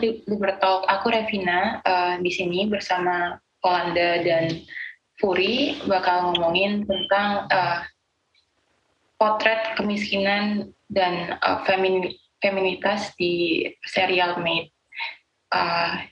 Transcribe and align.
Libertalk. 0.00 0.86
Aku 0.90 1.10
Revina 1.10 1.78
uh, 1.86 2.14
di 2.18 2.30
sini 2.30 2.66
bersama 2.66 3.38
Olanda 3.62 4.20
dan 4.22 4.62
Furi 5.18 5.78
bakal 5.86 6.34
ngomongin 6.34 6.82
tentang 6.84 7.46
uh, 7.48 7.86
potret 9.16 9.78
kemiskinan 9.78 10.74
dan 10.90 11.38
uh, 11.40 11.62
femin 11.64 12.10
feminitas 12.42 13.14
di 13.16 13.64
serial 13.86 14.42
Made. 14.42 14.68
Uh, 15.54 16.02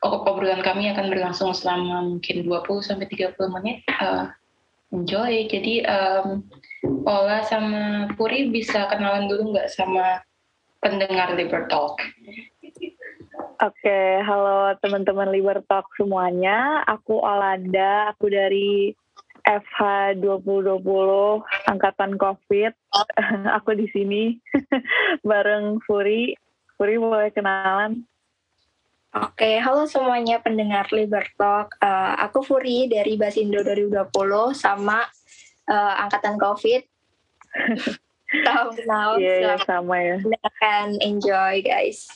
obrolan 0.00 0.64
kami 0.64 0.88
akan 0.88 1.12
berlangsung 1.12 1.52
selama 1.52 2.16
mungkin 2.16 2.48
20 2.48 2.86
sampai 2.86 3.06
30 3.10 3.36
menit. 3.60 3.84
Uh, 4.00 4.30
enjoy. 4.94 5.44
Jadi 5.50 5.84
um, 5.84 6.40
Ola 7.04 7.44
sama 7.44 8.08
Puri 8.16 8.48
bisa 8.48 8.88
kenalan 8.88 9.28
dulu 9.28 9.52
nggak 9.52 9.68
sama 9.68 10.24
pendengar 10.80 11.36
Liber 11.36 11.68
Talk. 11.68 12.00
Oke, 13.60 14.24
halo 14.24 14.72
teman-teman 14.80 15.28
Liber 15.28 15.60
Talk 15.68 15.84
semuanya. 15.92 16.80
Aku 16.88 17.20
Olanda, 17.20 18.08
aku 18.08 18.32
dari 18.32 18.96
FH 19.44 20.16
2020 20.16 20.80
angkatan 21.68 22.16
COVID. 22.16 22.72
aku 23.60 23.70
di 23.76 23.84
sini 23.92 24.40
bareng 25.28 25.76
Furi. 25.84 26.32
Furi 26.80 26.96
boleh 26.96 27.28
kenalan? 27.36 28.00
Oke, 29.12 29.60
halo 29.60 29.84
semuanya 29.84 30.40
pendengar 30.40 30.88
Liber 30.88 31.28
Talk. 31.36 31.76
Uh, 31.84 32.16
aku 32.16 32.40
Furi 32.40 32.88
dari 32.88 33.20
Basindo 33.20 33.60
2020 33.60 34.08
sama 34.56 35.04
uh, 35.68 35.94
angkatan 36.00 36.40
COVID. 36.40 36.82
Tahu 38.48 38.68
kenal. 38.72 39.20
Iya, 39.20 39.52
yeah, 39.52 39.58
sama 39.68 40.00
ya. 40.00 40.16
Akan 40.48 40.96
enjoy 41.04 41.60
guys. 41.60 42.08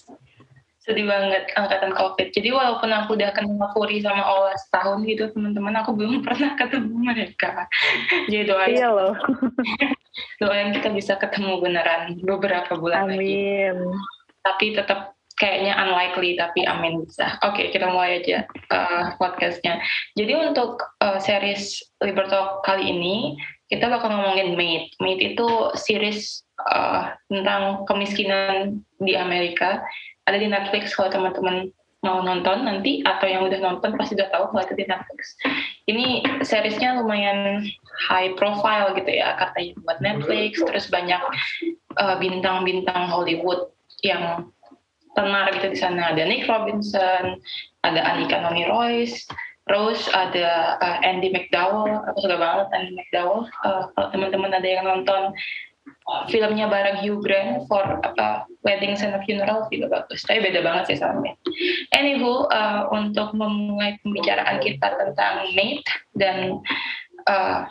Sedih 0.85 1.09
banget 1.09 1.49
angkatan 1.57 1.97
COVID. 1.97 2.29
Jadi 2.37 2.49
walaupun 2.53 2.93
aku 2.93 3.17
udah 3.17 3.33
kenal 3.33 3.73
Furi 3.73 4.05
sama 4.05 4.21
Ola 4.21 4.53
setahun 4.69 5.01
gitu 5.09 5.33
teman-teman, 5.33 5.73
aku 5.81 5.97
belum 5.97 6.21
pernah 6.27 6.53
ketemu 6.61 6.93
mereka. 7.01 7.65
Jadi 8.31 8.45
doain. 8.45 8.77
Iya 8.77 8.89
loh. 8.93 9.17
doain 10.45 10.71
kita 10.77 10.93
bisa 10.93 11.17
ketemu 11.17 11.59
beneran 11.65 12.21
beberapa 12.21 12.77
bulan 12.77 13.09
amin. 13.09 13.17
lagi. 13.17 13.41
Amin. 13.73 13.97
Tapi 14.45 14.67
tetap 14.77 15.17
kayaknya 15.41 15.73
unlikely 15.81 16.37
tapi 16.37 16.63
amin 16.69 17.03
bisa. 17.03 17.41
Oke, 17.43 17.65
okay, 17.65 17.67
kita 17.75 17.91
mulai 17.91 18.23
aja 18.23 18.47
uh, 18.71 19.17
podcastnya. 19.19 19.81
Jadi 20.15 20.37
untuk 20.37 20.85
uh, 21.01 21.19
series 21.19 21.83
Libertalk 22.05 22.63
kali 22.63 22.93
ini 22.93 23.35
kita 23.73 23.89
bakal 23.91 24.13
ngomongin 24.13 24.55
Made. 24.55 24.93
Made 25.01 25.23
itu 25.35 25.49
series 25.75 26.45
uh, 26.71 27.11
tentang 27.33 27.83
kemiskinan 27.89 28.85
di 29.03 29.17
Amerika. 29.19 29.83
Ada 30.25 30.37
di 30.41 30.49
Netflix 30.49 30.97
kalau 30.97 31.13
teman-teman 31.13 31.69
mau 32.05 32.21
nonton 32.21 32.69
nanti 32.69 33.01
atau 33.01 33.25
yang 33.25 33.49
udah 33.49 33.61
nonton 33.65 33.97
pasti 33.97 34.13
udah 34.21 34.29
tahu 34.29 34.53
kalau 34.53 34.63
itu 34.65 34.75
di 34.77 34.85
Netflix. 34.85 35.21
Ini 35.89 36.07
seriesnya 36.45 37.01
lumayan 37.01 37.65
high 38.09 38.37
profile 38.37 38.93
gitu 38.93 39.09
ya 39.09 39.37
katanya 39.41 39.73
buat 39.85 39.99
Netflix. 40.05 40.61
Terus 40.61 40.87
banyak 40.93 41.21
uh, 41.97 42.17
bintang-bintang 42.21 43.09
Hollywood 43.09 43.73
yang 44.05 44.53
tenar 45.17 45.49
gitu 45.57 45.73
di 45.73 45.79
sana. 45.81 46.13
Ada 46.13 46.29
Nick 46.29 46.45
Robinson, 46.45 47.41
ada 47.81 48.01
Anika 48.05 48.45
Noni 48.45 48.69
Royce, 48.69 49.25
Rose 49.73 50.13
ada 50.13 50.77
uh, 50.77 50.99
Andy 51.01 51.33
McDowell 51.33 52.05
aku 52.05 52.19
suka 52.21 52.37
banget 52.37 52.69
Andy 52.77 52.93
McDowell 53.01 53.49
uh, 53.65 53.89
kalau 53.97 54.09
teman-teman 54.13 54.53
ada 54.53 54.69
yang 54.69 54.85
nonton 54.85 55.33
filmnya 56.29 56.69
bareng 56.69 57.01
Hugh 57.01 57.21
Grant 57.25 57.65
for 57.65 57.85
apa 58.05 58.45
Weddings 58.61 59.01
and 59.01 59.17
Funeral 59.25 59.69
juga 59.73 60.01
bagus. 60.05 60.21
Tapi 60.29 60.45
beda 60.45 60.61
banget 60.61 60.93
sih 60.93 60.99
sama 61.01 61.25
Maid 61.25 61.37
anywho 61.97 62.45
uh, 62.53 62.89
untuk 62.93 63.33
memulai 63.33 63.97
pembicaraan 64.05 64.61
kita 64.61 65.01
tentang 65.01 65.49
Maid 65.57 65.81
dan 66.17 66.61
uh, 67.25 67.69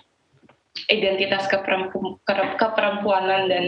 identitas 0.90 1.46
keperempu 1.46 2.18
keperempuanan 2.58 3.50
dan 3.50 3.66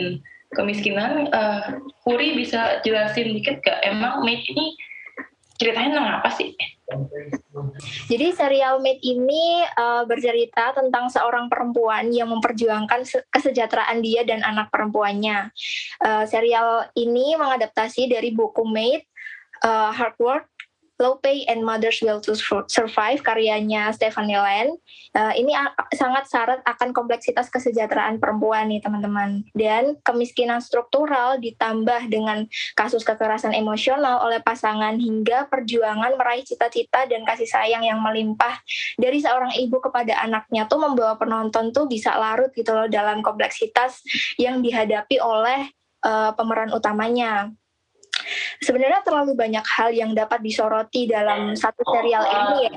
kemiskinan 0.58 1.30
uh, 1.30 1.78
Puri 2.02 2.34
bisa 2.34 2.82
jelasin 2.82 3.38
dikit 3.38 3.62
gak 3.62 3.86
emang 3.86 4.26
Maid 4.26 4.42
ini 4.50 4.74
ceritanya 5.56 6.00
tentang 6.00 6.18
apa 6.20 6.30
sih 6.36 6.52
jadi 8.06 8.30
serial 8.38 8.78
Made 8.78 9.02
ini 9.02 9.66
uh, 9.74 10.06
bercerita 10.06 10.70
tentang 10.78 11.10
seorang 11.10 11.50
perempuan 11.50 12.14
yang 12.14 12.30
memperjuangkan 12.30 13.02
kesejahteraan 13.34 14.06
dia 14.06 14.22
dan 14.22 14.46
anak 14.46 14.70
perempuannya. 14.70 15.50
Uh, 15.98 16.30
serial 16.30 16.86
ini 16.94 17.34
mengadaptasi 17.42 18.06
dari 18.06 18.30
buku 18.38 18.62
Made, 18.70 19.10
uh, 19.66 19.90
Hard 19.90 20.16
Work, 20.22 20.46
Low 20.96 21.20
Pay 21.20 21.44
and 21.52 21.68
Mother's 21.68 22.00
Will 22.00 22.24
to 22.24 22.40
Survive 22.72 23.20
karyanya 23.20 23.92
Stephanie 23.92 24.40
Land. 24.40 24.80
Uh, 25.12 25.36
ini 25.36 25.52
sangat 25.92 26.32
syarat 26.32 26.60
akan 26.64 26.96
kompleksitas 26.96 27.52
kesejahteraan 27.52 28.16
perempuan 28.24 28.72
nih 28.72 28.80
teman-teman. 28.80 29.44
Dan 29.52 30.00
kemiskinan 30.08 30.64
struktural 30.64 31.36
ditambah 31.44 32.08
dengan 32.08 32.48
kasus 32.80 33.04
kekerasan 33.04 33.52
emosional 33.52 34.24
oleh 34.24 34.40
pasangan 34.40 34.96
hingga 34.96 35.52
perjuangan 35.52 36.16
meraih 36.16 36.48
cita-cita 36.48 37.04
dan 37.12 37.28
kasih 37.28 37.48
sayang 37.48 37.84
yang 37.84 38.00
melimpah 38.00 38.56
dari 38.96 39.20
seorang 39.20 39.52
ibu 39.60 39.84
kepada 39.84 40.16
anaknya 40.24 40.64
tuh 40.72 40.80
membawa 40.80 41.20
penonton 41.20 41.76
tuh 41.76 41.92
bisa 41.92 42.16
larut 42.16 42.56
gitu 42.56 42.72
loh 42.72 42.88
dalam 42.88 43.20
kompleksitas 43.20 44.00
yang 44.40 44.64
dihadapi 44.64 45.20
oleh 45.20 45.68
uh, 46.08 46.32
pemeran 46.38 46.72
utamanya 46.72 47.52
sebenarnya 48.62 49.02
terlalu 49.04 49.36
banyak 49.36 49.66
hal 49.66 49.90
yang 49.92 50.12
dapat 50.14 50.40
disoroti 50.44 51.08
dalam 51.10 51.56
satu 51.56 51.82
serial 51.84 52.24
ini 52.24 52.70
ya. 52.70 52.74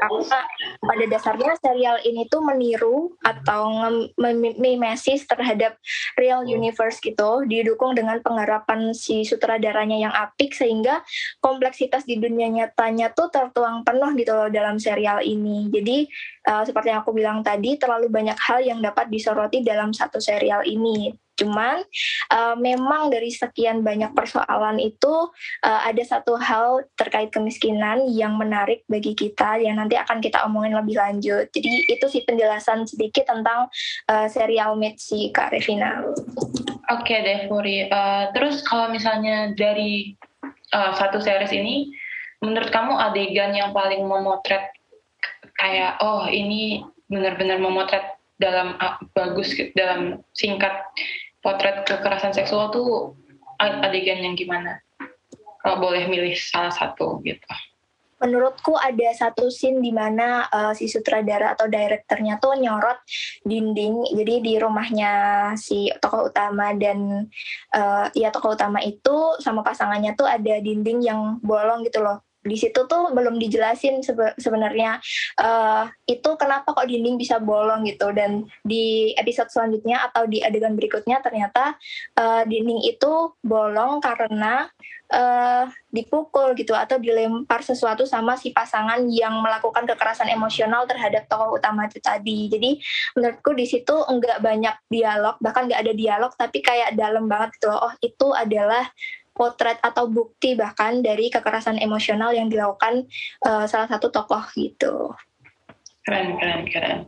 Karena 0.00 0.40
pada 0.80 1.04
dasarnya 1.06 1.52
serial 1.60 1.96
ini 2.02 2.26
tuh 2.26 2.40
meniru 2.42 3.14
atau 3.22 3.68
mimesis 4.58 5.28
terhadap 5.28 5.76
real 6.16 6.42
universe 6.46 6.98
gitu. 7.02 7.44
Didukung 7.46 7.94
dengan 7.94 8.18
penggarapan 8.24 8.96
si 8.96 9.22
sutradaranya 9.22 9.98
yang 9.98 10.14
apik 10.14 10.56
sehingga 10.56 11.04
kompleksitas 11.44 12.08
di 12.08 12.16
dunia 12.18 12.48
nyatanya 12.48 13.12
tuh 13.12 13.28
tertuang 13.28 13.84
penuh 13.84 14.10
gitu 14.16 14.32
loh 14.32 14.48
dalam 14.48 14.80
serial 14.80 15.20
ini. 15.22 15.68
Jadi 15.70 16.08
uh, 16.48 16.64
seperti 16.64 16.90
yang 16.90 17.00
aku 17.04 17.12
bilang 17.12 17.44
tadi 17.44 17.76
terlalu 17.76 18.08
banyak 18.08 18.38
hal 18.38 18.64
yang 18.64 18.80
dapat 18.80 19.12
disoroti 19.12 19.60
dalam 19.60 19.92
satu 19.92 20.18
serial 20.18 20.64
ini 20.64 21.12
Cuman 21.40 21.80
uh, 22.28 22.54
memang 22.60 23.08
dari 23.08 23.32
sekian 23.32 23.80
banyak 23.80 24.12
persoalan 24.12 24.76
itu 24.76 25.32
uh, 25.64 25.80
ada 25.88 26.04
satu 26.04 26.36
hal 26.36 26.84
terkait 27.00 27.32
kemiskinan 27.32 28.04
yang 28.12 28.36
menarik 28.36 28.84
bagi 28.84 29.16
kita 29.16 29.56
yang 29.56 29.80
nanti 29.80 29.96
akan 29.96 30.20
kita 30.20 30.44
omongin 30.44 30.76
lebih 30.76 31.00
lanjut. 31.00 31.48
Jadi 31.48 31.88
itu 31.88 32.06
sih 32.12 32.22
penjelasan 32.28 32.84
sedikit 32.84 33.32
tentang 33.32 33.72
uh, 34.12 34.26
serial 34.28 34.76
Made 34.76 35.00
si 35.00 35.32
Kak 35.32 35.56
Revina. 35.56 36.04
Oke 36.92 37.16
okay 37.16 37.18
deh 37.24 37.38
Furi. 37.48 37.88
Uh, 37.88 38.28
terus 38.36 38.60
kalau 38.68 38.92
misalnya 38.92 39.56
dari 39.56 40.12
uh, 40.76 40.92
satu 40.92 41.22
series 41.22 41.56
ini, 41.56 41.88
menurut 42.44 42.68
kamu 42.68 42.92
adegan 43.00 43.56
yang 43.56 43.72
paling 43.72 44.04
memotret 44.04 44.74
kayak 45.60 46.00
oh 46.00 46.24
ini 46.28 46.84
benar-benar 47.08 47.60
memotret 47.60 48.16
dalam 48.40 48.80
bagus 49.12 49.52
dalam 49.76 50.24
singkat 50.32 50.72
potret 51.40 51.84
kekerasan 51.88 52.32
seksual 52.36 52.72
tuh 52.72 53.16
adegan 53.60 54.24
yang 54.24 54.36
gimana? 54.36 54.80
Kalau 55.60 55.76
boleh 55.76 56.08
milih 56.08 56.32
salah 56.36 56.72
satu 56.72 57.20
gitu. 57.20 57.44
Menurutku 58.20 58.76
ada 58.76 59.16
satu 59.16 59.48
scene 59.48 59.80
di 59.80 59.96
mana 59.96 60.44
uh, 60.52 60.76
si 60.76 60.92
sutradara 60.92 61.56
atau 61.56 61.64
direkturnya 61.72 62.36
tuh 62.36 62.52
nyorot 62.52 63.00
dinding. 63.48 64.12
Jadi 64.12 64.34
di 64.44 64.54
rumahnya 64.60 65.12
si 65.56 65.88
tokoh 66.00 66.28
utama 66.28 66.76
dan 66.76 67.28
uh, 67.72 68.06
ya 68.12 68.28
tokoh 68.28 68.56
utama 68.56 68.84
itu 68.84 69.40
sama 69.40 69.64
pasangannya 69.64 70.12
tuh 70.20 70.28
ada 70.28 70.60
dinding 70.60 71.00
yang 71.00 71.40
bolong 71.40 71.80
gitu 71.88 72.04
loh 72.04 72.20
di 72.40 72.56
situ 72.56 72.88
tuh 72.88 73.12
belum 73.12 73.36
dijelasin 73.36 74.00
sebenarnya 74.40 74.96
uh, 75.36 75.84
itu 76.08 76.30
kenapa 76.40 76.72
kok 76.72 76.88
dinding 76.88 77.20
bisa 77.20 77.36
bolong 77.36 77.84
gitu. 77.84 78.08
Dan 78.16 78.48
di 78.64 79.12
episode 79.20 79.52
selanjutnya 79.52 80.08
atau 80.08 80.24
di 80.24 80.40
adegan 80.40 80.72
berikutnya 80.72 81.20
ternyata 81.20 81.76
uh, 82.16 82.42
dinding 82.48 82.80
itu 82.88 83.36
bolong 83.44 84.00
karena 84.00 84.72
uh, 85.12 85.68
dipukul 85.90 86.56
gitu 86.56 86.72
atau 86.72 86.96
dilempar 86.96 87.60
sesuatu 87.60 88.06
sama 88.08 88.38
si 88.40 88.54
pasangan 88.54 89.04
yang 89.10 89.36
melakukan 89.42 89.84
kekerasan 89.84 90.30
emosional 90.32 90.86
terhadap 90.88 91.28
tokoh 91.28 91.60
utama 91.60 91.90
itu 91.90 92.00
tadi. 92.00 92.48
Jadi 92.48 92.80
menurutku 93.18 93.52
di 93.52 93.66
situ 93.68 93.94
enggak 94.08 94.40
banyak 94.40 94.74
dialog 94.88 95.36
bahkan 95.44 95.68
enggak 95.68 95.82
ada 95.84 95.92
dialog 95.92 96.32
tapi 96.38 96.64
kayak 96.64 96.96
dalam 96.96 97.28
banget 97.28 97.52
gitu 97.60 97.68
oh 97.74 97.92
itu 98.00 98.32
adalah 98.32 98.88
potret 99.40 99.80
atau 99.80 100.04
bukti 100.04 100.52
bahkan 100.52 101.00
dari 101.00 101.32
kekerasan 101.32 101.80
emosional 101.80 102.36
yang 102.36 102.52
dilakukan 102.52 103.08
uh, 103.48 103.64
salah 103.64 103.88
satu 103.88 104.12
tokoh 104.12 104.44
gitu. 104.52 105.16
Keren, 106.04 106.36
keren, 106.36 106.68
keren. 106.68 106.98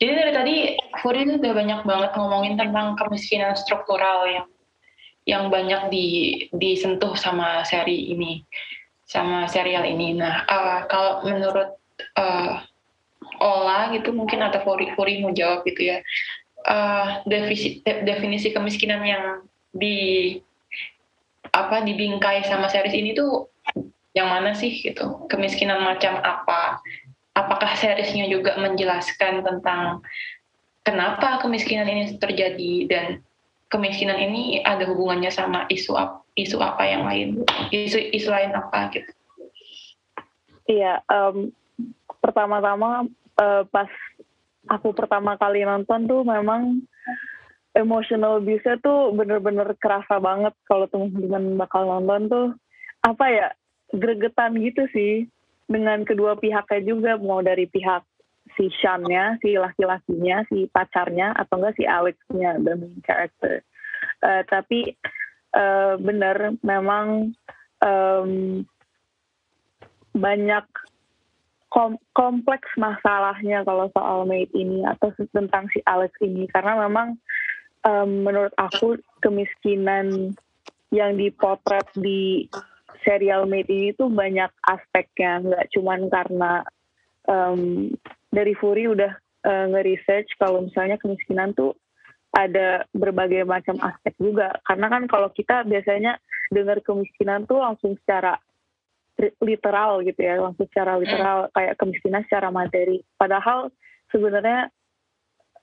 Jadi 0.00 0.12
dari 0.14 0.32
tadi 0.32 0.56
Furi 1.04 1.28
udah 1.28 1.52
banyak 1.52 1.80
banget 1.84 2.10
ngomongin 2.16 2.54
tentang 2.56 2.96
kemiskinan 2.96 3.52
struktural 3.52 4.24
yang 4.24 4.48
yang 5.28 5.44
banyak 5.52 5.92
di 5.92 6.06
disentuh 6.56 7.12
sama 7.12 7.60
seri 7.68 8.16
ini 8.16 8.40
sama 9.04 9.44
serial 9.44 9.84
ini. 9.84 10.16
Nah, 10.16 10.48
uh, 10.48 10.88
kalau 10.88 11.20
menurut 11.28 11.76
uh, 12.16 12.62
Ola 13.42 13.92
gitu 13.92 14.14
mungkin 14.14 14.40
atau 14.40 14.62
Furi 14.62 14.88
Furi 14.94 15.20
mau 15.20 15.34
jawab 15.34 15.66
gitu 15.68 15.92
ya. 15.92 16.00
Uh, 16.64 17.22
definisi, 17.26 17.80
definisi 17.84 18.48
kemiskinan 18.54 19.02
yang 19.02 19.24
di 19.74 20.36
apa 21.66 21.82
dibingkai 21.82 22.46
sama 22.46 22.70
series 22.70 22.94
ini 22.94 23.10
tuh 23.14 23.50
yang 24.14 24.30
mana 24.30 24.54
sih 24.54 24.70
gitu? 24.70 25.26
Kemiskinan 25.30 25.82
macam 25.82 26.18
apa? 26.22 26.82
Apakah 27.34 27.74
seriesnya 27.78 28.26
juga 28.26 28.58
menjelaskan 28.58 29.46
tentang 29.46 30.02
kenapa 30.82 31.38
kemiskinan 31.42 31.86
ini 31.86 32.18
terjadi 32.18 32.72
dan 32.90 33.06
kemiskinan 33.68 34.18
ini 34.18 34.64
ada 34.64 34.88
hubungannya 34.88 35.30
sama 35.30 35.68
isu 35.68 35.94
isu 36.38 36.56
apa 36.62 36.82
yang 36.86 37.02
lain 37.04 37.44
isu 37.70 38.10
isu 38.14 38.28
lain 38.32 38.56
apa 38.56 38.90
gitu? 38.90 39.12
Iya 40.68 41.04
um, 41.06 41.52
pertama-tama 42.18 43.06
uh, 43.38 43.62
pas 43.68 43.88
aku 44.66 44.92
pertama 44.96 45.36
kali 45.36 45.62
nonton 45.62 46.08
tuh 46.08 46.22
memang 46.24 46.82
emotional 47.78 48.42
abuse 48.42 48.66
tuh 48.82 49.14
bener-bener 49.14 49.70
kerasa 49.78 50.18
banget 50.18 50.52
kalau 50.66 50.90
teman-teman 50.90 51.54
bakal 51.54 51.86
nonton 51.86 52.22
tuh. 52.26 52.48
Apa 53.06 53.24
ya 53.30 53.48
gregetan 53.94 54.58
gitu 54.58 54.90
sih. 54.90 55.30
Dengan 55.68 56.02
kedua 56.02 56.34
pihaknya 56.40 56.80
juga 56.80 57.12
mau 57.20 57.44
dari 57.44 57.68
pihak 57.68 58.02
si 58.56 58.72
Sean-nya, 58.80 59.36
si 59.44 59.54
laki-lakinya, 59.54 60.42
si 60.48 60.66
pacarnya 60.72 61.36
atau 61.36 61.60
enggak 61.60 61.76
si 61.76 61.84
Alex-nya 61.84 62.58
the 62.58 62.74
main 62.74 62.98
character. 63.04 63.60
Uh, 64.24 64.42
tapi 64.48 64.96
uh, 65.54 66.00
benar 66.00 66.56
memang 66.64 67.36
um, 67.84 68.64
banyak 70.16 70.66
kom 71.68 72.00
kompleks 72.16 72.66
masalahnya 72.80 73.60
kalau 73.62 73.92
soal 73.92 74.24
Mate 74.24 74.50
ini 74.56 74.82
atau 74.88 75.12
tentang 75.36 75.68
si 75.70 75.84
Alex 75.84 76.16
ini. 76.24 76.48
Karena 76.48 76.80
memang 76.88 77.20
um, 77.84 78.26
menurut 78.26 78.54
aku 78.56 78.98
kemiskinan 79.20 80.34
yang 80.88 81.20
dipotret 81.20 81.86
di 81.94 82.48
serial 83.04 83.44
Made 83.44 83.68
ini 83.68 83.92
tuh 83.94 84.08
banyak 84.08 84.50
aspeknya. 84.64 85.44
Nggak 85.44 85.66
cuman 85.76 86.00
karena 86.08 86.52
um, 87.28 87.92
dari 88.32 88.56
Furi 88.56 88.88
udah 88.88 89.12
uh, 89.44 89.66
nge-research 89.74 90.34
kalau 90.40 90.64
misalnya 90.64 90.96
kemiskinan 90.96 91.52
tuh 91.52 91.76
ada 92.32 92.84
berbagai 92.92 93.44
macam 93.44 93.76
aspek 93.80 94.16
juga. 94.20 94.52
Karena 94.64 94.92
kan 94.92 95.02
kalau 95.08 95.28
kita 95.32 95.64
biasanya 95.64 96.20
dengar 96.52 96.80
kemiskinan 96.80 97.44
tuh 97.44 97.60
langsung 97.60 97.96
secara 98.04 98.36
literal 99.42 100.06
gitu 100.06 100.20
ya 100.22 100.38
langsung 100.38 100.70
secara 100.70 100.94
literal 100.94 101.50
kayak 101.50 101.74
kemiskinan 101.74 102.22
secara 102.30 102.54
materi. 102.54 103.02
Padahal 103.18 103.74
sebenarnya 104.14 104.70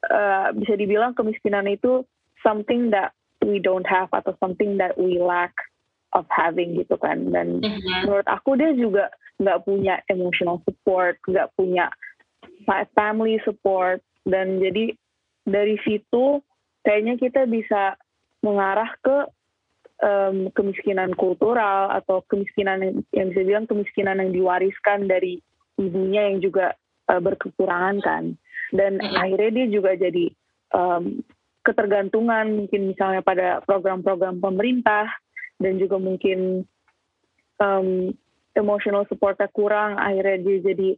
uh, 0.10 0.50
bisa 0.56 0.74
dibilang 0.78 1.14
kemiskinan 1.14 1.70
itu 1.70 2.06
something 2.42 2.94
that 2.94 3.14
we 3.42 3.62
don't 3.62 3.86
have 3.86 4.10
atau 4.14 4.34
something 4.42 4.78
that 4.78 4.98
we 4.98 5.18
lack 5.22 5.54
of 6.14 6.26
having 6.32 6.78
gitu 6.78 6.96
kan. 6.98 7.30
Dan 7.30 7.62
mm-hmm. 7.62 8.06
menurut 8.06 8.28
aku 8.30 8.58
dia 8.58 8.72
juga 8.74 9.12
nggak 9.42 9.68
punya 9.68 10.00
emotional 10.08 10.64
support 10.64 11.20
nggak 11.28 11.52
punya 11.58 11.92
family 12.96 13.38
support. 13.44 14.02
Dan 14.26 14.58
jadi 14.62 14.94
dari 15.46 15.78
situ 15.86 16.42
kayaknya 16.82 17.18
kita 17.22 17.46
bisa 17.46 17.98
mengarah 18.42 18.90
ke 19.02 19.18
um, 20.02 20.50
kemiskinan 20.54 21.14
kultural 21.18 21.94
atau 21.94 22.22
kemiskinan 22.30 22.82
yang, 22.82 22.96
yang 23.14 23.28
bisa 23.34 23.42
bilang 23.46 23.66
kemiskinan 23.70 24.22
yang 24.22 24.32
diwariskan 24.34 25.10
dari 25.10 25.42
ibunya 25.82 26.30
yang 26.32 26.40
juga 26.42 26.74
uh, 27.10 27.22
berkekurangan 27.22 27.98
kan 28.02 28.24
dan 28.74 28.98
mm-hmm. 28.98 29.18
akhirnya 29.18 29.52
dia 29.52 29.68
juga 29.70 29.92
jadi 29.98 30.26
um, 30.74 31.22
ketergantungan 31.66 32.54
mungkin 32.54 32.94
misalnya 32.94 33.26
pada 33.26 33.62
program-program 33.66 34.38
pemerintah 34.38 35.10
dan 35.58 35.82
juga 35.82 35.98
mungkin 35.98 36.64
um, 37.58 38.14
emotional 38.54 39.10
supportnya 39.10 39.50
kurang. 39.52 39.98
Akhirnya 39.98 40.46
dia 40.46 40.58
jadi 40.62 40.90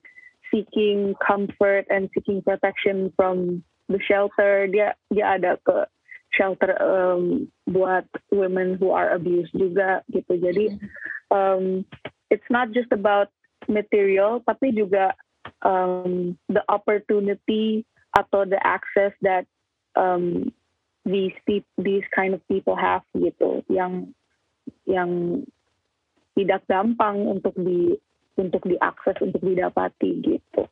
seeking 0.52 1.16
comfort 1.24 1.88
and 1.88 2.12
seeking 2.12 2.44
protection 2.44 3.12
from 3.16 3.64
the 3.88 4.00
shelter. 4.04 4.68
Dia 4.68 4.94
dia 5.08 5.40
ada 5.40 5.56
ke 5.64 5.88
shelter 6.36 6.76
um, 6.84 7.48
buat 7.72 8.06
women 8.36 8.76
who 8.76 8.92
are 8.92 9.16
abused 9.16 9.56
juga 9.56 10.04
gitu. 10.12 10.36
Jadi 10.36 10.76
um, 11.32 11.88
it's 12.28 12.48
not 12.52 12.76
just 12.76 12.92
about 12.92 13.32
material 13.68 14.40
tapi 14.44 14.72
juga 14.72 15.12
um, 15.62 16.38
the 16.50 16.62
opportunity 16.70 17.86
atau 18.18 18.46
the 18.46 18.60
access 18.66 19.14
that 19.22 19.46
um, 19.98 20.52
these 21.06 21.34
these 21.78 22.08
kind 22.14 22.34
of 22.34 22.42
people 22.52 22.76
have 22.76 23.06
gitu 23.16 23.64
yang 23.72 24.12
yang 24.86 25.42
tidak 26.38 26.62
gampang 26.70 27.26
untuk 27.26 27.56
di 27.58 27.98
untuk 28.38 28.62
diakses 28.70 29.18
untuk 29.24 29.42
didapati 29.42 30.22
gitu. 30.22 30.70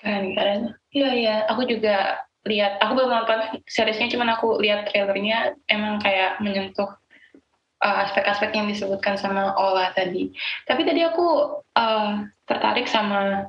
Keren 0.00 0.32
keren. 0.32 0.60
Iya 0.92 1.10
iya, 1.12 1.36
aku 1.52 1.68
juga 1.68 2.24
lihat. 2.48 2.80
Aku 2.80 2.96
belum 2.96 3.12
nonton 3.12 3.60
seriesnya, 3.68 4.08
cuman 4.08 4.32
aku 4.32 4.60
lihat 4.60 4.88
trailernya 4.88 5.56
emang 5.68 6.00
kayak 6.00 6.40
menyentuh 6.40 6.88
uh, 7.84 7.96
aspek-aspek 8.08 8.56
yang 8.56 8.68
disebutkan 8.68 9.20
sama 9.20 9.52
Ola 9.56 9.92
tadi. 9.92 10.32
Tapi 10.64 10.82
tadi 10.88 11.04
aku 11.04 11.60
uh, 11.76 12.24
tertarik 12.48 12.88
sama 12.88 13.48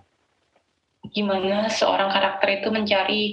gimana 1.15 1.71
seorang 1.71 2.11
karakter 2.11 2.59
itu 2.59 2.67
mencari 2.69 3.23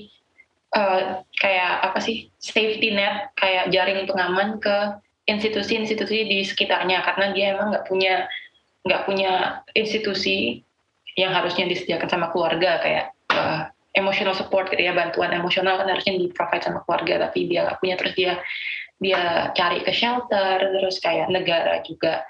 uh, 0.79 1.21
kayak 1.43 1.73
apa 1.91 1.99
sih 1.99 2.31
safety 2.39 2.95
net, 2.95 3.35
kayak 3.35 3.75
jaring 3.75 4.07
pengaman 4.07 4.63
ke 4.63 4.97
institusi-institusi 5.27 6.31
di 6.31 6.39
sekitarnya. 6.47 7.03
Karena 7.03 7.35
dia 7.35 7.47
emang 7.59 7.75
nggak 7.75 7.87
punya 7.91 8.31
nggak 8.87 9.03
punya 9.07 9.63
institusi 9.75 10.63
yang 11.19 11.35
harusnya 11.35 11.69
disediakan 11.69 12.09
sama 12.09 12.27
keluarga 12.33 12.81
kayak 12.83 13.13
uh, 13.35 13.69
emotional 13.93 14.33
support 14.33 14.73
gitu 14.73 14.81
ya 14.81 14.97
bantuan 14.97 15.31
emosional 15.37 15.77
kan 15.77 15.93
harusnya 15.93 16.17
di 16.17 16.33
provide 16.33 16.65
sama 16.65 16.81
keluarga 16.89 17.29
tapi 17.29 17.51
dia 17.51 17.67
nggak 17.67 17.79
punya. 17.83 17.95
Terus 17.99 18.15
dia 18.15 18.33
dia 19.03 19.51
cari 19.59 19.83
ke 19.83 19.91
shelter 19.91 20.63
terus 20.63 21.03
kayak 21.03 21.27
negara 21.27 21.83
juga 21.83 22.23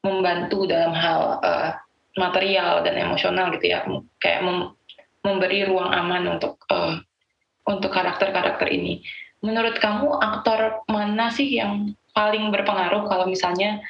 membantu 0.00 0.64
dalam 0.64 0.96
hal 0.96 1.40
uh, 1.44 1.70
material 2.16 2.80
dan 2.86 2.94
emosional 2.96 3.50
gitu 3.52 3.74
ya 3.74 3.84
kayak 4.22 4.40
memberi 5.24 5.64
ruang 5.64 5.90
aman 5.90 6.38
untuk 6.38 6.60
uh, 6.68 7.00
untuk 7.64 7.90
karakter-karakter 7.90 8.68
ini 8.68 9.00
menurut 9.44 9.76
kamu 9.76 10.08
aktor 10.24 10.84
mana 10.88 11.28
sih 11.28 11.60
yang 11.60 11.92
paling 12.16 12.48
berpengaruh 12.48 13.04
kalau 13.10 13.28
misalnya 13.28 13.84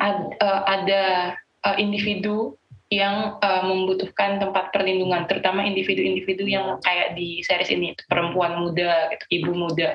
ad, 0.00 0.40
uh, 0.40 0.62
ada 0.64 1.34
uh, 1.66 1.76
individu 1.76 2.56
yang 2.90 3.38
uh, 3.38 3.62
membutuhkan 3.62 4.42
tempat 4.42 4.74
perlindungan, 4.74 5.22
terutama 5.30 5.62
individu-individu 5.62 6.42
yang 6.42 6.82
kayak 6.82 7.14
di 7.14 7.38
series 7.46 7.70
ini, 7.70 7.94
perempuan 8.10 8.58
muda, 8.58 9.06
gitu, 9.14 9.24
ibu 9.30 9.54
muda. 9.54 9.94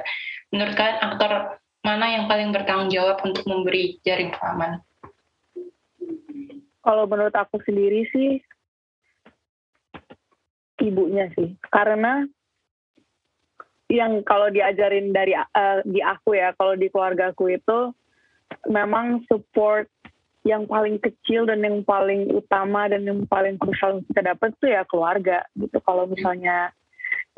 Menurut 0.55 0.79
kalian 0.79 0.99
aktor 1.03 1.59
mana 1.83 2.15
yang 2.15 2.31
paling 2.31 2.55
bertanggung 2.55 2.87
jawab 2.87 3.19
untuk 3.27 3.43
memberi 3.51 3.99
jaring 4.07 4.31
pengaman? 4.31 4.79
Kalau 6.87 7.03
menurut 7.03 7.35
aku 7.35 7.59
sendiri 7.67 8.07
sih 8.15 8.39
ibunya 10.81 11.31
sih, 11.35 11.55
karena 11.71 12.27
yang 13.91 14.25
kalau 14.25 14.49
diajarin 14.49 15.13
dari 15.13 15.37
uh, 15.37 15.79
di 15.85 16.01
aku 16.01 16.33
ya 16.33 16.57
kalau 16.57 16.73
di 16.73 16.89
keluarga 16.89 17.29
aku 17.29 17.53
itu 17.53 17.93
memang 18.65 19.21
support 19.29 19.85
yang 20.45 20.69
paling 20.69 21.01
kecil 21.01 21.49
dan 21.49 21.61
yang 21.65 21.81
paling 21.81 22.29
utama 22.29 22.85
dan 22.85 23.05
yang 23.05 23.25
paling 23.25 23.57
krusial 23.57 24.01
kita 24.09 24.33
dapat 24.33 24.53
tuh 24.61 24.69
ya 24.69 24.85
keluarga 24.85 25.41
gitu. 25.57 25.77
Kalau 25.81 26.05
misalnya 26.05 26.69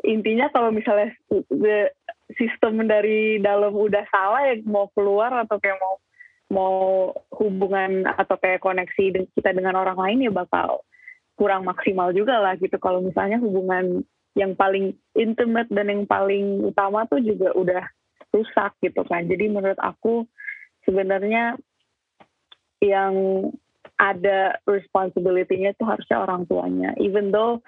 intinya 0.03 0.51
kalau 0.51 0.71
misalnya 0.71 1.15
the 1.51 1.91
sistem 2.35 2.83
dari 2.83 3.39
dalam 3.39 3.71
udah 3.71 4.03
salah 4.11 4.43
ya 4.51 4.59
mau 4.67 4.91
keluar 4.91 5.31
atau 5.31 5.55
kayak 5.59 5.79
mau 5.79 5.95
mau 6.47 6.75
hubungan 7.35 8.07
atau 8.07 8.39
kayak 8.39 8.63
koneksi 8.63 9.27
kita 9.35 9.51
dengan 9.51 9.75
orang 9.75 9.99
lain 9.99 10.27
ya 10.27 10.31
bakal 10.31 10.83
kurang 11.37 11.69
maksimal 11.69 12.09
juga 12.11 12.41
lah 12.41 12.57
gitu 12.57 12.75
kalau 12.81 12.99
misalnya 12.99 13.37
hubungan 13.37 14.01
yang 14.33 14.53
paling 14.53 14.93
intimate 15.17 15.69
dan 15.69 15.89
yang 15.89 16.03
paling 16.05 16.65
utama 16.65 17.05
tuh 17.09 17.21
juga 17.21 17.53
udah 17.57 17.83
rusak 18.33 18.73
gitu 18.85 19.01
kan. 19.05 19.25
Jadi 19.25 19.49
menurut 19.49 19.77
aku 19.81 20.25
sebenarnya 20.85 21.57
yang 22.81 23.13
ada 23.97 24.61
responsibility-nya 24.69 25.73
itu 25.73 25.83
harusnya 25.85 26.21
orang 26.21 26.45
tuanya. 26.45 26.93
Even 27.01 27.33
though 27.33 27.65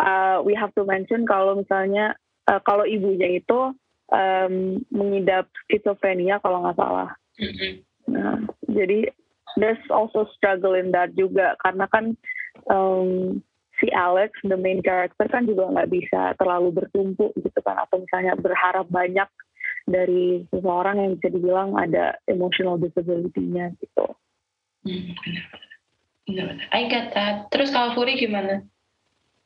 uh, 0.00 0.40
we 0.40 0.56
have 0.56 0.72
to 0.72 0.88
mention 0.88 1.28
kalau 1.28 1.60
misalnya 1.60 2.16
uh, 2.48 2.60
kalau 2.64 2.88
ibunya 2.88 3.36
itu 3.36 3.76
um, 4.08 4.80
mengidap 4.88 5.52
skizofrenia 5.68 6.40
kalau 6.40 6.64
nggak 6.64 6.80
salah. 6.80 7.12
Mm-hmm. 7.36 7.72
Nah, 8.16 8.40
jadi 8.72 9.12
there's 9.60 9.84
also 9.92 10.24
struggle 10.32 10.72
in 10.72 10.96
that 10.96 11.12
juga 11.12 11.60
karena 11.60 11.84
kan 11.92 12.16
um, 12.68 13.40
si 13.80 13.92
Alex, 13.92 14.32
the 14.44 14.56
main 14.56 14.80
character 14.80 15.28
kan 15.28 15.44
juga 15.44 15.68
nggak 15.68 15.90
bisa 15.92 16.32
terlalu 16.40 16.72
bertumpu 16.72 17.32
gitu 17.36 17.60
kan 17.60 17.76
atau 17.84 18.00
misalnya 18.00 18.32
berharap 18.36 18.88
banyak 18.88 19.28
dari 19.86 20.42
seseorang 20.50 20.98
yang 20.98 21.10
bisa 21.20 21.28
dibilang 21.30 21.70
ada 21.78 22.18
emotional 22.26 22.80
disability-nya 22.80 23.70
gitu. 23.78 24.06
Hmm, 24.82 25.14
benar, 25.14 25.46
benar. 26.26 26.66
I 26.74 26.82
get 26.90 27.14
that. 27.14 27.46
Terus 27.54 27.70
kalau 27.70 27.94
Furi 27.94 28.18
gimana? 28.18 28.66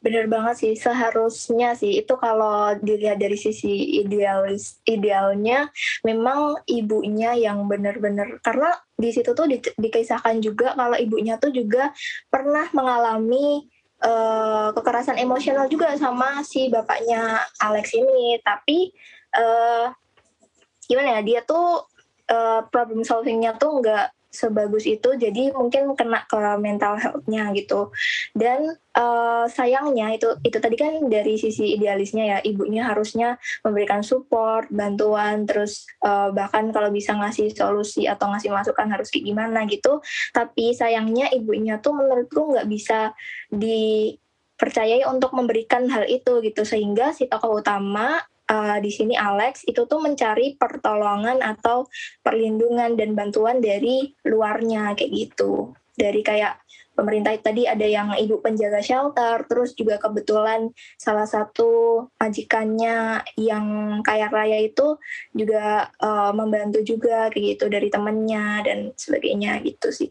Bener 0.00 0.32
banget 0.32 0.64
sih, 0.64 0.72
seharusnya 0.80 1.76
sih 1.76 2.00
itu 2.00 2.16
kalau 2.16 2.72
dilihat 2.80 3.20
dari 3.20 3.36
sisi 3.36 4.00
idealis 4.00 4.80
idealnya 4.88 5.68
memang 6.00 6.64
ibunya 6.64 7.36
yang 7.36 7.68
benar-benar 7.68 8.40
karena 8.40 8.72
di 9.00 9.10
situ 9.10 9.32
tuh 9.32 9.48
di, 9.48 9.56
dikisahkan 9.58 10.38
juga 10.44 10.76
kalau 10.76 10.94
ibunya 11.00 11.40
tuh 11.40 11.48
juga 11.50 11.88
pernah 12.28 12.68
mengalami 12.76 13.64
uh, 14.04 14.70
kekerasan 14.76 15.16
emosional 15.16 15.66
juga 15.72 15.96
sama 15.96 16.44
si 16.44 16.68
bapaknya 16.68 17.40
Alex 17.58 17.96
ini, 17.96 18.36
tapi 18.44 18.92
uh, 19.34 19.88
gimana 20.84 21.18
ya 21.18 21.20
dia 21.24 21.40
tuh 21.48 21.88
uh, 22.28 22.60
problem 22.68 23.02
solvingnya 23.02 23.56
tuh 23.56 23.80
nggak 23.80 24.19
sebagus 24.30 24.86
itu 24.86 25.18
jadi 25.18 25.50
mungkin 25.50 25.98
kena 25.98 26.22
ke 26.24 26.38
mental 26.62 26.96
health-nya 26.96 27.50
gitu. 27.58 27.90
Dan 28.30 28.78
uh, 28.94 29.44
sayangnya 29.50 30.14
itu 30.14 30.38
itu 30.46 30.58
tadi 30.62 30.78
kan 30.78 31.10
dari 31.10 31.34
sisi 31.34 31.74
idealisnya 31.74 32.24
ya 32.24 32.38
ibunya 32.46 32.86
harusnya 32.86 33.36
memberikan 33.66 34.06
support 34.06 34.70
bantuan 34.70 35.44
terus 35.44 35.84
uh, 36.06 36.30
bahkan 36.30 36.70
kalau 36.70 36.94
bisa 36.94 37.12
ngasih 37.18 37.50
solusi 37.50 38.06
atau 38.06 38.30
ngasih 38.30 38.54
masukan 38.54 38.86
harus 38.86 39.10
kayak 39.10 39.26
gimana 39.26 39.66
gitu. 39.66 39.98
Tapi 40.30 40.72
sayangnya 40.78 41.28
ibunya 41.34 41.82
tuh 41.82 41.98
menurutku 41.98 42.54
nggak 42.54 42.70
bisa 42.70 43.10
dipercayai 43.50 45.02
untuk 45.10 45.34
memberikan 45.34 45.90
hal 45.90 46.06
itu 46.06 46.38
gitu. 46.46 46.62
Sehingga 46.62 47.10
si 47.10 47.26
tokoh 47.26 47.58
utama 47.58 48.22
uh, 48.50 48.78
di 48.82 48.90
sini 48.90 49.14
Alex 49.14 49.62
itu 49.64 49.86
tuh 49.86 50.02
mencari 50.02 50.58
pertolongan 50.58 51.38
atau 51.40 51.86
perlindungan 52.26 52.98
dan 52.98 53.14
bantuan 53.14 53.62
dari 53.62 54.10
luarnya 54.26 54.98
kayak 54.98 55.10
gitu. 55.14 55.70
Dari 55.94 56.20
kayak 56.26 56.58
pemerintah 57.00 57.32
tadi 57.40 57.64
ada 57.64 57.86
yang 57.86 58.12
ibu 58.18 58.42
penjaga 58.42 58.82
shelter, 58.84 59.46
terus 59.48 59.72
juga 59.72 59.96
kebetulan 59.96 60.68
salah 61.00 61.24
satu 61.24 62.04
majikannya 62.20 63.24
yang 63.40 63.66
kaya 64.04 64.28
raya 64.28 64.60
itu 64.60 65.00
juga 65.32 65.88
uh, 66.02 66.34
membantu 66.36 66.84
juga 66.84 67.32
kayak 67.32 67.56
gitu 67.56 67.72
dari 67.72 67.88
temennya 67.88 68.66
dan 68.66 68.78
sebagainya 68.98 69.62
gitu 69.64 69.88
sih. 69.88 70.10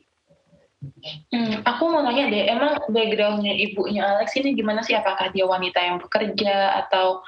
Hmm, 1.30 1.60
aku 1.68 1.92
mau 1.92 2.00
nanya 2.00 2.32
deh, 2.32 2.44
emang 2.56 2.80
backgroundnya 2.88 3.52
ibunya 3.52 4.16
Alex 4.16 4.40
ini 4.40 4.56
gimana 4.56 4.80
sih? 4.80 4.96
Apakah 4.96 5.28
dia 5.36 5.44
wanita 5.44 5.76
yang 5.84 6.00
bekerja 6.00 6.88
atau 6.88 7.20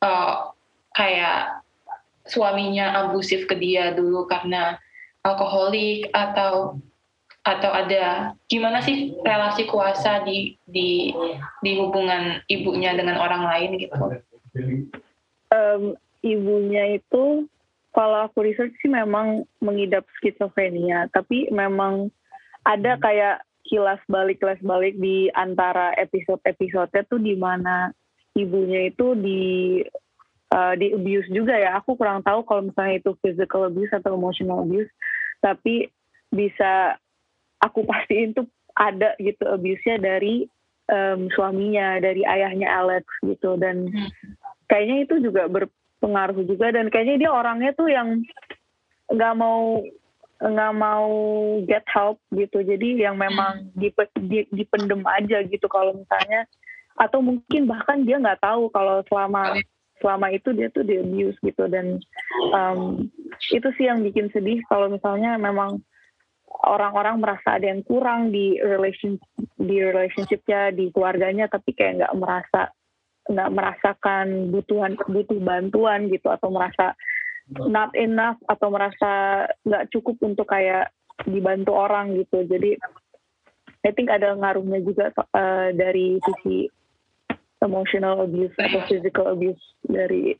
uh, 0.00 0.53
kayak 0.94 1.60
suaminya 2.24 3.04
abusif 3.04 3.44
ke 3.44 3.54
dia 3.58 3.92
dulu 3.92 4.24
karena 4.24 4.80
alkoholik 5.26 6.08
atau 6.16 6.80
atau 7.44 7.70
ada 7.76 8.32
gimana 8.48 8.80
sih 8.80 9.12
relasi 9.20 9.68
kuasa 9.68 10.24
di 10.24 10.56
di 10.64 11.12
di 11.60 11.72
hubungan 11.76 12.40
ibunya 12.48 12.96
dengan 12.96 13.20
orang 13.20 13.44
lain 13.44 13.70
gitu? 13.76 14.00
Um, 15.52 15.92
ibunya 16.24 16.96
itu 16.96 17.44
kalau 17.92 18.26
aku 18.26 18.48
research 18.48 18.72
sih 18.80 18.88
memang 18.88 19.44
mengidap 19.60 20.08
skizofrenia, 20.18 21.12
tapi 21.12 21.52
memang 21.52 22.08
ada 22.64 22.96
kayak 22.96 23.44
kilas 23.68 24.00
balik 24.08 24.40
kilas 24.40 24.60
balik 24.64 24.96
di 24.96 25.28
antara 25.36 25.92
episode-episode 26.00 26.96
tuh 27.12 27.20
di 27.20 27.36
mana 27.36 27.92
ibunya 28.34 28.88
itu 28.88 29.12
di 29.20 29.42
uh, 30.54 30.74
di 30.78 30.94
abuse 30.94 31.26
juga 31.34 31.58
ya. 31.58 31.82
Aku 31.82 31.98
kurang 31.98 32.22
tahu 32.22 32.46
kalau 32.46 32.70
misalnya 32.70 33.02
itu 33.02 33.10
physical 33.18 33.66
abuse 33.66 33.90
atau 33.90 34.14
emotional 34.14 34.62
abuse, 34.62 34.90
tapi 35.42 35.90
bisa 36.30 36.94
aku 37.58 37.82
pastiin 37.90 38.38
tuh 38.38 38.46
ada 38.74 39.18
gitu 39.18 39.42
abuse-nya 39.46 39.98
dari 39.98 40.46
um, 40.90 41.26
suaminya, 41.34 41.98
dari 41.98 42.22
ayahnya 42.22 42.70
Alex 42.70 43.04
gitu. 43.26 43.58
Dan 43.58 43.90
hmm. 43.90 44.10
kayaknya 44.70 44.96
itu 45.10 45.14
juga 45.26 45.50
berpengaruh 45.50 46.46
juga 46.46 46.70
dan 46.70 46.90
kayaknya 46.90 47.26
dia 47.26 47.30
orangnya 47.34 47.70
tuh 47.74 47.90
yang 47.90 48.22
nggak 49.10 49.34
mau 49.36 49.82
nggak 50.44 50.74
mau 50.76 51.08
get 51.64 51.86
help 51.88 52.18
gitu 52.34 52.60
jadi 52.60 53.08
yang 53.08 53.16
memang 53.16 53.70
hmm. 53.70 53.78
dip, 53.78 53.96
dip, 54.18 54.50
dipendem 54.50 55.00
aja 55.06 55.40
gitu 55.46 55.64
kalau 55.70 55.94
misalnya 55.94 56.44
atau 56.98 57.22
mungkin 57.22 57.70
bahkan 57.70 58.02
dia 58.02 58.18
nggak 58.18 58.42
tahu 58.42 58.68
kalau 58.74 59.00
selama 59.06 59.56
selama 60.02 60.30
itu 60.34 60.50
dia 60.54 60.70
tuh 60.70 60.82
di 60.86 60.98
abuse 60.98 61.38
gitu. 61.42 61.64
Dan 61.70 62.00
um, 62.54 63.10
itu 63.52 63.68
sih 63.78 63.86
yang 63.86 64.02
bikin 64.02 64.30
sedih 64.32 64.62
kalau 64.70 64.90
misalnya 64.90 65.36
memang 65.38 65.82
orang-orang 66.64 67.18
merasa 67.18 67.58
ada 67.58 67.66
yang 67.66 67.82
kurang 67.82 68.30
di 68.30 68.56
relation 68.62 69.18
di 69.58 69.82
relationshipnya 69.82 70.70
di 70.70 70.94
keluarganya 70.94 71.50
tapi 71.50 71.74
kayak 71.74 72.04
nggak 72.04 72.14
merasa 72.14 72.70
nggak 73.24 73.50
merasakan 73.50 74.26
butuhan 74.52 74.94
butuh 75.08 75.40
bantuan 75.40 76.06
gitu 76.12 76.28
atau 76.30 76.52
merasa 76.52 76.94
not 77.68 77.92
enough 77.96 78.38
atau 78.48 78.68
merasa 78.72 79.44
nggak 79.64 79.90
cukup 79.92 80.16
untuk 80.24 80.48
kayak 80.48 80.92
dibantu 81.28 81.72
orang 81.74 82.16
gitu. 82.16 82.44
Jadi 82.44 82.76
I 83.84 83.92
think 83.92 84.08
ada 84.08 84.32
ngaruhnya 84.32 84.80
juga 84.80 85.12
uh, 85.12 85.68
dari 85.76 86.16
sisi 86.24 86.68
emotional 87.64 88.28
abuse 88.28 88.54
atau 88.60 88.84
physical 88.86 89.32
abuse 89.32 89.60
dari 89.88 90.36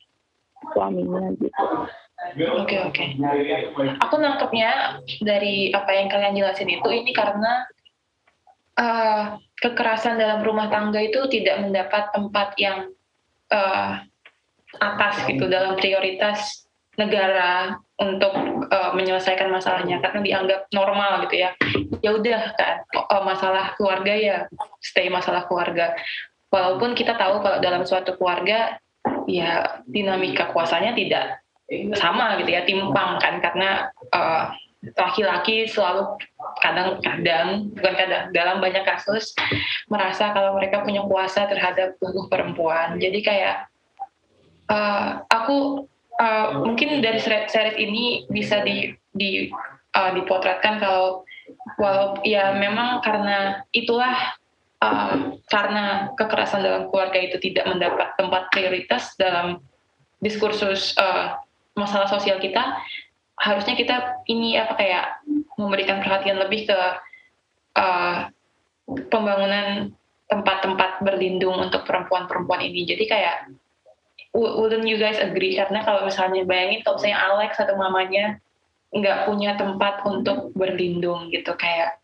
suaminya 0.76 1.32
gitu. 1.40 1.64
Oke 2.24 2.46
okay, 2.64 2.78
oke. 2.88 3.04
Okay. 3.20 3.98
Aku 4.00 4.16
nangkepnya 4.16 5.02
dari 5.20 5.74
apa 5.74 5.90
yang 5.92 6.08
kalian 6.08 6.36
jelasin 6.38 6.70
itu 6.70 6.88
ini 6.88 7.12
karena 7.12 7.68
uh, 8.80 9.36
kekerasan 9.60 10.16
dalam 10.16 10.40
rumah 10.40 10.72
tangga 10.72 11.00
itu 11.04 11.26
tidak 11.28 11.60
mendapat 11.60 12.08
tempat 12.16 12.48
yang 12.56 12.78
uh, 13.52 14.00
atas 14.80 15.26
gitu 15.28 15.46
dalam 15.46 15.76
prioritas 15.76 16.64
negara 16.94 17.78
untuk 17.98 18.32
uh, 18.70 18.94
menyelesaikan 18.94 19.50
masalahnya 19.50 19.98
karena 20.02 20.20
dianggap 20.22 20.60
normal 20.70 21.26
gitu 21.26 21.44
ya. 21.44 21.50
Ya 22.00 22.14
udah 22.14 22.54
kan 22.54 22.86
uh, 22.94 23.22
masalah 23.26 23.74
keluarga 23.76 24.14
ya 24.14 24.36
stay 24.80 25.10
masalah 25.10 25.46
keluarga 25.50 25.94
walaupun 26.54 26.94
kita 26.94 27.18
tahu 27.18 27.42
kalau 27.42 27.58
dalam 27.58 27.82
suatu 27.82 28.14
keluarga 28.14 28.78
ya 29.26 29.82
dinamika 29.90 30.54
kuasanya 30.54 30.94
tidak 30.94 31.42
sama 31.98 32.38
gitu 32.38 32.54
ya 32.54 32.62
timpang 32.62 33.18
kan. 33.18 33.42
Karena 33.42 33.90
uh, 34.14 34.54
laki-laki 34.94 35.66
selalu 35.66 36.14
kadang-kadang 36.62 37.74
bukan 37.74 37.94
kadang 37.98 38.24
dalam 38.30 38.62
banyak 38.62 38.86
kasus 38.86 39.34
merasa 39.90 40.30
kalau 40.30 40.54
mereka 40.54 40.86
punya 40.86 41.02
kuasa 41.02 41.50
terhadap 41.50 41.98
tubuh 41.98 42.30
perempuan. 42.30 43.02
Jadi 43.02 43.18
kayak 43.24 43.66
uh, 44.70 45.26
aku 45.26 45.88
uh, 46.22 46.62
mungkin 46.62 47.02
dari 47.02 47.18
series 47.18 47.80
ini 47.80 48.28
bisa 48.30 48.62
di 48.62 48.94
di 49.16 49.50
uh, 49.96 50.10
dipotretkan 50.14 50.78
kalau 50.78 51.24
walau 51.80 52.20
ya 52.24 52.56
memang 52.56 53.00
karena 53.00 53.64
itulah 53.72 54.36
uh, 54.84 55.40
karena 55.48 56.12
kekerasan 56.12 56.60
dalam 56.60 56.92
keluarga 56.92 57.16
itu 57.16 57.40
tidak 57.40 57.64
mendapat 57.64 58.12
tempat 58.20 58.52
prioritas 58.52 59.16
dalam 59.16 59.64
diskursus 60.20 60.92
uh, 61.00 61.40
masalah 61.72 62.06
sosial 62.06 62.36
kita, 62.36 62.76
harusnya 63.40 63.74
kita 63.74 64.24
ini 64.28 64.60
apa 64.60 64.76
kayak 64.76 65.06
memberikan 65.56 66.04
perhatian 66.04 66.38
lebih 66.38 66.68
ke 66.68 66.80
uh, 67.80 68.28
pembangunan 69.08 69.90
tempat-tempat 70.28 71.04
berlindung 71.04 71.56
untuk 71.60 71.84
perempuan-perempuan 71.88 72.64
ini. 72.64 72.88
Jadi 72.88 73.04
kayak 73.08 73.36
wouldn't 74.34 74.88
you 74.88 74.98
guys 74.98 75.16
agree 75.22 75.54
karena 75.54 75.86
kalau 75.86 76.02
misalnya 76.02 76.42
bayangin 76.42 76.82
kalau 76.82 76.98
misalnya 76.98 77.20
Alex 77.22 77.54
atau 77.62 77.78
mamanya 77.78 78.42
nggak 78.94 79.26
punya 79.30 79.54
tempat 79.54 80.02
untuk 80.06 80.50
berlindung 80.54 81.30
gitu 81.30 81.54
kayak 81.54 81.98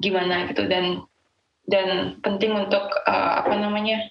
gimana 0.00 0.48
gitu 0.48 0.64
dan 0.68 1.04
dan 1.68 2.20
penting 2.20 2.52
untuk 2.52 2.84
uh, 3.08 3.40
apa 3.44 3.54
namanya 3.56 4.04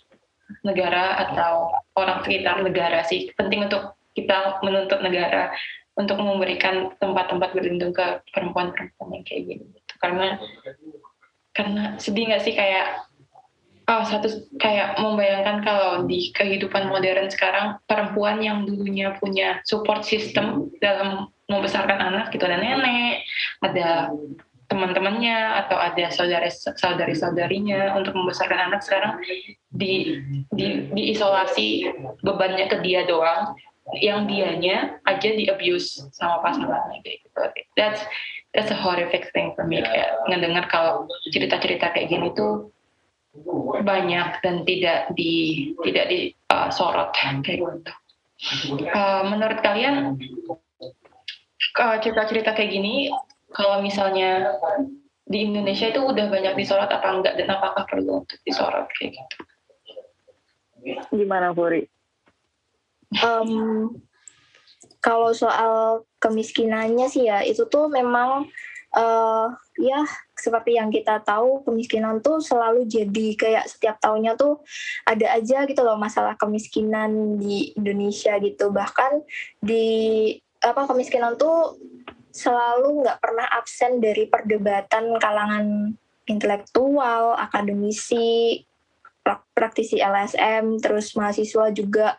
negara 0.66 1.18
atau 1.28 1.74
orang 1.98 2.22
sekitar 2.26 2.62
negara 2.62 3.06
sih 3.06 3.30
penting 3.38 3.66
untuk 3.66 3.98
kita 4.14 4.62
menuntut 4.62 5.02
negara 5.02 5.54
untuk 5.94 6.18
memberikan 6.18 6.94
tempat-tempat 6.98 7.54
berlindung 7.54 7.94
ke 7.94 8.22
perempuan-perempuan 8.34 9.10
yang 9.14 9.26
kayak 9.26 9.44
gini 9.46 9.66
gitu. 9.78 9.94
karena 10.02 10.28
karena 11.54 11.84
sedih 12.02 12.34
nggak 12.34 12.42
sih 12.42 12.54
kayak 12.58 13.06
oh, 13.86 14.04
satu 14.06 14.50
kayak 14.58 14.98
membayangkan 14.98 15.62
kalau 15.62 15.92
di 16.10 16.34
kehidupan 16.34 16.90
modern 16.90 17.30
sekarang 17.30 17.78
perempuan 17.86 18.42
yang 18.42 18.66
dulunya 18.66 19.14
punya 19.22 19.62
support 19.70 20.02
system 20.02 20.74
dalam 20.82 21.30
membesarkan 21.46 22.00
anak 22.00 22.34
gitu 22.34 22.46
ada 22.50 22.58
nenek 22.58 23.22
ada 23.62 24.10
teman-temannya 24.74 25.62
atau 25.66 25.78
ada 25.78 26.10
saudari 26.10 26.50
saudari 26.50 27.14
saudarinya 27.14 27.94
untuk 27.94 28.18
membesarkan 28.18 28.74
anak 28.74 28.82
sekarang 28.82 29.22
di 29.70 30.18
di 30.50 30.90
diisolasi 30.90 31.94
bebannya 32.26 32.66
ke 32.74 32.82
dia 32.82 33.06
doang 33.06 33.54
yang 34.02 34.26
dianya 34.26 34.98
aja 35.06 35.30
di 35.30 35.46
abuse 35.46 36.02
sama 36.18 36.42
pasangannya 36.42 37.06
kayak 37.06 37.22
gitu 37.22 37.42
that's 37.78 38.02
that's 38.58 38.74
a 38.74 38.78
horrific 38.78 39.30
thing 39.38 39.54
for 39.54 39.70
me 39.70 39.86
kayak 39.86 40.18
ngedengar 40.34 40.66
kalau 40.74 41.06
cerita-cerita 41.30 41.94
kayak 41.94 42.10
gini 42.10 42.34
tuh 42.34 42.74
banyak 43.82 44.30
dan 44.46 44.62
tidak 44.62 45.10
di 45.18 45.74
tidak 45.82 46.06
disorot 46.10 47.10
uh, 47.10 47.34
kayak 47.42 47.60
gitu. 47.66 47.94
Uh, 48.94 49.24
menurut 49.34 49.60
kalian 49.66 50.20
uh, 51.82 51.98
cerita-cerita 51.98 52.54
kayak 52.54 52.72
gini 52.78 53.10
kalau 53.54 53.80
misalnya 53.80 54.58
di 55.24 55.48
Indonesia 55.48 55.88
itu 55.88 56.02
udah 56.04 56.26
banyak 56.28 56.54
disorot 56.60 56.90
apa 56.90 57.08
enggak 57.08 57.40
dan 57.40 57.48
apakah 57.54 57.88
perlu 57.88 58.26
untuk 58.26 58.40
disorot 58.44 58.90
kayak 59.00 59.16
gitu? 59.16 59.38
Gimana 61.16 61.56
Puri? 61.56 61.88
Um, 63.24 63.94
kalau 65.00 65.32
soal 65.32 66.04
kemiskinannya 66.20 67.08
sih 67.08 67.30
ya 67.30 67.46
itu 67.46 67.64
tuh 67.70 67.88
memang 67.88 68.50
uh, 68.96 69.48
ya 69.78 70.02
seperti 70.38 70.80
yang 70.80 70.90
kita 70.90 71.20
tahu 71.22 71.62
kemiskinan 71.68 72.20
tuh 72.20 72.40
selalu 72.40 72.88
jadi 72.88 73.28
kayak 73.36 73.66
setiap 73.70 74.00
tahunnya 74.00 74.40
tuh 74.40 74.64
ada 75.04 75.36
aja 75.36 75.68
gitu 75.68 75.82
loh 75.84 75.96
masalah 75.96 76.40
kemiskinan 76.40 77.38
di 77.38 77.76
Indonesia 77.76 78.38
gitu 78.40 78.72
bahkan 78.72 79.24
di 79.60 80.36
apa 80.64 80.88
kemiskinan 80.88 81.36
tuh 81.36 81.76
selalu 82.34 83.06
nggak 83.06 83.22
pernah 83.22 83.48
absen 83.54 84.02
dari 84.02 84.26
perdebatan 84.26 85.22
kalangan 85.22 85.94
intelektual 86.26 87.38
akademisi 87.38 88.58
praktisi 89.54 90.04
LSM 90.04 90.84
terus 90.84 91.16
mahasiswa 91.16 91.72
juga 91.72 92.18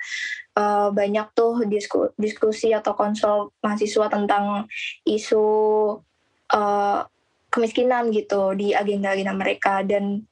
uh, 0.57 0.89
banyak 0.89 1.27
tuh 1.37 1.67
disku, 1.69 2.15
diskusi 2.17 2.73
atau 2.73 2.97
konsol 2.97 3.53
mahasiswa 3.61 4.09
tentang 4.09 4.71
isu 5.05 5.45
uh, 6.55 7.01
kemiskinan 7.53 8.09
gitu 8.15 8.57
di 8.57 8.73
agenda-agenda 8.73 9.35
mereka 9.37 9.85
dan 9.85 10.25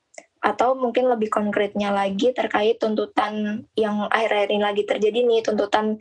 atau 0.42 0.74
mungkin 0.74 1.06
lebih 1.06 1.30
konkretnya 1.30 1.94
lagi 1.94 2.34
terkait 2.34 2.82
tuntutan 2.82 3.62
yang 3.78 4.10
akhir-akhir 4.10 4.50
ini 4.50 4.62
lagi 4.62 4.82
terjadi 4.82 5.18
nih 5.22 5.40
tuntutan 5.46 5.94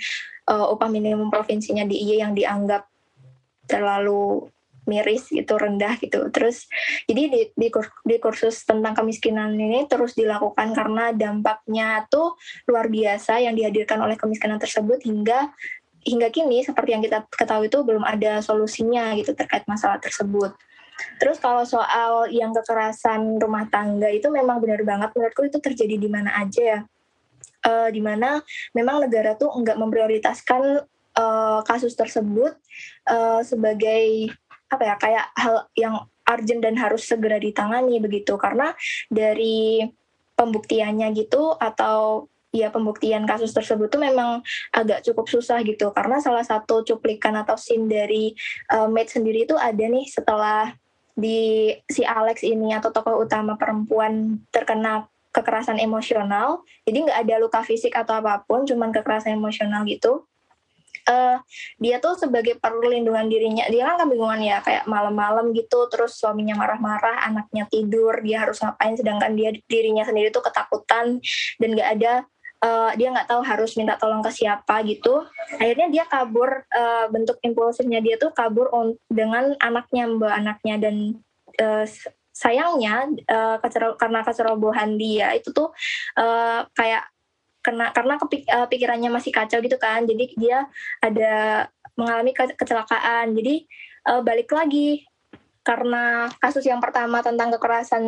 uh, 0.49 0.65
upah 0.73 0.89
minimum 0.89 1.29
provinsinya 1.29 1.85
di 1.85 2.01
IE 2.01 2.25
yang 2.25 2.33
dianggap 2.33 2.89
terlalu 3.65 4.49
miris 4.89 5.29
gitu 5.29 5.61
rendah 5.61 5.93
gitu 6.01 6.33
terus 6.33 6.65
jadi 7.05 7.29
di, 7.29 7.41
di, 7.53 7.67
di 8.05 8.15
kursus 8.17 8.65
tentang 8.65 8.97
kemiskinan 8.97 9.53
ini 9.53 9.85
terus 9.85 10.17
dilakukan 10.17 10.73
karena 10.73 11.13
dampaknya 11.13 12.09
tuh 12.09 12.33
luar 12.65 12.89
biasa 12.89 13.45
yang 13.45 13.53
dihadirkan 13.53 14.01
oleh 14.01 14.17
kemiskinan 14.17 14.57
tersebut 14.57 15.05
hingga 15.05 15.53
hingga 16.01 16.33
kini 16.33 16.65
seperti 16.65 16.97
yang 16.97 17.03
kita 17.05 17.29
ketahui 17.29 17.69
itu 17.69 17.85
belum 17.85 18.01
ada 18.01 18.41
solusinya 18.41 19.13
gitu 19.17 19.37
terkait 19.37 19.69
masalah 19.69 20.01
tersebut. 20.01 20.53
Terus 21.17 21.37
kalau 21.41 21.65
soal 21.65 22.29
yang 22.29 22.53
kekerasan 22.53 23.37
rumah 23.41 23.65
tangga 23.69 24.09
itu 24.09 24.29
memang 24.29 24.61
benar 24.61 24.81
banget 24.85 25.09
menurutku 25.13 25.45
itu 25.45 25.57
terjadi 25.61 25.97
di 25.97 26.09
mana 26.09 26.33
aja 26.37 26.61
ya. 26.61 26.79
Uh, 27.61 27.93
di 27.93 28.01
mana 28.01 28.41
memang 28.73 29.05
negara 29.05 29.37
tuh 29.37 29.53
nggak 29.53 29.77
memprioritaskan 29.77 30.81
uh, 31.17 31.59
kasus 31.65 31.95
tersebut 31.97 32.55
uh, 33.07 33.41
sebagai 33.43 34.31
apa 34.71 34.83
ya 34.87 34.95
kayak 34.95 35.25
hal 35.35 35.55
yang 35.75 35.95
urgent 36.31 36.63
dan 36.63 36.75
harus 36.79 37.03
segera 37.03 37.37
ditangani 37.37 37.99
begitu. 37.99 38.39
Karena 38.39 38.71
dari 39.11 39.83
pembuktiannya 40.39 41.11
gitu 41.13 41.53
atau 41.59 42.27
ya 42.51 42.67
pembuktian 42.67 43.23
kasus 43.23 43.55
tersebut 43.55 43.87
tuh 43.87 44.01
memang 44.03 44.43
agak 44.71 45.03
cukup 45.03 45.27
susah 45.27 45.59
gitu. 45.67 45.91
Karena 45.91 46.23
salah 46.23 46.43
satu 46.43 46.83
cuplikan 46.87 47.35
atau 47.35 47.55
scene 47.59 47.87
dari 47.87 48.31
uh, 48.71 48.87
Maid 48.87 49.11
sendiri 49.11 49.43
itu 49.47 49.55
ada 49.59 49.83
nih 49.83 50.07
setelah 50.07 50.71
di 51.11 51.71
si 51.91 52.07
Alex 52.07 52.41
ini 52.47 52.71
atau 52.71 52.89
tokoh 52.89 53.27
utama 53.27 53.59
perempuan 53.59 54.39
terkena 54.51 55.11
kekerasan 55.35 55.79
emosional. 55.79 56.63
Jadi 56.87 57.07
nggak 57.07 57.19
ada 57.27 57.35
luka 57.39 57.59
fisik 57.63 57.95
atau 57.95 58.19
apa 58.19 58.43
pun 58.47 58.63
cuman 58.63 58.91
kekerasan 58.95 59.35
emosional 59.35 59.83
gitu 59.87 60.27
uh, 61.09 61.37
dia 61.79 61.97
tuh 61.97 62.17
sebagai 62.17 62.57
perlindungan 62.57 63.27
dirinya 63.27 63.65
dia 63.67 63.87
kan 63.87 64.05
kebingungan 64.05 64.41
ya 64.41 64.57
kayak 64.61 64.85
malam-malam 64.85 65.51
gitu 65.55 65.87
terus 65.89 66.17
suaminya 66.17 66.57
marah-marah 66.57 67.25
anaknya 67.25 67.65
tidur 67.69 68.19
dia 68.21 68.47
harus 68.47 68.61
ngapain 68.61 68.95
sedangkan 68.97 69.31
dia 69.33 69.49
dirinya 69.65 70.03
sendiri 70.05 70.29
tuh 70.29 70.43
ketakutan 70.45 71.19
dan 71.57 71.69
nggak 71.73 71.89
ada 71.99 72.13
uh, 72.61 72.91
dia 72.95 73.09
nggak 73.11 73.27
tahu 73.27 73.41
harus 73.41 73.73
minta 73.75 73.97
tolong 73.97 74.21
ke 74.21 74.31
siapa 74.31 74.85
gitu. 74.85 75.25
Akhirnya 75.57 75.87
dia 75.89 76.03
kabur 76.05 76.63
uh, 76.69 77.05
bentuk 77.09 77.41
impulsifnya 77.41 77.99
dia 77.99 78.15
tuh 78.21 78.31
kabur 78.31 78.69
on, 78.71 78.95
dengan 79.09 79.57
anaknya 79.59 80.07
mbak 80.07 80.33
anaknya 80.33 80.75
dan 80.77 80.95
uh, 81.59 81.85
sayangnya 82.31 83.11
uh, 83.27 83.57
kecer 83.59 83.99
karena 83.99 84.23
kecerobohan 84.23 84.95
dia 84.95 85.35
itu 85.35 85.51
tuh 85.51 85.69
uh, 86.15 86.63
kayak 86.73 87.05
kena 87.61 87.93
karena 87.93 88.17
kepik, 88.17 88.43
uh, 88.49 88.67
pikirannya 88.67 89.09
masih 89.13 89.31
kacau 89.31 89.61
gitu 89.61 89.77
kan. 89.77 90.03
Jadi 90.05 90.33
dia 90.37 90.65
ada 91.01 91.65
mengalami 91.95 92.33
ke 92.33 92.57
kecelakaan. 92.57 93.37
Jadi 93.37 93.65
uh, 94.09 94.21
balik 94.25 94.49
lagi. 94.51 95.05
Karena 95.61 96.25
kasus 96.41 96.65
yang 96.65 96.81
pertama 96.81 97.21
tentang 97.21 97.53
kekerasan 97.53 98.01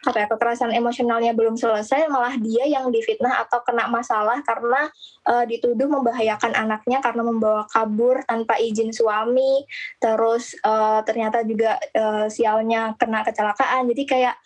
apa 0.00 0.16
ya 0.16 0.26
kekerasan 0.32 0.72
emosionalnya 0.72 1.36
belum 1.36 1.60
selesai 1.60 2.08
malah 2.08 2.32
dia 2.40 2.64
yang 2.64 2.88
difitnah 2.88 3.44
atau 3.44 3.60
kena 3.60 3.84
masalah 3.92 4.40
karena 4.40 4.88
uh, 5.28 5.44
dituduh 5.44 5.84
membahayakan 5.92 6.56
anaknya 6.56 7.04
karena 7.04 7.20
membawa 7.20 7.68
kabur 7.68 8.24
tanpa 8.24 8.56
izin 8.56 8.96
suami. 8.96 9.68
Terus 10.00 10.56
uh, 10.64 11.04
ternyata 11.04 11.44
juga 11.44 11.76
uh, 11.92 12.26
sialnya 12.32 12.96
kena 12.96 13.20
kecelakaan. 13.22 13.86
Jadi 13.92 14.02
kayak 14.08 14.36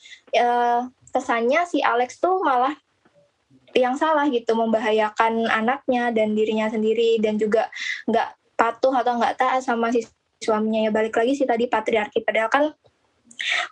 kesannya 1.14 1.62
si 1.70 1.79
Alex 1.79 2.18
tuh 2.18 2.42
malah 2.42 2.74
yang 3.75 3.99
salah 3.99 4.31
gitu 4.31 4.55
membahayakan 4.55 5.51
anaknya 5.51 6.15
dan 6.15 6.33
dirinya 6.33 6.71
sendiri 6.71 7.19
dan 7.19 7.37
juga 7.37 7.69
nggak 8.07 8.29
patuh 8.55 8.95
atau 8.95 9.19
nggak 9.19 9.37
taat 9.39 9.61
sama 9.67 9.91
si 9.91 10.07
suaminya. 10.43 10.89
Ya 10.89 10.91
balik 10.95 11.15
lagi 11.19 11.35
sih 11.35 11.47
tadi 11.47 11.67
patriarki. 11.67 12.23
Padahal 12.23 12.51
kan 12.51 12.65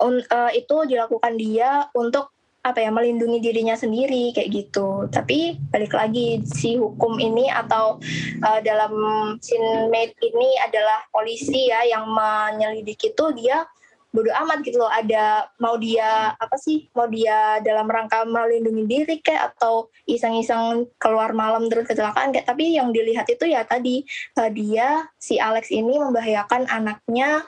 un, 0.02 0.18
uh, 0.18 0.50
itu 0.52 0.76
dilakukan 0.90 1.38
dia 1.38 1.86
untuk 1.94 2.34
apa 2.62 2.78
ya 2.78 2.94
melindungi 2.94 3.42
dirinya 3.42 3.74
sendiri 3.74 4.30
kayak 4.30 4.50
gitu. 4.54 5.10
Tapi 5.10 5.58
balik 5.74 5.94
lagi 5.98 6.46
si 6.46 6.78
hukum 6.78 7.18
ini 7.18 7.50
atau 7.50 7.98
uh, 8.42 8.60
dalam 8.62 8.94
scene 9.42 9.90
made 9.90 10.14
ini 10.22 10.58
adalah 10.62 11.02
polisi 11.10 11.70
ya 11.70 11.82
yang 11.82 12.06
menyelidiki 12.06 13.14
itu. 13.14 13.26
Dia 13.34 13.66
bodo 14.12 14.28
amat 14.28 14.60
gitu 14.60 14.76
loh 14.76 14.92
ada 14.92 15.48
mau 15.56 15.80
dia 15.80 16.36
apa 16.36 16.56
sih 16.60 16.86
mau 16.92 17.08
dia 17.08 17.58
dalam 17.64 17.88
rangka 17.88 18.28
melindungi 18.28 18.84
diri 18.84 19.16
kayak 19.24 19.56
atau 19.56 19.88
iseng-iseng 20.04 20.84
keluar 21.00 21.32
malam 21.32 21.66
terus 21.72 21.88
kecelakaan 21.88 22.30
kayak 22.30 22.44
tapi 22.44 22.76
yang 22.76 22.92
dilihat 22.92 23.24
itu 23.32 23.48
ya 23.48 23.64
tadi 23.64 24.04
uh, 24.36 24.52
dia 24.52 25.08
si 25.16 25.40
Alex 25.40 25.72
ini 25.72 25.96
membahayakan 25.96 26.68
anaknya 26.68 27.40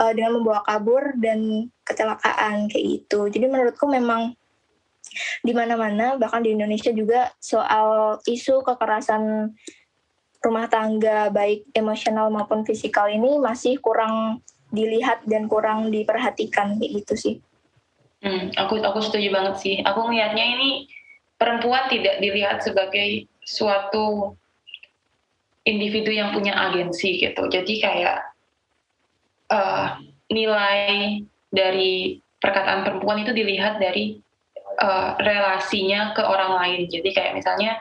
uh, 0.00 0.12
dengan 0.16 0.40
membawa 0.40 0.64
kabur 0.64 1.12
dan 1.20 1.68
kecelakaan 1.84 2.72
kayak 2.72 2.84
gitu. 2.84 3.28
Jadi 3.28 3.46
menurutku 3.46 3.84
memang 3.84 4.32
di 5.44 5.52
mana-mana 5.54 6.16
bahkan 6.20 6.42
di 6.42 6.52
Indonesia 6.52 6.90
juga 6.92 7.32
soal 7.38 8.20
isu 8.26 8.64
kekerasan 8.64 9.54
rumah 10.44 10.66
tangga 10.68 11.32
baik 11.32 11.66
emosional 11.72 12.28
maupun 12.28 12.62
fisikal 12.62 13.08
ini 13.08 13.40
masih 13.40 13.80
kurang 13.80 14.44
dilihat 14.74 15.22
dan 15.28 15.46
kurang 15.46 15.90
diperhatikan 15.94 16.78
kayak 16.78 16.92
gitu 17.02 17.14
sih. 17.14 17.36
Hmm, 18.24 18.50
aku 18.58 18.82
aku 18.82 18.98
setuju 19.04 19.30
banget 19.30 19.54
sih. 19.62 19.76
Aku 19.86 20.08
melihatnya 20.08 20.42
ini 20.42 20.90
perempuan 21.36 21.86
tidak 21.92 22.18
dilihat 22.18 22.64
sebagai 22.64 23.28
suatu 23.46 24.34
individu 25.66 26.10
yang 26.10 26.34
punya 26.34 26.56
agensi 26.56 27.22
gitu. 27.22 27.46
Jadi 27.50 27.74
kayak 27.78 28.18
uh, 29.50 30.00
nilai 30.30 31.22
dari 31.50 32.18
perkataan 32.42 32.82
perempuan 32.86 33.22
itu 33.22 33.32
dilihat 33.34 33.78
dari 33.78 34.18
uh, 34.82 35.18
relasinya 35.18 36.14
ke 36.14 36.22
orang 36.22 36.52
lain. 36.58 36.80
Jadi 36.90 37.08
kayak 37.14 37.34
misalnya 37.38 37.78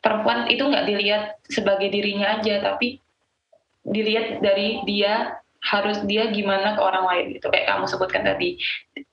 perempuan 0.00 0.48
itu 0.48 0.62
nggak 0.64 0.86
dilihat 0.86 1.22
sebagai 1.48 1.88
dirinya 1.92 2.38
aja, 2.38 2.60
tapi 2.62 3.00
dilihat 3.88 4.44
dari 4.44 4.84
dia 4.84 5.40
harus 5.64 5.98
dia 6.06 6.30
gimana 6.30 6.78
ke 6.78 6.80
orang 6.80 7.04
lain 7.06 7.26
gitu. 7.38 7.50
Kayak 7.50 7.74
kamu 7.74 7.84
sebutkan 7.90 8.22
tadi. 8.22 8.58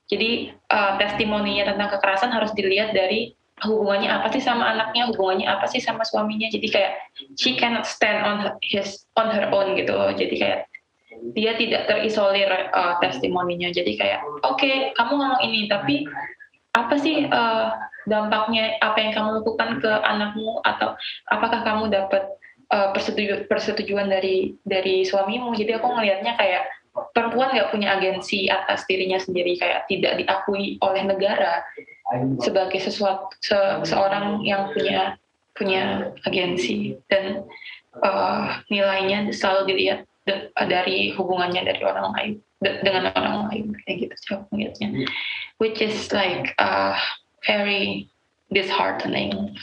Jadi 0.06 0.54
uh, 0.70 0.94
testimoninya 0.98 1.74
tentang 1.74 1.90
kekerasan 1.98 2.30
harus 2.30 2.54
dilihat 2.54 2.94
dari 2.94 3.34
hubungannya 3.64 4.12
apa 4.12 4.28
sih 4.36 4.44
sama 4.44 4.68
anaknya 4.68 5.08
hubungannya 5.10 5.48
apa 5.48 5.66
sih 5.66 5.82
sama 5.82 6.06
suaminya. 6.06 6.46
Jadi 6.52 6.68
kayak 6.70 6.92
she 7.40 7.58
cannot 7.58 7.88
stand 7.88 8.22
on 8.22 8.54
his 8.62 9.04
on 9.18 9.32
her 9.32 9.50
own 9.50 9.74
gitu. 9.74 9.96
Jadi 10.14 10.34
kayak 10.38 10.60
dia 11.34 11.56
tidak 11.58 11.90
terisolir 11.90 12.50
uh, 12.70 12.94
testimoninya. 13.02 13.72
Jadi 13.74 13.98
kayak 13.98 14.22
oke 14.46 14.60
okay, 14.60 14.94
kamu 14.94 15.12
ngomong 15.18 15.42
ini 15.42 15.66
tapi 15.66 16.06
apa 16.76 16.94
sih 17.00 17.24
uh, 17.26 17.72
dampaknya 18.06 18.78
apa 18.84 18.98
yang 19.02 19.12
kamu 19.12 19.42
lakukan 19.42 19.82
ke 19.82 19.90
anakmu 19.90 20.62
atau 20.62 20.94
apakah 21.32 21.66
kamu 21.66 21.90
dapat 21.90 22.22
uh, 22.72 22.90
persetuju 22.94 23.46
persetujuan 23.50 24.10
dari 24.10 24.54
dari 24.62 25.02
suamimu. 25.06 25.54
Jadi 25.54 25.76
aku 25.76 25.86
ngelihatnya 25.86 26.34
kayak 26.38 26.64
perempuan 27.12 27.52
nggak 27.52 27.70
punya 27.70 27.98
agensi 28.00 28.48
atas 28.48 28.88
dirinya 28.88 29.20
sendiri 29.20 29.60
kayak 29.60 29.84
tidak 29.90 30.16
diakui 30.24 30.80
oleh 30.80 31.02
negara 31.04 31.60
sebagai 32.40 32.80
sesuatu 32.80 33.34
se, 33.42 33.58
seorang 33.84 34.40
yang 34.46 34.72
punya 34.72 35.20
punya 35.56 36.12
agensi. 36.24 36.96
Dan 37.10 37.44
uh, 38.00 38.60
nilainya 38.72 39.30
selalu 39.32 39.76
dilihat 39.76 40.00
dari 40.56 41.14
hubungannya 41.14 41.62
dari 41.62 41.82
orang 41.86 42.08
lain 42.14 42.32
de, 42.64 42.70
dengan 42.82 43.12
orang 43.14 43.50
lain. 43.50 43.64
Kayak 43.84 43.96
gitu 44.10 44.14
sih 44.18 44.30
aku 44.34 44.44
ngeliatnya 44.54 44.88
which 45.58 45.80
is 45.80 46.12
like 46.12 46.54
uh, 46.58 46.96
very 47.46 48.08
disheartening. 48.52 49.56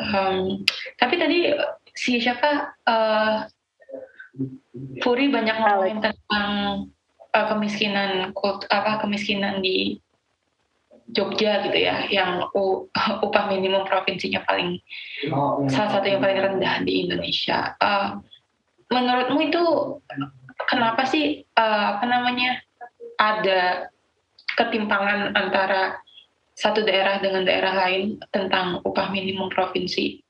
Um, 0.00 0.64
tapi 0.96 1.20
tadi 1.20 1.52
si 1.94 2.20
siapa 2.20 2.74
uh, 2.86 3.46
Puri 5.02 5.26
banyak 5.26 5.56
ngomongin 5.58 5.98
tentang 5.98 6.50
uh, 7.34 7.46
kemiskinan 7.50 8.30
kult 8.30 8.62
apa 8.70 9.02
kemiskinan 9.02 9.58
di 9.58 9.98
Jogja 11.10 11.66
gitu 11.66 11.74
ya, 11.74 12.06
yang 12.06 12.46
upah 13.26 13.44
minimum 13.50 13.82
provinsinya 13.82 14.46
paling 14.46 14.78
oh, 15.34 15.66
salah 15.66 15.98
satu 15.98 16.06
yang 16.06 16.22
paling 16.22 16.38
rendah 16.38 16.86
di 16.86 17.10
Indonesia. 17.10 17.74
Uh, 17.82 18.22
menurutmu 18.94 19.50
itu 19.50 19.62
kenapa 20.70 21.02
sih 21.10 21.42
uh, 21.58 21.98
apa 21.98 22.06
namanya 22.06 22.62
ada 23.18 23.90
ketimpangan 24.54 25.34
antara 25.34 25.98
satu 26.54 26.86
daerah 26.86 27.18
dengan 27.18 27.42
daerah 27.42 27.74
lain 27.86 28.22
tentang 28.30 28.78
upah 28.86 29.10
minimum 29.10 29.50
provinsi? 29.50 30.22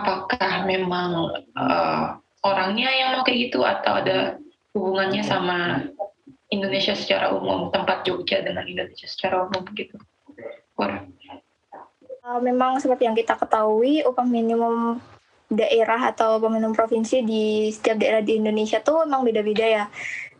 Apakah 0.00 0.64
memang 0.64 1.36
uh, 1.52 2.16
orangnya 2.40 2.88
yang 2.88 3.08
mau 3.16 3.22
kayak 3.26 3.50
gitu? 3.50 3.60
Atau 3.60 3.92
ada 4.00 4.40
hubungannya 4.72 5.20
sama 5.20 5.84
Indonesia 6.52 6.92
secara 6.96 7.32
umum 7.32 7.72
tempat 7.72 8.04
Jogja 8.04 8.44
dengan 8.44 8.64
Indonesia 8.68 9.08
secara 9.08 9.48
umum 9.48 9.64
gitu. 9.72 9.96
Uh, 12.22 12.40
memang 12.40 12.78
seperti 12.78 13.08
yang 13.08 13.16
kita 13.16 13.34
ketahui 13.36 14.04
upah 14.04 14.24
minimum 14.24 15.00
daerah 15.52 16.08
atau 16.08 16.40
upah 16.40 16.48
minimum 16.48 16.72
provinsi 16.72 17.20
di 17.20 17.68
setiap 17.68 18.00
daerah 18.00 18.24
di 18.24 18.40
Indonesia 18.40 18.80
tuh 18.80 19.04
memang 19.04 19.24
beda-beda 19.24 19.64
ya. 19.64 19.84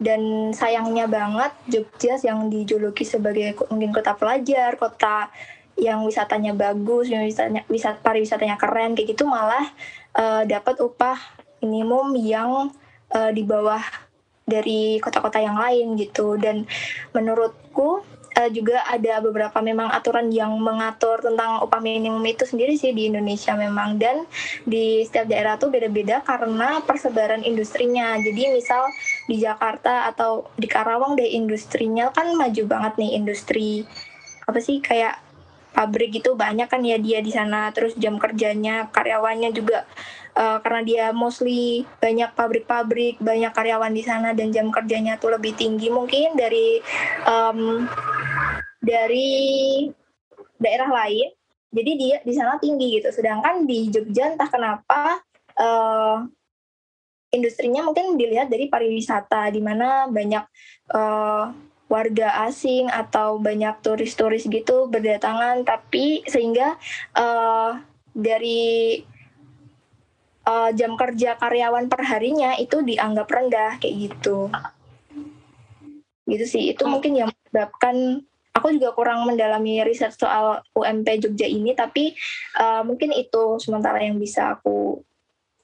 Dan 0.02 0.50
sayangnya 0.56 1.06
banget 1.06 1.52
Jogja 1.68 2.18
yang 2.24 2.48
dijuluki 2.48 3.04
sebagai 3.04 3.54
mungkin 3.70 3.92
kota 3.94 4.16
pelajar 4.16 4.74
kota 4.80 5.30
yang 5.76 6.04
wisatanya 6.04 6.52
bagus, 6.52 7.08
yang 7.08 7.24
wisatanya 7.24 7.64
wisat 7.66 8.00
pariwisatanya 8.04 8.60
keren 8.60 8.92
kayak 8.92 9.16
gitu 9.16 9.24
malah 9.24 9.64
uh, 10.16 10.44
dapat 10.44 10.78
upah 10.80 11.16
minimum 11.64 12.12
yang 12.18 12.70
uh, 13.14 13.30
di 13.32 13.42
bawah 13.46 13.80
dari 14.42 14.98
kota-kota 14.98 15.38
yang 15.38 15.56
lain 15.56 15.94
gitu. 15.96 16.36
Dan 16.36 16.68
menurutku 17.16 18.02
uh, 18.36 18.50
juga 18.52 18.84
ada 18.84 19.22
beberapa 19.22 19.62
memang 19.62 19.88
aturan 19.94 20.28
yang 20.28 20.52
mengatur 20.58 21.22
tentang 21.22 21.62
upah 21.62 21.80
minimum 21.80 22.20
itu 22.26 22.44
sendiri 22.44 22.76
sih 22.76 22.92
di 22.92 23.08
Indonesia 23.08 23.54
memang. 23.54 23.96
Dan 23.96 24.26
di 24.66 25.06
setiap 25.06 25.30
daerah 25.30 25.56
tuh 25.56 25.70
beda-beda 25.72 26.20
karena 26.26 26.82
persebaran 26.84 27.46
industrinya. 27.46 28.18
Jadi 28.18 28.52
misal 28.52 28.84
di 29.30 29.38
Jakarta 29.40 30.10
atau 30.10 30.50
di 30.58 30.66
Karawang 30.66 31.14
deh 31.14 31.32
industrinya 31.32 32.10
kan 32.10 32.34
maju 32.34 32.62
banget 32.66 32.92
nih 32.98 33.10
industri 33.16 33.86
apa 34.42 34.58
sih 34.58 34.82
kayak 34.82 35.21
pabrik 35.72 36.20
gitu 36.22 36.36
banyak 36.36 36.68
kan 36.68 36.84
ya 36.84 37.00
dia 37.00 37.18
di 37.24 37.32
sana. 37.32 37.72
Terus 37.72 37.96
jam 37.96 38.20
kerjanya 38.20 38.92
karyawannya 38.92 39.50
juga 39.56 39.88
uh, 40.36 40.60
karena 40.60 40.80
dia 40.84 41.04
mostly 41.10 41.88
banyak 41.98 42.30
pabrik-pabrik 42.36 43.18
banyak 43.18 43.52
karyawan 43.52 43.92
di 43.92 44.04
sana 44.04 44.36
dan 44.36 44.52
jam 44.52 44.68
kerjanya 44.68 45.16
tuh 45.18 45.34
lebih 45.34 45.56
tinggi. 45.56 45.88
Mungkin 45.88 46.36
dari 46.36 46.78
um, 47.26 47.88
dari 48.78 49.30
daerah 50.60 50.90
lain 50.92 51.32
jadi 51.72 51.90
dia 51.96 52.16
di 52.20 52.32
sana 52.36 52.60
tinggi 52.60 53.00
gitu. 53.00 53.08
Sedangkan 53.08 53.64
di 53.64 53.88
Jogja 53.88 54.36
entah 54.36 54.48
kenapa 54.52 55.24
uh, 55.56 56.20
industrinya 57.32 57.80
mungkin 57.80 58.20
dilihat 58.20 58.52
dari 58.52 58.68
pariwisata 58.68 59.48
di 59.48 59.64
mana 59.64 60.06
banyak 60.06 60.44
uh, 60.92 61.71
warga 61.92 62.48
asing 62.48 62.88
atau 62.88 63.36
banyak 63.36 63.84
turis-turis 63.84 64.48
gitu 64.48 64.88
berdatangan. 64.88 65.60
Tapi 65.68 66.24
sehingga 66.24 66.80
uh, 67.12 67.76
dari 68.16 69.04
uh, 70.48 70.72
jam 70.72 70.96
kerja 70.96 71.36
karyawan 71.36 71.92
perharinya 71.92 72.56
itu 72.56 72.80
dianggap 72.80 73.28
rendah 73.28 73.76
kayak 73.76 74.08
gitu. 74.08 74.48
Gitu 76.24 76.44
sih. 76.48 76.72
Itu 76.72 76.88
mungkin 76.88 77.12
yang 77.12 77.28
menyebabkan 77.28 78.24
aku 78.56 78.72
juga 78.76 78.96
kurang 78.96 79.28
mendalami 79.28 79.84
riset 79.84 80.16
soal 80.16 80.64
UMP 80.76 81.08
Jogja 81.20 81.48
ini 81.48 81.72
tapi 81.72 82.16
uh, 82.60 82.84
mungkin 82.84 83.12
itu 83.12 83.60
sementara 83.60 84.00
yang 84.00 84.20
bisa 84.20 84.56
aku 84.56 85.00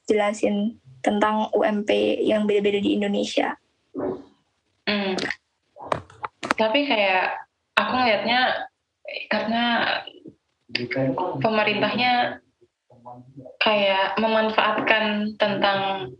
jelasin 0.08 0.80
tentang 1.04 1.52
UMP 1.52 1.88
yang 2.24 2.48
beda-beda 2.48 2.80
di 2.80 2.96
Indonesia. 2.96 3.54
Tapi 6.58 6.84
kayak 6.90 7.38
aku 7.78 7.92
ngelihatnya 7.94 8.40
karena 9.30 9.64
pemerintahnya 11.40 12.42
kayak 13.62 14.18
memanfaatkan 14.20 15.38
tentang 15.40 16.12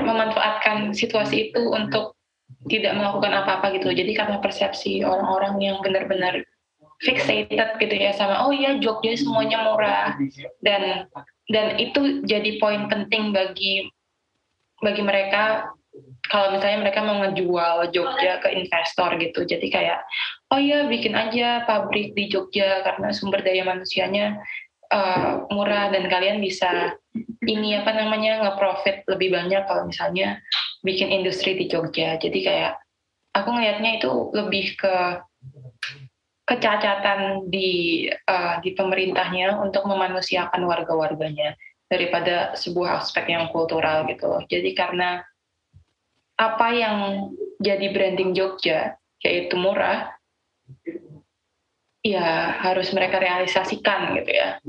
memanfaatkan 0.00 0.90
situasi 0.96 1.52
itu 1.52 1.62
untuk 1.70 2.16
tidak 2.72 2.96
melakukan 2.96 3.44
apa-apa 3.44 3.76
gitu. 3.76 3.92
Jadi 3.92 4.16
karena 4.16 4.40
persepsi 4.40 5.04
orang-orang 5.04 5.60
yang 5.60 5.76
benar-benar 5.84 6.42
fixated 7.02 7.68
gitu 7.82 7.94
ya 7.94 8.14
sama 8.14 8.46
oh 8.46 8.52
iya 8.54 8.78
Jogja 8.78 9.18
semuanya 9.18 9.66
murah 9.66 10.14
dan 10.62 11.10
dan 11.50 11.76
itu 11.76 12.24
jadi 12.24 12.56
poin 12.62 12.86
penting 12.86 13.34
bagi 13.34 13.90
bagi 14.80 15.02
mereka 15.04 15.74
kalau 16.28 16.56
misalnya 16.56 16.88
mereka 16.88 17.00
mau 17.04 17.20
ngejual 17.22 17.92
Jogja 17.94 18.40
ke 18.42 18.48
investor 18.50 19.14
gitu 19.20 19.46
jadi 19.46 19.66
kayak 19.70 20.00
oh 20.50 20.60
ya 20.60 20.88
bikin 20.88 21.14
aja 21.14 21.62
pabrik 21.68 22.16
di 22.16 22.26
Jogja 22.26 22.82
karena 22.82 23.12
sumber 23.14 23.44
daya 23.44 23.62
manusianya 23.62 24.40
uh, 24.90 25.46
murah 25.50 25.90
dan 25.94 26.06
kalian 26.10 26.42
bisa 26.42 26.98
ini 27.44 27.76
apa 27.76 27.92
namanya 27.92 28.40
ngeprofit 28.44 29.04
lebih 29.08 29.32
banyak 29.32 29.62
kalau 29.68 29.84
misalnya 29.88 30.40
bikin 30.84 31.12
industri 31.12 31.56
di 31.56 31.68
Jogja. 31.68 32.16
Jadi 32.16 32.38
kayak 32.44 32.80
aku 33.36 33.48
ngelihatnya 33.52 34.00
itu 34.00 34.12
lebih 34.32 34.76
ke 34.76 34.96
kecacatan 36.44 37.48
di 37.48 38.04
uh, 38.28 38.60
di 38.60 38.76
pemerintahnya 38.76 39.56
untuk 39.64 39.88
memanusiakan 39.88 40.60
warga-warganya 40.68 41.56
daripada 41.88 42.52
sebuah 42.52 43.00
aspek 43.00 43.32
yang 43.32 43.48
kultural 43.48 44.04
gitu. 44.08 44.28
Jadi 44.48 44.76
karena 44.76 45.24
apa 46.34 46.66
yang 46.74 46.96
jadi 47.62 47.86
branding 47.94 48.34
Jogja 48.34 48.98
yaitu 49.22 49.54
murah 49.56 50.12
ya 52.04 52.52
harus 52.60 52.92
mereka 52.92 53.16
realisasikan 53.16 54.12
gitu 54.20 54.30
ya 54.30 54.60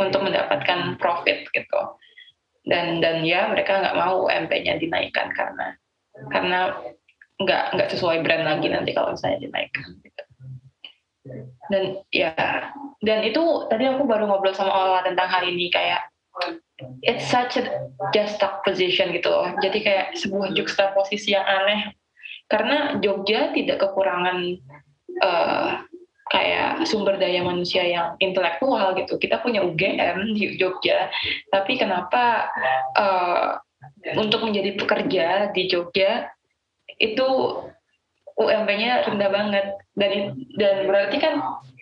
untuk 0.00 0.26
mendapatkan 0.26 0.98
profit 0.98 1.46
gitu 1.54 1.80
dan 2.66 2.98
dan 2.98 3.22
ya 3.22 3.46
mereka 3.48 3.78
nggak 3.80 3.96
mau 3.96 4.26
UMP-nya 4.26 4.76
dinaikkan 4.82 5.30
karena 5.32 5.78
karena 6.34 6.74
nggak 7.40 7.64
nggak 7.78 7.88
sesuai 7.94 8.20
brand 8.20 8.44
lagi 8.44 8.68
nanti 8.68 8.90
kalau 8.92 9.16
misalnya 9.16 9.40
dinaikkan 9.48 9.86
gitu. 10.04 10.22
dan 11.72 11.82
ya 12.12 12.34
dan 13.00 13.18
itu 13.24 13.42
tadi 13.72 13.88
aku 13.88 14.04
baru 14.04 14.28
ngobrol 14.28 14.52
sama 14.52 14.74
Ola 14.74 15.00
tentang 15.06 15.30
hal 15.30 15.46
ini 15.48 15.72
kayak 15.72 16.04
it's 17.02 17.28
such 17.28 17.60
a 17.60 17.64
juxtaposition 18.12 19.12
gitu 19.14 19.28
loh. 19.30 19.52
Jadi 19.60 19.78
kayak 19.84 20.06
sebuah 20.16 20.52
juxtaposisi 20.56 21.36
yang 21.36 21.44
aneh. 21.44 21.94
Karena 22.50 22.98
Jogja 22.98 23.54
tidak 23.54 23.78
kekurangan 23.78 24.58
uh, 25.22 25.86
kayak 26.30 26.86
sumber 26.86 27.18
daya 27.18 27.42
manusia 27.42 27.82
yang 27.86 28.18
intelektual 28.18 28.94
gitu. 28.98 29.18
Kita 29.18 29.42
punya 29.42 29.62
UGM 29.62 30.34
di 30.34 30.58
Jogja, 30.58 31.10
tapi 31.50 31.78
kenapa 31.78 32.50
uh, 32.98 33.58
untuk 34.18 34.46
menjadi 34.46 34.78
pekerja 34.78 35.26
di 35.54 35.66
Jogja 35.70 36.30
itu 36.98 37.28
UMP-nya 38.40 39.04
rendah 39.04 39.30
banget 39.30 39.66
dan 39.98 40.12
dan 40.56 40.74
berarti 40.88 41.16
kan 41.20 41.34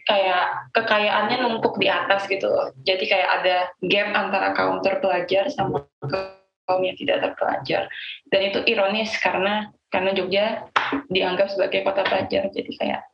kayak 0.08 0.72
kekayaannya 0.72 1.36
numpuk 1.44 1.76
di 1.76 1.86
atas 1.86 2.24
gitu 2.26 2.48
loh. 2.48 2.72
Jadi 2.88 3.04
kayak 3.04 3.28
ada 3.40 3.56
gap 3.92 4.08
antara 4.16 4.48
kaum 4.56 4.80
terpelajar 4.80 5.52
sama 5.52 5.84
kaum 6.08 6.80
yang 6.80 6.96
tidak 6.96 7.20
terpelajar. 7.28 7.92
Dan 8.32 8.40
itu 8.48 8.64
ironis 8.64 9.12
karena 9.20 9.68
karena 9.92 10.16
Jogja 10.16 10.64
dianggap 11.12 11.52
sebagai 11.52 11.84
kota 11.84 12.08
pelajar. 12.08 12.48
Jadi 12.48 12.72
kayak 12.80 13.04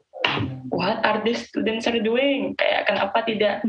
what 0.71 1.03
are 1.03 1.19
the 1.27 1.35
students 1.35 1.91
are 1.91 1.99
doing? 1.99 2.55
Kayak 2.55 2.87
kenapa 2.87 3.27
tidak 3.27 3.67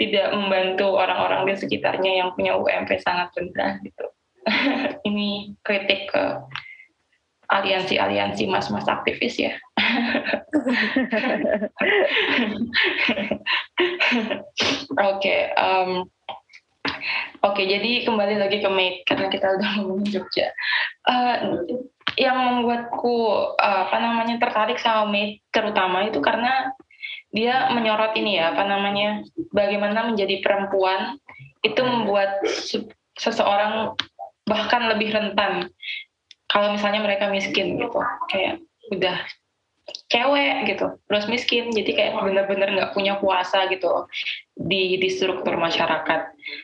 tidak 0.00 0.26
membantu 0.34 0.98
orang-orang 0.98 1.46
di 1.46 1.54
sekitarnya 1.54 2.24
yang 2.24 2.28
punya 2.34 2.58
UMP 2.58 2.98
sangat 3.04 3.30
rendah 3.36 3.78
gitu. 3.84 4.06
Ini 5.08 5.54
kritik 5.62 6.10
ke 6.10 6.24
aliansi-aliansi 7.48 8.46
mas-mas 8.48 8.86
aktivis 8.88 9.36
ya. 9.36 9.52
Oke, 14.94 15.18
okay, 15.18 15.40
um, 15.58 16.06
oke. 17.42 17.58
Okay, 17.58 17.66
jadi 17.66 18.06
kembali 18.06 18.38
lagi 18.38 18.62
ke 18.62 18.70
Mate 18.70 19.02
karena 19.08 19.26
kita 19.28 19.46
udah 19.58 19.70
ngomongin 19.82 20.08
Jogja. 20.14 20.48
Uh, 21.04 21.66
yang 22.14 22.38
membuatku 22.38 23.16
uh, 23.58 23.80
apa 23.90 23.96
namanya 23.98 24.38
tertarik 24.38 24.78
sama 24.78 25.10
Mate 25.10 25.42
terutama 25.50 26.06
itu 26.06 26.22
karena 26.22 26.70
dia 27.34 27.66
menyorot 27.74 28.14
ini 28.14 28.38
ya 28.38 28.54
apa 28.54 28.62
namanya 28.62 29.26
bagaimana 29.50 30.06
menjadi 30.06 30.38
perempuan 30.38 31.18
itu 31.66 31.82
membuat 31.82 32.38
seseorang 33.18 33.98
bahkan 34.46 34.92
lebih 34.92 35.10
rentan 35.10 35.72
kalau 36.50 36.74
misalnya 36.76 37.00
mereka 37.02 37.28
miskin 37.32 37.80
gitu 37.80 38.00
kayak 38.30 38.60
udah 38.92 39.16
cewek 40.08 40.64
gitu 40.64 40.96
terus 41.08 41.28
miskin 41.28 41.68
jadi 41.68 41.90
kayak 41.92 42.12
bener-bener 42.24 42.68
nggak 42.72 42.92
punya 42.96 43.20
kuasa 43.20 43.68
gitu 43.68 44.08
di 44.56 44.96
di 44.96 45.08
struktur 45.10 45.58
masyarakat. 45.58 46.20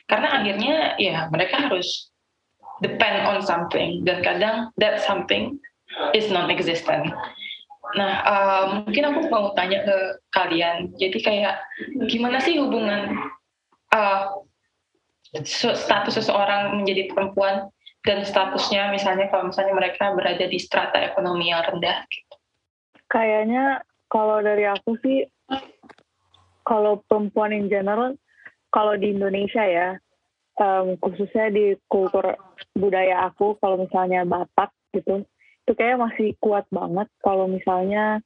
Karena 0.07 0.27
akhirnya 0.41 0.95
ya 0.97 1.27
mereka 1.29 1.69
harus 1.69 2.09
depend 2.81 3.29
on 3.29 3.45
something 3.45 4.01
dan 4.07 4.25
kadang 4.25 4.55
that 4.81 5.03
something 5.05 5.59
is 6.17 6.31
non-existent. 6.33 7.13
Nah 7.93 8.13
uh, 8.23 8.63
mungkin 8.81 9.11
aku 9.11 9.27
mau 9.29 9.51
tanya 9.53 9.85
ke 9.85 9.97
kalian 10.33 10.95
jadi 10.97 11.17
kayak 11.21 11.55
gimana 12.09 12.39
sih 12.39 12.57
hubungan 12.57 13.19
uh, 13.93 14.41
status 15.45 16.17
seseorang 16.17 16.81
menjadi 16.81 17.11
perempuan 17.11 17.69
dan 18.01 18.25
statusnya 18.25 18.89
misalnya 18.89 19.29
kalau 19.29 19.53
misalnya 19.53 19.77
mereka 19.77 20.13
berada 20.17 20.45
di 20.45 20.57
strata 20.57 20.97
ekonomi 20.97 21.53
yang 21.53 21.61
rendah 21.61 22.01
gitu. 22.09 22.35
Kayaknya 23.11 23.85
kalau 24.09 24.41
dari 24.41 24.65
aku 24.65 24.97
sih 25.05 25.27
kalau 26.65 27.01
perempuan 27.05 27.53
in 27.53 27.69
general 27.69 28.17
kalau 28.73 28.95
di 28.97 29.13
Indonesia 29.13 29.61
ya 29.67 29.89
um, 30.57 30.97
khususnya 30.97 31.53
di 31.53 31.77
kultur 31.91 32.37
budaya 32.73 33.29
aku 33.29 33.59
kalau 33.61 33.85
misalnya 33.85 34.25
Batak 34.25 34.71
gitu 34.95 35.25
itu 35.67 35.71
kayak 35.77 36.01
masih 36.01 36.33
kuat 36.41 36.65
banget 36.73 37.07
kalau 37.21 37.45
misalnya 37.45 38.19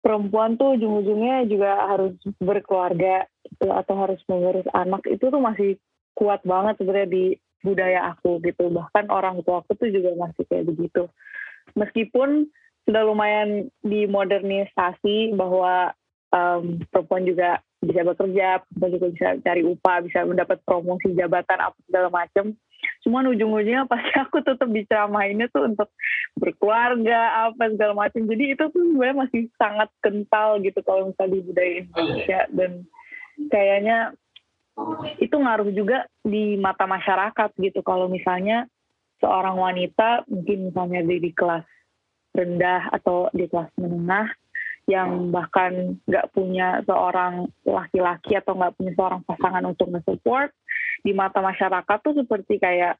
perempuan 0.00 0.56
tuh 0.56 0.74
ujung-ujungnya 0.80 1.44
juga 1.46 1.76
harus 1.92 2.16
berkeluarga 2.40 3.28
gitu, 3.44 3.68
atau 3.68 3.94
harus 4.00 4.20
mengurus 4.26 4.66
anak 4.72 5.04
itu 5.06 5.28
tuh 5.28 5.40
masih 5.40 5.76
kuat 6.16 6.40
banget 6.42 6.80
sebenarnya 6.80 7.08
di 7.08 7.26
budaya 7.60 8.16
aku 8.16 8.40
gitu 8.44 8.72
bahkan 8.72 9.08
orang 9.12 9.40
tua 9.44 9.60
aku 9.60 9.76
tuh 9.76 9.92
juga 9.92 10.16
masih 10.16 10.44
kayak 10.48 10.68
begitu 10.72 11.08
meskipun 11.76 12.48
sudah 12.88 13.02
lumayan 13.06 13.70
dimodernisasi 13.84 15.36
bahwa 15.36 15.92
um, 16.34 16.80
perempuan 16.90 17.22
juga 17.28 17.62
bisa 17.80 18.04
bekerja, 18.04 18.60
perempuan 18.66 18.92
juga 18.96 19.06
bisa 19.14 19.28
cari 19.40 19.62
upah, 19.64 19.96
bisa 20.04 20.26
mendapat 20.26 20.58
promosi 20.64 21.12
jabatan 21.16 21.58
apa 21.60 21.78
segala 21.88 22.08
macam. 22.12 22.56
Cuman 23.04 23.28
ujung-ujungnya 23.32 23.88
pasti 23.88 24.10
aku 24.24 24.40
tetap 24.44 24.68
diceramahinnya 24.68 25.48
tuh 25.52 25.68
untuk 25.68 25.88
berkeluarga 26.36 27.48
apa 27.48 27.72
segala 27.72 27.94
macam. 27.96 28.26
Jadi 28.28 28.44
itu 28.56 28.64
tuh 28.68 28.82
sebenarnya 28.90 29.16
masih 29.28 29.42
sangat 29.56 29.88
kental 30.00 30.60
gitu 30.64 30.80
kalau 30.84 31.12
misalnya 31.12 31.32
di 31.36 31.40
budaya 31.44 31.72
Indonesia 31.84 32.40
dan 32.52 32.72
kayaknya 33.48 33.98
itu 35.20 35.36
ngaruh 35.36 35.70
juga 35.72 36.08
di 36.24 36.56
mata 36.56 36.84
masyarakat 36.84 37.50
gitu. 37.58 37.80
Kalau 37.84 38.06
misalnya 38.06 38.66
seorang 39.20 39.56
wanita 39.56 40.24
mungkin 40.26 40.72
misalnya 40.72 41.00
di, 41.04 41.30
kelas 41.32 41.66
rendah 42.32 42.88
atau 42.94 43.28
di 43.36 43.44
kelas 43.50 43.68
menengah 43.76 44.28
yang 44.88 45.30
bahkan 45.30 46.00
nggak 46.08 46.32
punya 46.34 46.82
seorang 46.88 47.46
laki-laki 47.62 48.34
atau 48.34 48.56
nggak 48.56 48.74
punya 48.74 48.92
seorang 48.96 49.22
pasangan 49.22 49.64
untuk 49.68 49.92
nge-support 49.92 50.50
di 51.04 51.12
mata 51.14 51.38
masyarakat 51.38 51.98
tuh 52.00 52.16
seperti 52.16 52.58
kayak 52.58 52.98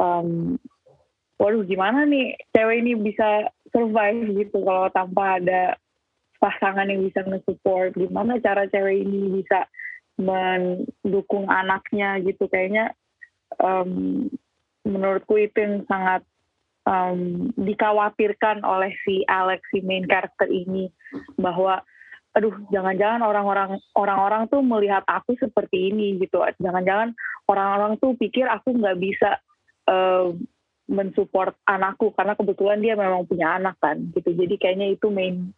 um, 0.00 0.58
waduh 1.38 1.62
gimana 1.62 2.02
nih 2.02 2.34
cewek 2.50 2.82
ini 2.82 2.98
bisa 2.98 3.46
survive 3.70 4.26
gitu 4.42 4.58
kalau 4.64 4.90
tanpa 4.90 5.38
ada 5.38 5.78
pasangan 6.38 6.86
yang 6.86 7.02
bisa 7.04 7.22
nge-support? 7.26 7.94
Gimana 7.98 8.38
cara 8.38 8.66
cewek 8.70 9.04
ini 9.06 9.42
bisa 9.42 9.66
mendukung 10.18 11.46
anaknya 11.46 12.18
gitu 12.20 12.50
kayaknya 12.50 12.92
um, 13.62 14.26
menurutku 14.82 15.38
itu 15.38 15.54
yang 15.62 15.86
sangat 15.86 16.26
um, 16.82 17.50
dikhawatirkan 17.54 18.66
oleh 18.66 18.90
si 19.06 19.22
Alex 19.30 19.62
si 19.70 19.78
main 19.80 20.04
character 20.10 20.50
ini 20.50 20.90
bahwa 21.38 21.80
aduh 22.34 22.54
jangan-jangan 22.70 23.24
orang-orang 23.24 23.70
orang-orang 23.94 24.46
tuh 24.52 24.60
melihat 24.60 25.02
aku 25.06 25.38
seperti 25.38 25.90
ini 25.94 26.18
gitu 26.20 26.42
jangan-jangan 26.60 27.14
orang-orang 27.48 27.96
tuh 28.02 28.14
pikir 28.18 28.44
aku 28.46 28.74
nggak 28.74 28.98
bisa 29.00 29.38
uh, 29.88 30.34
mensupport 30.88 31.56
anakku 31.68 32.10
karena 32.16 32.34
kebetulan 32.34 32.80
dia 32.80 32.94
memang 32.98 33.24
punya 33.24 33.56
anak 33.56 33.76
kan 33.80 33.96
gitu 34.12 34.34
jadi 34.34 34.54
kayaknya 34.60 34.98
itu 34.98 35.08
main 35.08 35.52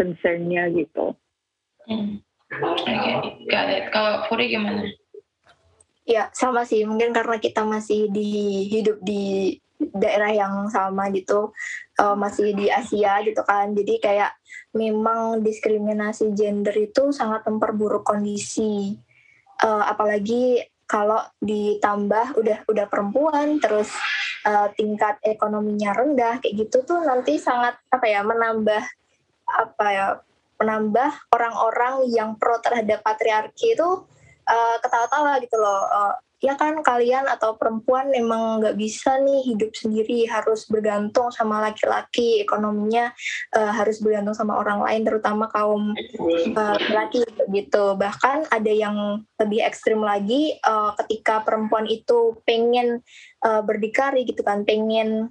concernnya 0.00 0.72
gitu. 0.72 1.12
Hmm. 1.84 2.24
Kalau 3.94 4.14
Puri 4.26 4.50
gimana? 4.50 4.82
Ya, 6.02 6.26
sama 6.34 6.66
sih. 6.66 6.82
Mungkin 6.82 7.14
karena 7.14 7.38
kita 7.38 7.62
masih 7.62 8.10
di 8.10 8.66
hidup 8.66 8.98
di 8.98 9.54
daerah 9.80 10.28
yang 10.34 10.68
sama 10.68 11.08
gitu, 11.14 11.54
uh, 12.02 12.16
masih 12.18 12.52
di 12.52 12.66
Asia 12.68 13.22
gitu 13.22 13.40
kan. 13.46 13.72
Jadi 13.72 14.02
kayak 14.02 14.34
memang 14.74 15.40
diskriminasi 15.40 16.34
gender 16.34 16.74
itu 16.74 17.14
sangat 17.14 17.46
memperburuk 17.46 18.02
kondisi. 18.02 18.98
Uh, 19.60 19.84
apalagi 19.86 20.66
kalau 20.90 21.22
ditambah 21.38 22.34
udah 22.34 22.58
udah 22.66 22.86
perempuan 22.90 23.62
terus 23.62 23.94
uh, 24.42 24.66
tingkat 24.74 25.22
ekonominya 25.22 25.94
rendah 25.94 26.42
kayak 26.42 26.66
gitu 26.66 26.82
tuh 26.82 26.98
nanti 27.06 27.38
sangat 27.38 27.78
apa 27.94 28.06
ya 28.10 28.26
menambah 28.26 28.82
apa 29.46 29.86
ya 29.94 30.06
menambah 30.60 31.32
orang-orang 31.32 32.06
yang 32.12 32.36
pro 32.36 32.60
terhadap 32.60 33.00
patriarki 33.00 33.72
itu 33.72 33.88
uh, 34.44 34.76
ketawa-tawa 34.84 35.40
gitu 35.40 35.56
loh. 35.56 35.82
Uh, 35.88 36.14
ya 36.40 36.56
kan 36.56 36.80
kalian 36.80 37.28
atau 37.28 37.60
perempuan 37.60 38.08
memang 38.08 38.64
nggak 38.64 38.76
bisa 38.80 39.20
nih 39.20 39.44
hidup 39.44 39.76
sendiri 39.76 40.24
harus 40.24 40.64
bergantung 40.72 41.28
sama 41.28 41.60
laki-laki 41.60 42.40
ekonominya 42.40 43.12
uh, 43.52 43.72
harus 43.76 44.00
bergantung 44.00 44.32
sama 44.32 44.56
orang 44.56 44.80
lain 44.80 45.04
terutama 45.04 45.52
kaum 45.52 45.92
uh, 46.56 46.78
laki 46.96 47.28
gitu 47.52 47.92
bahkan 48.00 48.48
ada 48.48 48.72
yang 48.72 49.20
lebih 49.36 49.60
ekstrim 49.68 50.00
lagi 50.00 50.56
uh, 50.64 50.96
ketika 51.04 51.44
perempuan 51.44 51.84
itu 51.84 52.40
pengen 52.48 53.04
uh, 53.44 53.60
berdikari 53.60 54.24
gitu 54.24 54.40
kan 54.40 54.64
pengen 54.64 55.28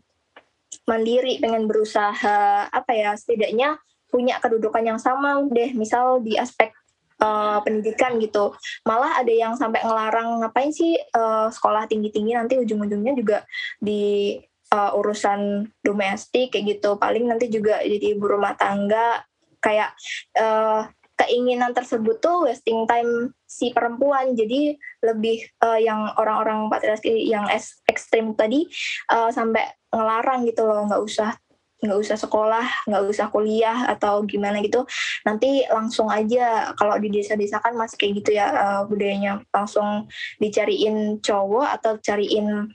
mandiri 0.85 1.41
pengen 1.41 1.65
berusaha 1.65 2.69
apa 2.69 2.91
ya 2.93 3.17
setidaknya 3.17 3.81
punya 4.09 4.41
kedudukan 4.41 4.83
yang 4.83 4.99
sama 4.99 5.45
deh 5.53 5.71
misal 5.77 6.19
di 6.19 6.35
aspek 6.35 6.73
uh, 7.21 7.59
pendidikan 7.61 8.17
gitu. 8.17 8.55
Malah 8.87 9.21
ada 9.21 9.31
yang 9.31 9.53
sampai 9.55 9.83
ngelarang 9.83 10.43
ngapain 10.43 10.73
sih 10.73 10.97
uh, 11.13 11.47
sekolah 11.51 11.85
tinggi 11.85 12.09
tinggi 12.09 12.33
nanti 12.33 12.57
ujung 12.57 12.81
ujungnya 12.83 13.13
juga 13.13 13.37
di 13.77 14.35
uh, 14.73 14.97
urusan 14.97 15.69
domestik 15.83 16.55
kayak 16.55 16.79
gitu. 16.79 16.95
Paling 16.97 17.29
nanti 17.29 17.51
juga 17.51 17.83
jadi 17.83 18.17
ibu 18.17 18.25
rumah 18.25 18.55
tangga. 18.55 19.23
Kayak 19.59 19.91
uh, 20.39 20.87
keinginan 21.19 21.75
tersebut 21.75 22.23
tuh 22.23 22.47
wasting 22.47 22.87
time 22.87 23.35
si 23.43 23.75
perempuan. 23.75 24.31
Jadi 24.39 24.79
lebih 25.03 25.43
uh, 25.59 25.75
yang 25.75 26.15
orang-orang 26.15 26.71
patriarki 26.71 27.27
yang 27.27 27.43
ekstrim 27.91 28.39
tadi 28.39 28.63
uh, 29.11 29.27
sampai 29.27 29.67
ngelarang 29.91 30.47
gitu 30.47 30.63
loh. 30.63 30.87
Nggak 30.87 31.03
usah 31.03 31.31
nggak 31.79 31.99
usah 31.99 32.17
sekolah, 32.19 32.67
nggak 32.87 33.03
usah 33.07 33.27
kuliah 33.31 33.87
atau 33.87 34.23
gimana 34.27 34.59
gitu. 34.59 34.83
Nanti 35.23 35.63
langsung 35.71 36.11
aja 36.11 36.75
kalau 36.75 36.99
di 36.99 37.07
desa-desa 37.07 37.63
kan 37.63 37.75
masih 37.75 37.95
kayak 37.95 38.13
gitu 38.23 38.35
ya 38.35 38.47
uh, 38.51 38.81
budayanya 38.83 39.43
langsung 39.55 40.11
dicariin 40.43 41.23
cowok 41.23 41.67
atau 41.79 41.95
cariin 42.03 42.67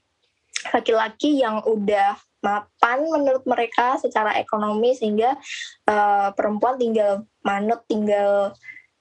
laki-laki 0.73 1.45
yang 1.45 1.61
udah 1.61 2.17
mapan 2.45 3.09
menurut 3.09 3.45
mereka 3.49 3.97
secara 3.97 4.37
ekonomi 4.37 4.93
sehingga 4.93 5.37
uh, 5.89 6.29
perempuan 6.37 6.77
tinggal 6.77 7.25
manut 7.41 7.85
tinggal 7.89 8.53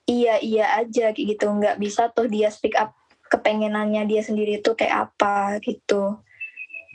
iya 0.08 0.40
iya 0.40 0.80
aja 0.80 1.12
kayak 1.12 1.36
gitu 1.36 1.52
nggak 1.52 1.76
bisa 1.76 2.08
tuh 2.12 2.28
dia 2.28 2.48
speak 2.48 2.72
up 2.76 2.96
kepengenannya 3.28 4.08
dia 4.08 4.24
sendiri 4.24 4.64
tuh 4.64 4.76
kayak 4.76 5.12
apa 5.12 5.60
gitu 5.60 6.16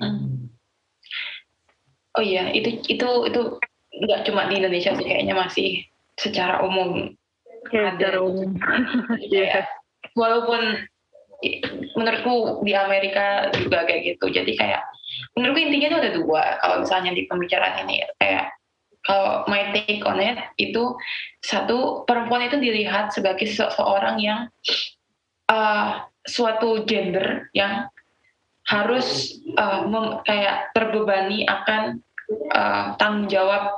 hmm. 0.02 0.50
Oh 2.19 2.23
iya 2.23 2.51
itu 2.51 2.84
itu 2.91 3.08
itu 3.32 3.41
nggak 4.03 4.27
cuma 4.27 4.51
di 4.51 4.60
Indonesia 4.60 4.91
sih 4.91 5.08
kayaknya 5.08 5.36
masih 5.39 5.88
secara 6.19 6.60
umum 6.67 7.15
ya, 7.71 7.95
ada 7.95 7.95
secara 7.95 8.19
umum. 8.19 8.49
Yeah. 9.32 9.63
walaupun 10.19 10.84
menurutku 11.95 12.67
di 12.67 12.75
Amerika 12.75 13.47
juga 13.55 13.88
kayak 13.88 14.15
gitu. 14.15 14.25
Jadi 14.36 14.51
kayak 14.60 14.84
menurutku 15.39 15.60
intinya 15.63 15.88
itu 15.95 15.99
ada 16.03 16.12
dua 16.12 16.43
kalau 16.60 16.75
misalnya 16.84 17.12
di 17.15 17.23
pembicaraan 17.32 17.88
ini. 17.88 18.03
Kayak 18.19 18.51
kalau 19.08 19.47
my 19.47 19.71
take 19.71 20.03
on 20.03 20.19
it 20.19 20.36
itu 20.60 20.91
satu 21.39 22.03
perempuan 22.03 22.51
itu 22.51 22.60
dilihat 22.60 23.15
sebagai 23.15 23.47
seseorang 23.47 24.19
yang 24.19 24.51
uh, 25.47 26.03
suatu 26.27 26.84
gender 26.84 27.47
yang 27.55 27.88
harus 28.67 29.39
uh, 29.58 29.88
mem, 29.88 30.21
kayak 30.27 30.69
terbebani 30.77 31.47
akan 31.47 32.03
uh, 32.54 32.96
tanggung 32.98 33.28
jawab 33.30 33.74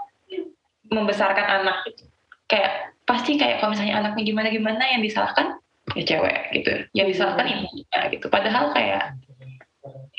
membesarkan 0.91 1.63
anak. 1.63 1.77
Gitu. 1.87 2.03
kayak 2.51 2.91
pasti 3.07 3.39
kayak 3.39 3.63
kalau 3.63 3.71
misalnya 3.71 4.03
anaknya 4.03 4.27
gimana 4.27 4.47
gimana 4.51 4.83
yang 4.83 4.99
disalahkan 4.99 5.55
ya 5.95 6.03
cewek 6.03 6.51
gitu. 6.51 6.71
Yang 6.91 7.07
disalahkan 7.15 7.47
ibunya 7.47 7.99
gitu. 8.11 8.27
Padahal 8.27 8.75
kayak 8.75 9.15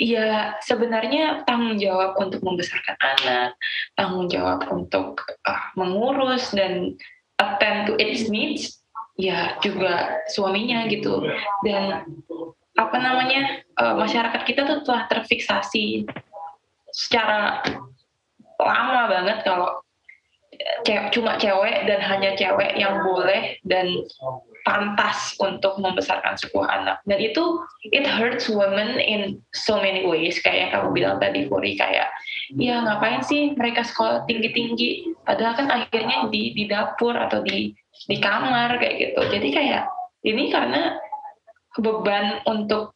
ya 0.01 0.57
sebenarnya 0.65 1.45
tanggung 1.45 1.77
jawab 1.77 2.17
untuk 2.17 2.41
membesarkan 2.41 2.97
anak, 2.99 3.53
tanggung 3.95 4.33
jawab 4.33 4.65
untuk 4.73 5.21
uh, 5.45 5.65
mengurus 5.77 6.51
dan 6.57 6.97
attend 7.37 7.93
to 7.93 7.95
its 8.01 8.33
needs 8.33 8.81
ya 9.21 9.61
juga 9.61 10.25
suaminya 10.33 10.89
gitu. 10.89 11.21
Dan 11.63 12.09
apa 12.81 12.97
namanya 12.97 13.61
uh, 13.77 13.95
masyarakat 14.01 14.43
kita 14.49 14.65
tuh 14.65 14.81
telah 14.89 15.05
terfiksasi 15.13 16.09
secara 16.93 17.61
lama 18.67 19.01
banget 19.11 19.39
kalau 19.47 19.83
cewek, 20.87 21.11
cuma 21.15 21.39
cewek 21.41 21.89
dan 21.89 22.01
hanya 22.03 22.37
cewek 22.37 22.77
yang 22.77 23.03
boleh 23.03 23.57
dan 23.67 23.89
pantas 24.63 25.35
untuk 25.43 25.75
membesarkan 25.83 26.39
sebuah 26.39 26.67
anak. 26.71 26.97
Dan 27.03 27.19
itu 27.19 27.59
it 27.91 28.07
hurts 28.07 28.47
women 28.47 29.03
in 29.03 29.43
so 29.55 29.79
many 29.83 30.07
ways. 30.07 30.39
Kayak 30.39 30.59
yang 30.59 30.71
kamu 30.71 30.89
bilang 30.95 31.17
tadi 31.19 31.51
Furi 31.51 31.75
kayak 31.75 32.09
ya 32.55 32.79
ngapain 32.85 33.27
sih 33.27 33.57
mereka 33.59 33.83
sekolah 33.83 34.23
tinggi 34.29 34.51
tinggi 34.55 34.91
padahal 35.27 35.55
kan 35.59 35.69
akhirnya 35.73 36.31
di 36.31 36.55
di 36.55 36.65
dapur 36.71 37.17
atau 37.17 37.43
di 37.43 37.75
di 38.07 38.17
kamar 38.23 38.79
kayak 38.79 38.97
gitu. 39.11 39.21
Jadi 39.35 39.49
kayak 39.51 39.85
ini 40.23 40.55
karena 40.55 40.95
beban 41.81 42.45
untuk 42.47 42.95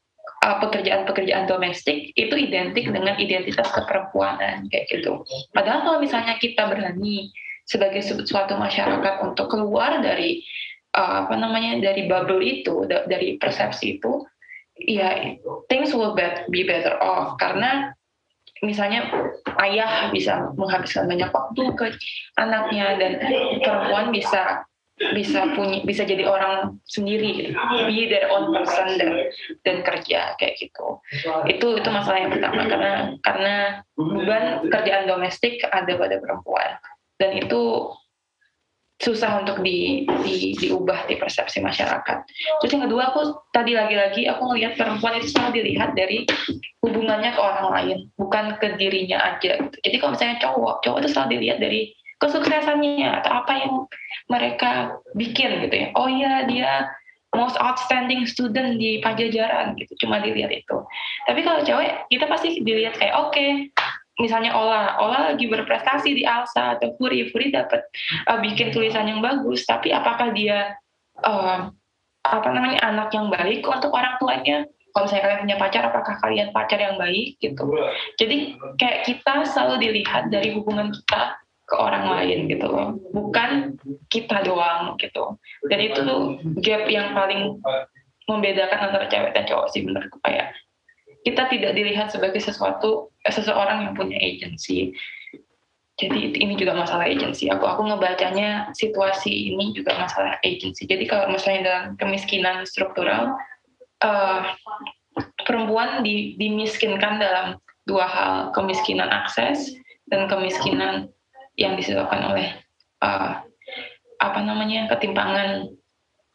pekerjaan-pekerjaan 0.62 1.50
domestik 1.50 2.14
itu 2.14 2.34
identik 2.38 2.86
dengan 2.86 3.18
identitas 3.18 3.66
keperempuanan 3.74 4.70
kayak 4.70 4.86
gitu. 4.90 5.26
Padahal 5.50 5.82
kalau 5.82 5.98
misalnya 5.98 6.38
kita 6.38 6.70
berani 6.70 7.34
sebagai 7.66 8.02
suatu 8.04 8.54
masyarakat 8.54 9.14
untuk 9.26 9.50
keluar 9.50 9.98
dari 9.98 10.46
uh, 10.94 11.26
apa 11.26 11.34
namanya 11.34 11.82
dari 11.82 12.06
bubble 12.06 12.38
itu 12.40 12.86
dari 12.86 13.34
persepsi 13.42 13.98
itu 13.98 14.22
ya 14.86 15.34
things 15.66 15.90
will 15.90 16.14
be 16.14 16.62
better 16.62 16.94
off. 17.02 17.34
Karena 17.42 17.90
misalnya 18.62 19.10
ayah 19.66 20.08
bisa 20.14 20.54
menghabiskan 20.54 21.10
banyak 21.10 21.28
waktu 21.28 21.62
ke 21.76 21.86
anaknya 22.38 22.96
dan 22.96 23.12
perempuan 23.60 24.14
bisa 24.14 24.64
bisa 24.96 25.44
punya 25.52 25.84
bisa 25.84 26.08
jadi 26.08 26.24
orang 26.24 26.80
sendiri 26.88 27.52
be 27.84 28.08
their 28.08 28.32
own 28.32 28.48
person 28.48 28.96
dan 28.96 29.28
dan 29.60 29.76
kerja 29.84 30.32
kayak 30.40 30.56
gitu 30.56 31.04
itu 31.44 31.66
itu 31.76 31.88
masalah 31.92 32.24
yang 32.24 32.32
pertama 32.32 32.64
karena 32.64 32.92
karena 33.20 33.54
beban 33.92 34.64
kerjaan 34.72 35.04
domestik 35.04 35.60
ada 35.68 35.92
pada 36.00 36.16
perempuan 36.16 36.80
dan 37.20 37.36
itu 37.36 37.92
susah 38.96 39.44
untuk 39.44 39.60
di, 39.60 40.08
di, 40.24 40.56
diubah 40.56 41.04
di 41.04 41.20
persepsi 41.20 41.60
masyarakat. 41.60 42.18
Terus 42.64 42.72
yang 42.72 42.88
kedua 42.88 43.12
aku 43.12 43.44
tadi 43.52 43.76
lagi-lagi 43.76 44.24
aku 44.24 44.48
ngelihat 44.48 44.80
perempuan 44.80 45.20
itu 45.20 45.36
selalu 45.36 45.60
dilihat 45.60 45.92
dari 45.92 46.24
hubungannya 46.80 47.36
ke 47.36 47.40
orang 47.40 47.68
lain, 47.76 47.98
bukan 48.16 48.56
ke 48.56 48.80
dirinya 48.80 49.36
aja. 49.36 49.60
Gitu. 49.60 49.76
Jadi 49.84 49.96
kalau 50.00 50.16
misalnya 50.16 50.36
cowok, 50.40 50.74
cowok 50.80 50.98
itu 51.04 51.08
selalu 51.12 51.28
dilihat 51.36 51.58
dari 51.60 51.92
kesuksesannya 52.16 53.08
atau 53.22 53.44
apa 53.44 53.52
yang 53.56 53.72
mereka 54.32 54.96
bikin 55.12 55.68
gitu 55.68 55.74
ya. 55.76 55.88
Oh 55.94 56.08
iya 56.08 56.48
dia 56.48 56.88
most 57.36 57.60
outstanding 57.60 58.24
student 58.24 58.80
di 58.80 59.04
Pajajaran 59.04 59.76
gitu, 59.76 59.92
cuma 60.06 60.24
dilihat 60.24 60.48
itu. 60.48 60.76
Tapi 61.28 61.40
kalau 61.44 61.60
cewek 61.60 62.08
kita 62.08 62.24
pasti 62.24 62.64
dilihat 62.64 62.96
kayak 62.96 63.12
oke 63.12 63.36
okay, 63.36 63.68
misalnya 64.16 64.56
Ola, 64.56 64.96
Ola 64.96 65.32
lagi 65.32 65.44
berprestasi 65.44 66.16
di 66.16 66.24
Alsa 66.24 66.80
atau 66.80 66.96
Furi, 66.96 67.28
Furi 67.28 67.52
dapat 67.52 67.84
uh, 68.30 68.40
bikin 68.40 68.72
tulisan 68.72 69.04
yang 69.04 69.20
bagus, 69.20 69.68
tapi 69.68 69.92
apakah 69.92 70.32
dia 70.32 70.72
uh, 71.20 71.68
apa 72.24 72.48
namanya 72.50 72.80
anak 72.82 73.12
yang 73.12 73.28
baik 73.28 73.62
untuk 73.68 73.92
orang 73.92 74.16
tuanya? 74.16 74.64
Kalau 74.96 75.04
misalnya 75.04 75.24
kalian 75.28 75.40
punya 75.44 75.56
pacar, 75.60 75.82
apakah 75.92 76.14
kalian 76.24 76.48
pacar 76.56 76.80
yang 76.80 76.96
baik 76.96 77.36
gitu? 77.36 77.68
Jadi 78.16 78.56
kayak 78.80 79.04
kita 79.04 79.44
selalu 79.44 79.84
dilihat 79.84 80.32
dari 80.32 80.56
hubungan 80.56 80.88
kita 80.88 81.36
ke 81.66 81.74
orang 81.74 82.06
lain 82.06 82.46
gitu 82.46 82.66
loh, 82.66 82.94
bukan 83.10 83.74
kita 84.06 84.46
doang 84.46 84.94
gitu. 85.02 85.34
Dan 85.66 85.78
itu 85.82 85.98
tuh 86.06 86.38
gap 86.62 86.86
yang 86.86 87.10
paling 87.10 87.58
membedakan 88.30 88.90
antara 88.90 89.06
cewek 89.10 89.34
dan 89.34 89.46
cowok 89.46 89.66
sih 89.70 89.86
menurutku 89.86 90.18
kayak 90.26 90.50
kita 91.26 91.42
tidak 91.50 91.74
dilihat 91.74 92.06
sebagai 92.14 92.38
sesuatu 92.38 93.10
eh, 93.26 93.34
seseorang 93.34 93.82
yang 93.82 93.92
punya 93.98 94.14
agensi. 94.18 94.94
Jadi 95.96 96.38
ini 96.38 96.54
juga 96.60 96.76
masalah 96.76 97.08
agensi. 97.08 97.48
Aku 97.50 97.64
aku 97.66 97.82
ngebacanya 97.88 98.70
situasi 98.76 99.50
ini 99.50 99.72
juga 99.72 99.96
masalah 99.96 100.38
agensi. 100.44 100.84
Jadi 100.86 101.08
kalau 101.08 101.32
misalnya 101.32 101.62
dalam 101.66 101.84
kemiskinan 101.96 102.68
struktural, 102.68 103.32
uh, 104.04 104.44
perempuan 105.48 106.04
di, 106.04 106.36
dimiskinkan 106.36 107.16
dalam 107.16 107.56
dua 107.88 108.04
hal, 108.04 108.34
kemiskinan 108.52 109.08
akses 109.08 109.72
dan 110.12 110.28
kemiskinan 110.28 111.08
yang 111.56 111.74
disebabkan 111.76 112.22
oleh 112.32 112.52
uh, 113.00 113.40
apa 114.20 114.40
namanya 114.40 114.88
ketimpangan 114.92 115.72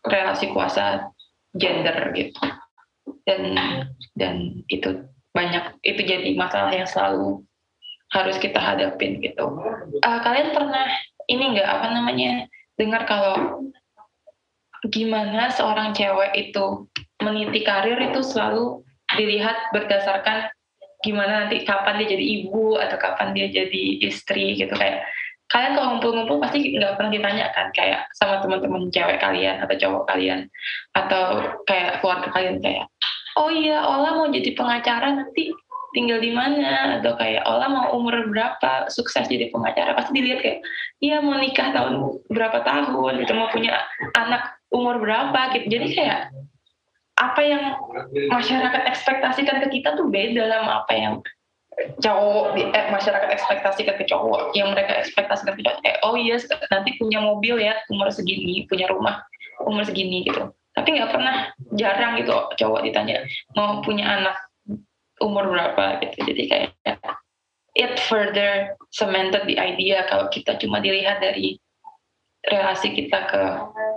relasi 0.05 0.49
kuasa 0.49 1.09
gender 1.57 2.13
gitu 2.13 2.41
dan 3.25 3.53
dan 4.17 4.65
itu 4.69 5.05
banyak 5.31 5.77
itu 5.85 6.01
jadi 6.03 6.35
masalah 6.35 6.73
yang 6.73 6.89
selalu 6.89 7.41
harus 8.11 8.35
kita 8.37 8.59
hadapin 8.59 9.23
gitu. 9.23 9.47
Uh, 10.03 10.19
kalian 10.19 10.51
pernah 10.51 10.83
ini 11.31 11.55
nggak 11.55 11.69
apa 11.69 11.87
namanya 11.95 12.31
dengar 12.75 13.07
kalau 13.07 13.71
gimana 14.91 15.47
seorang 15.53 15.95
cewek 15.95 16.33
itu 16.35 16.89
meniti 17.23 17.61
karir 17.63 18.01
itu 18.01 18.19
selalu 18.19 18.83
dilihat 19.15 19.71
berdasarkan 19.71 20.49
gimana 21.01 21.45
nanti 21.45 21.65
kapan 21.65 22.01
dia 22.01 22.17
jadi 22.17 22.25
ibu 22.41 22.77
atau 22.77 22.97
kapan 22.97 23.33
dia 23.33 23.47
jadi 23.49 23.83
istri 24.05 24.57
gitu. 24.57 24.73
Kayak 24.73 25.05
kalian 25.51 25.75
kalau 25.75 25.87
ngumpul-ngumpul 25.95 26.37
pasti 26.39 26.77
nggak 26.79 26.95
pernah 26.95 27.11
ditanyakan 27.11 27.67
kayak 27.75 28.07
sama 28.15 28.39
teman-teman 28.39 28.87
cewek 28.87 29.19
kalian 29.19 29.59
atau 29.59 29.75
cowok 29.75 30.03
kalian 30.07 30.47
atau 30.95 31.23
kayak 31.67 31.99
keluarga 31.99 32.31
kalian 32.31 32.55
kayak 32.63 32.87
oh 33.35 33.51
iya 33.51 33.83
Ola 33.83 34.15
mau 34.15 34.31
jadi 34.31 34.55
pengacara 34.55 35.11
nanti 35.11 35.51
tinggal 35.91 36.23
di 36.23 36.31
mana? 36.31 36.99
Atau 36.99 37.15
kayak 37.19 37.43
Ola 37.47 37.67
mau 37.67 37.87
umur 37.95 38.31
berapa? 38.31 38.87
Sukses 38.87 39.27
jadi 39.27 39.51
pengacara. 39.51 39.95
Pasti 39.95 40.15
dilihat 40.15 40.39
kayak 40.39 40.59
iya 41.03 41.19
mau 41.19 41.37
nikah 41.37 41.71
tahun 41.75 42.23
berapa 42.31 42.63
tahun 42.63 43.13
gitu 43.23 43.31
mau 43.35 43.51
punya 43.51 43.75
anak 44.15 44.55
umur 44.71 44.99
berapa? 45.03 45.51
Gitu. 45.55 45.67
Jadi 45.67 45.87
kayak 45.95 46.19
apa 47.21 47.41
yang 47.45 47.63
masyarakat 48.33 48.81
ekspektasikan 48.89 49.61
ke 49.61 49.67
kita 49.69 49.93
tuh 49.93 50.09
beda 50.09 50.49
sama 50.49 50.81
apa 50.81 50.93
yang 50.97 51.13
cowok 52.01 52.57
eh, 52.57 52.87
masyarakat 52.89 53.29
ekspektasikan 53.29 53.95
ke 54.01 54.05
cowok. 54.09 54.57
Yang 54.57 54.67
mereka 54.73 54.93
ekspektasikan 54.97 55.53
ke 55.53 55.61
cowok 55.61 55.79
eh, 55.85 55.97
oh 56.01 56.17
iya 56.17 56.41
nanti 56.73 56.97
punya 56.97 57.21
mobil 57.21 57.61
ya 57.61 57.77
umur 57.93 58.09
segini 58.09 58.65
punya 58.65 58.89
rumah 58.89 59.21
umur 59.69 59.85
segini 59.85 60.25
gitu. 60.25 60.49
Tapi 60.73 60.97
nggak 60.97 61.11
pernah 61.13 61.53
jarang 61.77 62.17
gitu 62.17 62.33
cowok 62.57 62.81
ditanya 62.89 63.21
mau 63.53 63.85
punya 63.85 64.17
anak 64.17 64.35
umur 65.21 65.45
berapa? 65.53 66.01
Gitu. 66.01 66.17
Jadi 66.25 66.43
kayak 66.49 66.97
it 67.77 67.99
further 68.09 68.75
cemented 68.91 69.47
the 69.47 69.55
idea 69.55 70.03
kalau 70.09 70.27
kita 70.27 70.59
cuma 70.59 70.83
dilihat 70.83 71.23
dari 71.23 71.61
relasi 72.49 72.93
kita 72.97 73.29
ke 73.29 73.41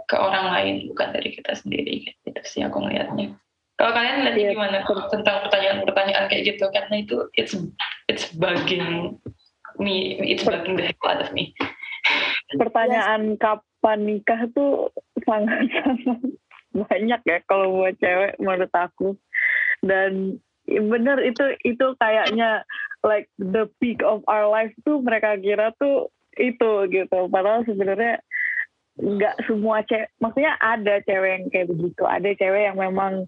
ke 0.04 0.16
orang 0.20 0.52
lain 0.52 0.74
bukan 0.92 1.16
dari 1.16 1.32
kita 1.32 1.56
sendiri 1.56 2.12
gitu 2.24 2.40
sih 2.44 2.60
aku 2.60 2.84
ngelihatnya 2.84 3.32
Kalau 3.74 3.90
kalian 3.90 4.22
lihat 4.22 4.38
yeah. 4.38 4.52
gimana 4.54 4.78
tentang 5.10 5.36
pertanyaan-pertanyaan 5.46 6.30
kayak 6.30 6.46
gitu? 6.46 6.64
Karena 6.70 6.94
itu 7.02 7.26
it's 7.34 7.58
it's 8.06 8.30
bugging 8.30 9.18
me, 9.82 10.14
it's 10.22 10.46
bugging 10.46 10.78
the 10.78 10.94
hell 10.94 11.10
out 11.10 11.26
of 11.26 11.34
me. 11.34 11.50
Pertanyaan 12.54 13.34
kapan 13.34 13.98
nikah 14.06 14.46
tuh 14.54 14.94
sangat-sangat 15.26 16.22
banyak 16.86 17.20
ya 17.26 17.38
kalau 17.50 17.82
buat 17.82 17.98
cewek 17.98 18.38
menurut 18.38 18.70
aku. 18.70 19.18
Dan 19.82 20.38
bener 20.70 21.18
itu 21.26 21.58
itu 21.66 21.98
kayaknya 21.98 22.62
like 23.02 23.26
the 23.42 23.66
peak 23.82 24.06
of 24.06 24.22
our 24.30 24.46
life 24.46 24.70
tuh 24.86 25.02
mereka 25.02 25.34
kira 25.42 25.74
tuh 25.82 26.14
itu 26.38 26.86
gitu. 26.94 27.26
Padahal 27.26 27.66
sebenarnya 27.66 28.22
nggak 28.94 29.36
semua 29.50 29.82
cewek, 29.90 30.06
maksudnya 30.22 30.54
ada 30.62 31.02
cewek 31.02 31.30
yang 31.34 31.44
kayak 31.50 31.68
begitu, 31.70 32.02
ada 32.06 32.30
cewek 32.38 32.62
yang 32.70 32.78
memang 32.78 33.26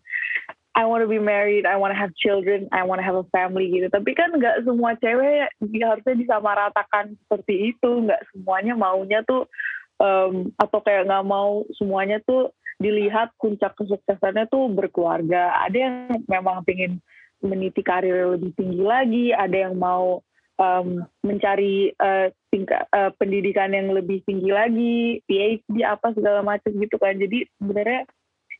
I 0.76 0.84
want 0.84 1.00
to 1.00 1.08
be 1.08 1.16
married, 1.16 1.64
I 1.64 1.80
want 1.80 1.96
to 1.96 1.98
have 1.98 2.12
children, 2.20 2.68
I 2.68 2.84
want 2.84 3.00
to 3.00 3.06
have 3.08 3.16
a 3.16 3.24
family 3.32 3.72
gitu. 3.72 3.88
Tapi 3.88 4.12
kan 4.12 4.28
nggak 4.36 4.68
semua 4.68 4.92
cewek 5.00 5.48
harusnya 5.80 6.14
disamaratakan 6.20 7.16
seperti 7.24 7.72
itu, 7.72 7.90
nggak 8.04 8.20
semuanya 8.30 8.76
maunya 8.76 9.24
tuh 9.24 9.48
um, 9.96 10.52
atau 10.60 10.78
kayak 10.84 11.08
nggak 11.08 11.24
mau 11.24 11.64
semuanya 11.80 12.20
tuh 12.28 12.52
dilihat 12.76 13.32
puncak 13.40 13.72
kesuksesannya 13.80 14.52
tuh 14.52 14.68
berkeluarga. 14.68 15.64
Ada 15.64 15.76
yang 15.80 15.94
memang 16.28 16.60
pengen 16.68 17.00
meniti 17.40 17.80
karir 17.80 18.36
lebih 18.36 18.52
tinggi 18.60 18.84
lagi, 18.84 19.26
ada 19.32 19.56
yang 19.56 19.80
mau 19.80 20.20
um, 20.58 21.04
mencari 21.24 21.92
uh, 22.00 22.32
tingkat 22.52 22.88
uh, 22.92 23.12
pendidikan 23.16 23.72
yang 23.72 23.92
lebih 23.92 24.24
tinggi 24.24 24.50
lagi, 24.52 25.20
PhD 25.28 25.84
apa 25.84 26.12
segala 26.16 26.40
macam 26.44 26.72
gitu 26.72 26.96
kan. 26.96 27.16
Jadi 27.16 27.48
sebenarnya 27.60 28.08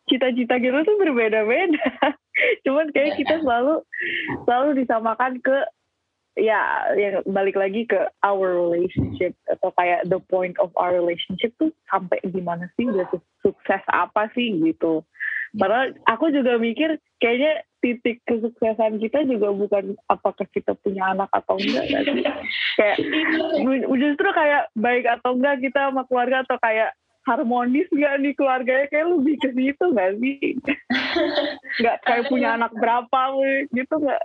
cita-cita 0.07 0.57
kita 0.61 0.86
tuh 0.86 0.97
berbeda-beda. 1.01 1.86
Cuman 2.64 2.92
kayak 2.92 3.18
kita 3.18 3.42
selalu 3.42 3.82
selalu 4.47 4.68
disamakan 4.84 5.40
ke 5.42 5.57
ya 6.36 6.92
yang 6.92 7.24
balik 7.24 7.57
lagi 7.57 7.88
ke 7.88 7.97
our 8.20 8.68
relationship 8.68 9.32
atau 9.49 9.72
kayak 9.72 10.05
the 10.12 10.20
point 10.28 10.53
of 10.61 10.68
our 10.76 10.92
relationship 10.92 11.49
tuh 11.57 11.72
sampai 11.88 12.20
gimana 12.28 12.68
sih 12.76 12.84
udah 12.84 13.09
sukses 13.40 13.82
apa 13.88 14.28
sih 14.36 14.53
gitu. 14.61 15.01
Padahal 15.57 15.96
aku 16.04 16.28
juga 16.30 16.61
mikir 16.61 17.00
kayaknya 17.18 17.64
titik 17.80 18.20
kesuksesan 18.28 19.00
kita 19.00 19.24
juga 19.24 19.52
bukan 19.52 19.96
apakah 20.12 20.44
kita 20.52 20.76
punya 20.84 21.16
anak 21.16 21.32
atau 21.32 21.57
enggak 21.57 21.84
gak 21.88 22.02
sih? 22.09 22.24
Kayak 22.78 22.96
justru 23.96 24.28
kayak 24.36 24.68
baik 24.76 25.09
atau 25.09 25.32
enggak 25.32 25.64
kita 25.64 25.88
sama 25.88 26.04
keluarga 26.04 26.44
atau 26.44 26.61
kayak 26.61 26.92
harmonis 27.24 27.88
nggak 27.88 28.14
nih 28.20 28.34
keluarganya? 28.36 28.86
Kayak 28.92 29.07
lebih 29.16 29.34
ke 29.40 29.48
situ 29.57 29.84
nggak 29.96 30.12
sih? 30.20 30.38
Nggak 31.80 31.96
kayak 32.04 32.24
punya 32.28 32.48
anak 32.54 32.72
berapa 32.76 33.20
gitu 33.72 33.94
nggak 33.96 34.22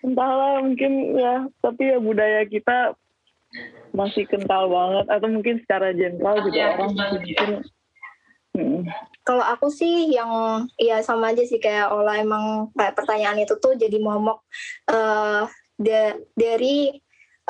entahlah 0.00 0.64
mungkin 0.64 0.92
ya 1.20 1.36
tapi 1.60 1.92
ya 1.92 1.98
budaya 2.00 2.48
kita 2.48 2.96
masih 3.94 4.24
kental 4.26 4.66
banget 4.66 5.06
atau 5.12 5.28
mungkin 5.30 5.56
secara 5.62 5.94
general 5.94 6.42
juga 6.42 6.58
ya, 6.58 6.68
orang 6.74 6.92
mungkin 6.96 7.50
Hmm. 8.54 8.86
Kalau 9.26 9.42
aku 9.42 9.66
sih 9.66 10.14
yang 10.14 10.62
ya 10.78 11.02
sama 11.02 11.34
aja 11.34 11.42
sih 11.42 11.58
kayak 11.58 11.90
Ola 11.90 12.22
emang 12.22 12.70
kayak 12.78 12.94
pertanyaan 12.94 13.42
itu 13.42 13.58
tuh 13.58 13.74
jadi 13.74 13.98
momok 13.98 14.46
uh, 14.94 15.50
da 15.74 16.14
dari 16.38 16.94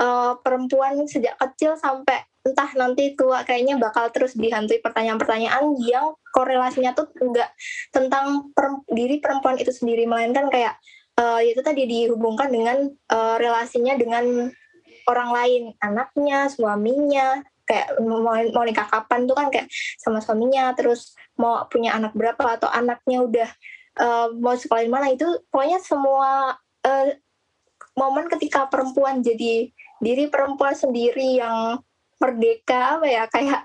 uh, 0.00 0.40
perempuan 0.40 1.04
sejak 1.04 1.36
kecil 1.36 1.76
sampai 1.76 2.24
entah 2.44 2.68
nanti 2.76 3.16
tua 3.16 3.40
kayaknya 3.44 3.80
bakal 3.80 4.08
terus 4.12 4.36
dihantui 4.36 4.80
pertanyaan-pertanyaan 4.84 5.76
yang 5.80 6.12
korelasinya 6.32 6.92
tuh 6.92 7.08
enggak 7.20 7.48
tentang 7.88 8.52
per, 8.52 8.84
diri 8.92 9.20
perempuan 9.20 9.56
itu 9.56 9.72
sendiri 9.72 10.04
melainkan 10.04 10.52
kayak 10.52 10.76
uh, 11.16 11.40
itu 11.40 11.60
tadi 11.64 11.88
dihubungkan 11.88 12.52
dengan 12.52 12.92
uh, 13.12 13.36
relasinya 13.40 13.96
dengan 13.96 14.52
orang 15.08 15.30
lain 15.32 15.62
anaknya 15.80 16.48
suaminya 16.52 17.40
kayak 17.64 17.96
mau, 18.00 18.64
nikah 18.64 18.88
kapan 18.88 19.24
tuh 19.24 19.36
kan 19.36 19.48
kayak 19.48 19.68
sama 20.00 20.20
suaminya 20.20 20.72
terus 20.76 21.16
mau 21.40 21.64
punya 21.68 21.96
anak 21.96 22.12
berapa 22.12 22.60
atau 22.60 22.68
anaknya 22.68 23.18
udah 23.24 23.48
uh, 24.00 24.28
mau 24.36 24.54
sekolah 24.54 24.84
di 24.84 24.92
mana 24.92 25.12
itu 25.12 25.26
pokoknya 25.48 25.80
semua 25.80 26.54
uh, 26.84 27.06
momen 27.96 28.28
ketika 28.28 28.68
perempuan 28.68 29.24
jadi 29.24 29.72
diri 30.02 30.24
perempuan 30.28 30.76
sendiri 30.76 31.40
yang 31.40 31.80
merdeka 32.20 33.00
apa 33.00 33.06
ya 33.08 33.24
kayak 33.28 33.60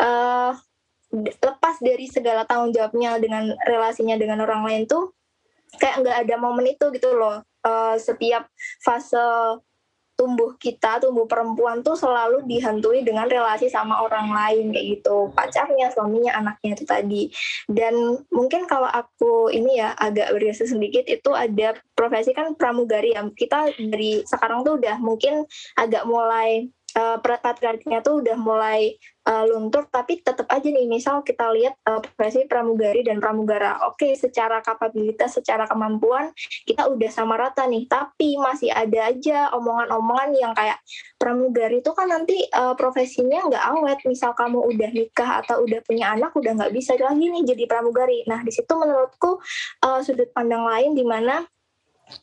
uh, 0.00 0.52
lepas 1.48 1.76
dari 1.80 2.04
segala 2.08 2.44
tanggung 2.44 2.72
jawabnya 2.72 3.16
dengan 3.16 3.56
relasinya 3.64 4.16
dengan 4.20 4.44
orang 4.44 4.64
lain 4.68 4.82
tuh 4.84 5.16
kayak 5.76 6.04
nggak 6.04 6.16
ada 6.24 6.34
momen 6.40 6.66
itu 6.68 6.88
gitu 6.92 7.12
loh. 7.12 7.44
Uh, 7.60 7.98
setiap 8.00 8.48
fase 8.80 9.20
tumbuh 10.18 10.58
kita, 10.58 10.98
tumbuh 10.98 11.30
perempuan 11.30 11.78
tuh 11.86 11.94
selalu 11.94 12.42
dihantui 12.42 13.06
dengan 13.06 13.30
relasi 13.30 13.70
sama 13.70 14.02
orang 14.02 14.34
lain 14.34 14.74
kayak 14.74 14.86
gitu, 14.98 15.30
pacarnya, 15.30 15.94
suaminya, 15.94 16.34
anaknya 16.34 16.74
itu 16.74 16.84
tadi. 16.84 17.22
Dan 17.70 18.26
mungkin 18.34 18.66
kalau 18.66 18.90
aku 18.90 19.54
ini 19.54 19.78
ya 19.78 19.94
agak 19.94 20.34
bergeser 20.34 20.66
sedikit 20.66 21.06
itu 21.06 21.30
ada 21.30 21.78
profesi 21.94 22.34
kan 22.34 22.58
pramugari 22.58 23.14
ya. 23.14 23.22
Kita 23.30 23.70
dari 23.78 24.26
sekarang 24.26 24.66
tuh 24.66 24.82
udah 24.82 24.98
mungkin 24.98 25.46
agak 25.78 26.02
mulai 26.02 26.66
uh, 26.96 27.18
patriarkinya 27.20 28.00
tuh 28.00 28.24
udah 28.24 28.36
mulai 28.38 28.96
uh, 29.28 29.44
luntur 29.44 29.84
tapi 29.92 30.24
tetap 30.24 30.48
aja 30.48 30.64
nih 30.64 30.88
misal 30.88 31.20
kita 31.20 31.50
lihat 31.52 31.76
uh, 31.84 32.00
profesi 32.00 32.48
pramugari 32.48 33.04
dan 33.04 33.20
pramugara. 33.20 33.84
Oke 33.84 34.08
okay, 34.08 34.12
secara 34.16 34.64
kapabilitas 34.64 35.36
secara 35.36 35.68
kemampuan 35.68 36.32
kita 36.64 36.88
udah 36.88 37.10
sama 37.12 37.36
rata 37.36 37.68
nih. 37.68 37.84
Tapi 37.90 38.40
masih 38.40 38.72
ada 38.72 39.12
aja 39.12 39.52
omongan-omongan 39.52 40.30
yang 40.38 40.52
kayak 40.56 40.80
pramugari 41.20 41.84
itu 41.84 41.92
kan 41.92 42.08
nanti 42.08 42.46
uh, 42.54 42.72
profesinya 42.78 43.44
nggak 43.50 43.64
awet. 43.76 43.98
Misal 44.08 44.32
kamu 44.32 44.64
udah 44.64 44.90
nikah 44.94 45.44
atau 45.44 45.66
udah 45.66 45.80
punya 45.84 46.14
anak 46.16 46.32
udah 46.32 46.56
nggak 46.56 46.72
bisa 46.72 46.96
lagi 46.96 47.28
nih 47.28 47.44
jadi 47.44 47.64
pramugari. 47.68 48.24
Nah 48.24 48.40
di 48.40 48.52
situ 48.54 48.72
menurutku 48.72 49.38
uh, 49.84 50.00
sudut 50.00 50.30
pandang 50.32 50.64
lain 50.64 50.96
di 50.96 51.04
mana 51.04 51.44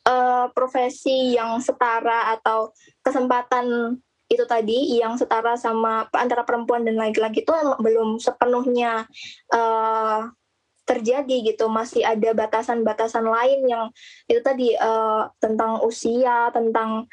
uh, 0.06 0.46
profesi 0.50 1.34
yang 1.38 1.62
setara 1.62 2.34
atau 2.38 2.74
kesempatan 3.02 3.96
itu 4.26 4.44
tadi 4.44 4.98
yang 4.98 5.14
setara 5.14 5.54
sama 5.54 6.10
antara 6.10 6.42
perempuan 6.42 6.82
dan 6.82 6.98
laki-laki 6.98 7.46
itu 7.46 7.52
belum 7.78 8.18
sepenuhnya 8.18 9.06
uh, 9.54 10.26
terjadi 10.86 11.54
gitu. 11.54 11.70
Masih 11.70 12.02
ada 12.02 12.34
batasan-batasan 12.34 13.26
lain 13.26 13.66
yang 13.70 13.84
itu 14.26 14.40
tadi 14.42 14.74
uh, 14.74 15.30
tentang 15.38 15.82
usia 15.82 16.50
tentang 16.50 17.06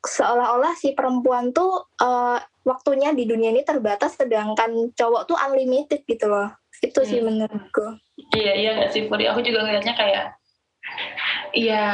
seolah-olah 0.00 0.72
si 0.78 0.96
perempuan 0.96 1.52
tuh 1.52 1.84
uh, 2.00 2.38
waktunya 2.64 3.12
di 3.12 3.28
dunia 3.28 3.52
ini 3.52 3.66
terbatas 3.66 4.16
sedangkan 4.16 4.94
cowok 4.96 5.22
tuh 5.28 5.36
unlimited 5.36 6.06
gitu 6.06 6.26
loh. 6.30 6.54
Itu 6.80 7.02
hmm. 7.02 7.08
sih 7.08 7.20
menurutku. 7.20 7.86
Iya 8.36 8.52
iya 8.56 8.70
nggak 8.78 8.90
sih 8.94 9.10
Puri? 9.10 9.26
Aku 9.26 9.42
juga 9.42 9.66
ngeliatnya 9.66 9.94
kayak 9.98 10.26
iya 11.52 11.84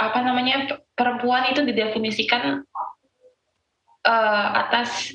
apa 0.00 0.18
namanya 0.24 0.66
perempuan 0.96 1.46
itu 1.50 1.62
didefinisikan 1.62 2.66
uh, 4.06 4.46
atas 4.66 5.14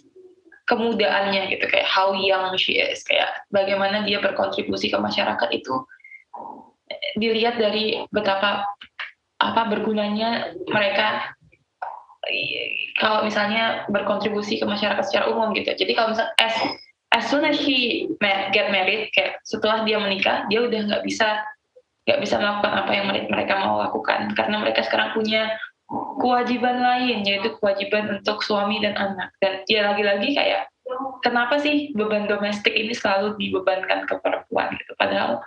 kemudaannya 0.68 1.48
gitu 1.48 1.64
kayak 1.72 1.88
how 1.88 2.12
young 2.12 2.52
she 2.60 2.76
is 2.76 3.00
kayak 3.08 3.32
bagaimana 3.50 4.04
dia 4.04 4.20
berkontribusi 4.20 4.92
ke 4.92 5.00
masyarakat 5.00 5.50
itu 5.56 5.88
dilihat 7.16 7.56
dari 7.56 8.04
betapa 8.12 8.68
apa 9.38 9.62
bergunanya 9.70 10.52
mereka 10.68 11.38
kalau 13.00 13.24
misalnya 13.24 13.88
berkontribusi 13.88 14.60
ke 14.60 14.66
masyarakat 14.68 15.04
secara 15.08 15.32
umum 15.32 15.56
gitu. 15.56 15.72
Jadi 15.72 15.92
kalau 15.96 16.12
misalnya 16.12 16.36
as 16.42 16.56
as 17.16 17.24
soon 17.32 17.48
as 17.48 17.56
she 17.56 18.10
get 18.52 18.68
married 18.68 19.08
kayak 19.16 19.40
setelah 19.48 19.88
dia 19.88 19.96
menikah 20.02 20.44
dia 20.52 20.68
udah 20.68 20.92
nggak 20.92 21.04
bisa 21.08 21.40
nggak 22.08 22.20
bisa 22.24 22.36
melakukan 22.40 22.74
apa 22.84 22.92
yang 22.92 23.06
mereka 23.08 23.54
mau 23.64 23.80
lakukan. 23.80 24.36
Karena 24.36 24.60
mereka 24.60 24.84
sekarang 24.84 25.16
punya 25.16 25.56
kewajiban 26.20 26.84
lain 26.84 27.24
yaitu 27.24 27.56
kewajiban 27.60 28.20
untuk 28.20 28.44
suami 28.44 28.84
dan 28.84 28.96
anak. 29.00 29.32
Dan 29.40 29.64
ya 29.72 29.92
lagi-lagi 29.92 30.36
kayak 30.36 30.68
kenapa 31.24 31.60
sih 31.60 31.96
beban 31.96 32.28
domestik 32.28 32.76
ini 32.76 32.92
selalu 32.92 33.40
dibebankan 33.40 34.04
ke 34.04 34.16
perempuan 34.20 34.76
gitu? 34.76 34.94
Padahal 35.00 35.40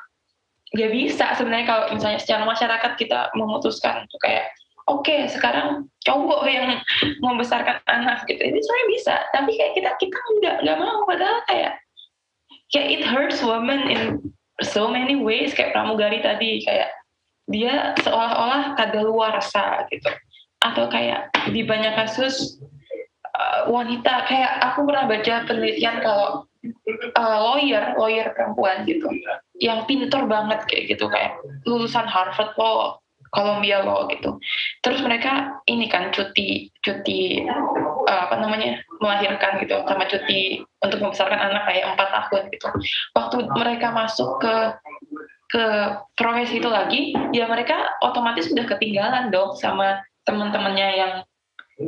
ya 0.73 0.89
bisa 0.89 1.37
sebenarnya 1.37 1.67
kalau 1.69 1.85
misalnya 1.93 2.21
secara 2.23 2.43
masyarakat 2.49 2.93
kita 2.97 3.35
memutuskan 3.37 4.07
untuk 4.07 4.21
kayak 4.23 4.49
oke 4.89 5.05
okay, 5.05 5.29
sekarang 5.29 5.91
cowok 6.09 6.49
yang 6.49 6.81
membesarkan 7.21 7.85
anak 7.85 8.25
gitu. 8.25 8.41
Ini 8.41 8.57
sebenarnya 8.57 8.89
bisa. 8.89 9.15
Tapi 9.37 9.51
kayak 9.61 9.73
kita 9.77 9.91
kita 10.01 10.19
nggak 10.41 10.57
nggak 10.65 10.79
mau. 10.81 11.05
Padahal 11.05 11.45
kayak 11.53 11.73
kayak 12.73 12.89
it 12.89 13.03
hurts 13.05 13.45
women 13.45 13.85
in 13.93 14.03
so 14.65 14.89
many 14.89 15.21
ways. 15.21 15.53
Kayak 15.53 15.77
pramugari 15.77 16.25
tadi 16.25 16.65
kayak 16.65 16.97
dia 17.51 17.93
seolah-olah 18.01 18.79
kadaluarsa 18.79 19.85
gitu 19.91 20.07
atau 20.61 20.89
kayak 20.93 21.33
di 21.53 21.65
banyak 21.65 21.97
kasus 21.97 22.61
uh, 23.33 23.69
wanita 23.73 24.29
kayak 24.29 24.53
aku 24.61 24.85
pernah 24.85 25.09
baca 25.09 25.35
penelitian 25.49 26.05
kalau 26.05 26.45
uh, 27.17 27.39
lawyer 27.41 27.97
lawyer 27.97 28.29
perempuan 28.37 28.85
gitu 28.85 29.09
yang 29.61 29.89
pinter 29.89 30.25
banget 30.29 30.61
kayak 30.69 30.97
gitu 30.97 31.09
kayak 31.09 31.37
lulusan 31.65 32.05
Harvard 32.05 32.53
Law 32.61 33.01
Columbia 33.31 33.87
Law 33.87 34.11
gitu. 34.11 34.37
Terus 34.83 35.01
mereka 35.07 35.63
ini 35.71 35.87
kan 35.87 36.11
cuti 36.11 36.69
cuti 36.83 37.47
uh, 37.47 38.23
apa 38.27 38.37
namanya 38.43 38.83
melahirkan 38.99 39.63
gitu 39.63 39.81
sama 39.87 40.05
cuti 40.11 40.61
untuk 40.83 40.99
membesarkan 40.99 41.39
anak 41.39 41.63
kayak 41.71 41.95
empat 41.95 42.09
tahun 42.11 42.43
gitu. 42.51 42.69
Waktu 43.15 43.37
mereka 43.55 43.95
masuk 43.95 44.43
ke 44.43 44.55
ke 45.51 45.67
profesi 46.15 46.63
itu 46.63 46.71
lagi, 46.71 47.11
ya 47.35 47.51
mereka 47.51 47.99
otomatis 48.07 48.47
sudah 48.47 48.71
ketinggalan 48.71 49.35
dong 49.35 49.59
sama 49.59 49.99
teman-temannya 50.31 50.89
yang 50.95 51.13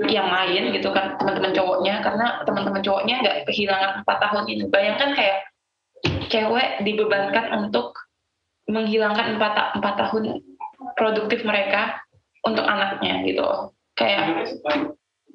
yang 0.08 0.28
lain 0.32 0.72
gitu 0.72 0.88
kan 0.90 1.14
teman-teman 1.20 1.52
cowoknya 1.52 2.00
karena 2.00 2.42
teman-teman 2.48 2.82
cowoknya 2.82 3.14
nggak 3.22 3.38
kehilangan 3.46 4.02
empat 4.02 4.18
tahun 4.18 4.44
ini. 4.50 4.64
Bayangkan 4.72 5.10
kayak 5.14 5.38
cewek 6.32 6.82
dibebankan 6.82 7.68
untuk 7.68 7.94
menghilangkan 8.66 9.36
empat 9.38 9.78
empat 9.78 9.94
tahun 10.00 10.42
produktif 10.96 11.44
mereka 11.46 12.02
untuk 12.42 12.66
anaknya 12.66 13.22
gitu 13.26 13.70
kayak 13.94 14.48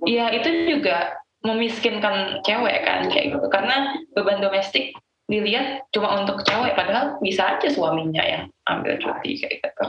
ya 0.06 0.34
itu 0.34 0.50
juga 0.68 1.22
memiskinkan 1.46 2.44
cewek 2.44 2.84
kan 2.84 3.08
kayak 3.08 3.38
gitu 3.38 3.48
karena 3.48 3.96
beban 4.18 4.44
domestik 4.44 4.92
dilihat 5.28 5.84
cuma 5.92 6.24
untuk 6.24 6.40
cewek 6.48 6.72
padahal 6.80 7.20
bisa 7.20 7.60
aja 7.60 7.68
suaminya 7.68 8.24
yang 8.24 8.44
ambil 8.72 8.96
cuti 8.96 9.36
kayak 9.44 9.60
gitu 9.60 9.86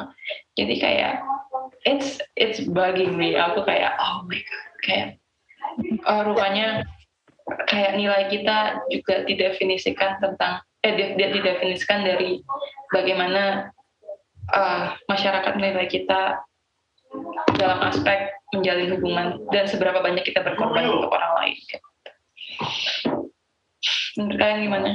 jadi 0.58 0.74
kayak 0.82 1.14
it's 1.86 2.18
it's 2.34 2.58
bugging 2.66 3.14
me 3.14 3.38
aku 3.38 3.62
kayak 3.62 3.94
oh 4.02 4.26
my 4.26 4.38
god 4.38 4.68
kayak 4.82 5.08
uh, 6.10 6.26
rupanya 6.26 6.82
kayak 7.70 7.94
nilai 7.94 8.26
kita 8.28 8.82
juga 8.90 9.22
didefinisikan 9.24 10.18
tentang 10.18 10.60
eh 10.82 10.94
didefinisikan 11.14 12.02
dari 12.02 12.42
bagaimana 12.90 13.70
uh, 14.52 14.94
masyarakat 15.06 15.52
menilai 15.54 15.86
kita 15.86 16.42
dalam 17.56 17.80
aspek 17.86 18.34
menjalin 18.52 18.92
hubungan 18.96 19.26
dan 19.52 19.64
seberapa 19.68 20.00
banyak 20.00 20.24
kita 20.24 20.44
berkorban 20.44 20.88
untuk 20.88 21.12
orang 21.12 21.32
lain. 21.40 21.56
Menurut 24.18 24.38
kalian 24.40 24.60
gimana? 24.66 24.88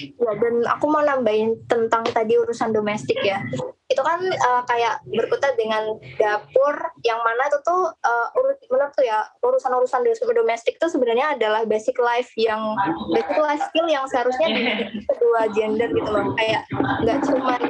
Ya, 0.00 0.32
dan 0.40 0.54
aku 0.64 0.86
mau 0.88 1.04
nambahin 1.04 1.60
tentang 1.68 2.06
tadi 2.08 2.40
urusan 2.40 2.72
domestik 2.72 3.20
ya. 3.20 3.44
Itu 3.90 4.00
kan 4.00 4.24
uh, 4.24 4.62
kayak 4.64 5.04
berkutat 5.04 5.54
dengan 5.60 6.00
dapur 6.16 6.74
yang 7.04 7.20
mana 7.20 7.52
itu 7.52 7.58
tuh 7.60 7.92
uh, 7.92 8.26
menurut 8.72 8.92
tuh 8.96 9.04
ya 9.04 9.28
urusan-urusan 9.44 10.00
domestik 10.32 10.80
itu 10.80 10.86
sebenarnya 10.88 11.36
adalah 11.36 11.68
basic 11.68 12.00
life 12.00 12.32
yang 12.40 12.72
basic 13.12 13.36
life 13.36 13.62
skill 13.68 13.84
yang 13.90 14.08
seharusnya 14.08 14.48
di 14.48 14.62
kedua 15.12 15.52
gender 15.52 15.92
gitu 15.92 16.08
loh. 16.08 16.32
Kayak 16.40 16.64
nggak 17.04 17.18
cuma 17.28 17.60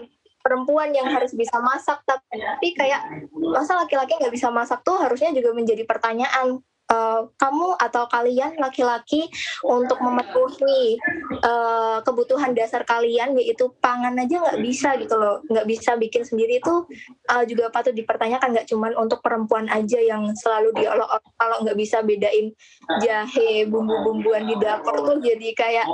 perempuan 0.42 0.90
yang 0.90 1.06
harus 1.06 1.30
bisa 1.32 1.54
masak 1.62 2.02
tapi 2.02 2.74
kayak 2.74 3.06
masa 3.54 3.78
laki-laki 3.78 4.18
nggak 4.18 4.34
bisa 4.34 4.50
masak 4.50 4.82
tuh 4.82 4.98
harusnya 4.98 5.30
juga 5.30 5.54
menjadi 5.54 5.86
pertanyaan 5.86 6.58
uh, 6.92 7.20
kamu 7.40 7.74
atau 7.80 8.04
kalian 8.12 8.52
laki-laki 8.60 9.32
untuk 9.64 9.96
memenuhi 10.04 11.00
uh, 11.40 12.04
kebutuhan 12.04 12.52
dasar 12.52 12.84
kalian 12.84 13.32
yaitu 13.40 13.72
pangan 13.80 14.12
aja 14.20 14.44
nggak 14.44 14.60
bisa 14.60 15.00
gitu 15.00 15.16
loh. 15.16 15.40
Nggak 15.48 15.66
bisa 15.66 15.96
bikin 15.96 16.22
sendiri 16.28 16.60
itu 16.60 16.84
uh, 17.32 17.44
juga 17.48 17.72
patut 17.72 17.96
dipertanyakan. 17.96 18.52
Nggak 18.52 18.68
cuman 18.68 18.92
untuk 19.00 19.24
perempuan 19.24 19.66
aja 19.72 19.98
yang 19.98 20.28
selalu 20.36 20.76
diolok 20.76 21.08
kalau 21.40 21.64
nggak 21.64 21.78
bisa 21.78 22.04
bedain 22.04 22.52
jahe 23.00 23.64
bumbu-bumbuan 23.66 24.44
di 24.44 24.54
dapur 24.60 25.00
tuh 25.00 25.18
jadi 25.24 25.48
kayak 25.56 25.86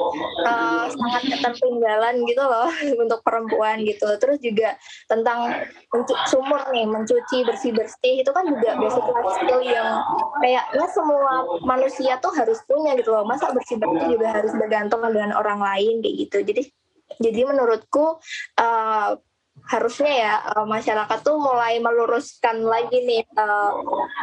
uh, 0.45 0.91
sangat 0.91 1.23
ketertinggalan 1.39 2.25
gitu 2.27 2.43
loh 2.43 2.69
untuk 3.05 3.21
perempuan 3.23 3.87
gitu. 3.87 4.09
Terus 4.19 4.43
juga 4.43 4.75
tentang 5.07 5.63
sumur 6.27 6.61
nih 6.75 6.89
mencuci 6.89 7.47
bersih 7.47 7.73
bersih 7.73 8.25
itu 8.25 8.31
kan 8.33 8.45
juga 8.49 8.75
basic 8.81 9.05
skill 9.39 9.63
yang 9.63 10.01
kayaknya 10.41 10.88
semua 10.91 11.61
manusia 11.63 12.19
tuh 12.19 12.33
harus 12.35 12.61
punya 12.65 12.97
gitu 12.99 13.13
loh. 13.13 13.25
Masa 13.25 13.53
bersih 13.53 13.77
bersih 13.79 14.19
juga 14.19 14.35
harus 14.35 14.53
bergantung 14.57 15.05
dengan 15.05 15.37
orang 15.37 15.61
lain 15.61 16.01
kayak 16.05 16.17
gitu. 16.29 16.39
Jadi 16.43 16.63
jadi 17.19 17.41
menurutku 17.49 18.21
uh, 18.61 19.11
harusnya 19.67 20.13
ya 20.13 20.35
uh, 20.55 20.67
masyarakat 20.69 21.19
tuh 21.27 21.35
mulai 21.35 21.83
meluruskan 21.83 22.63
lagi 22.63 23.03
nih 23.03 23.23
uh, 23.35 23.75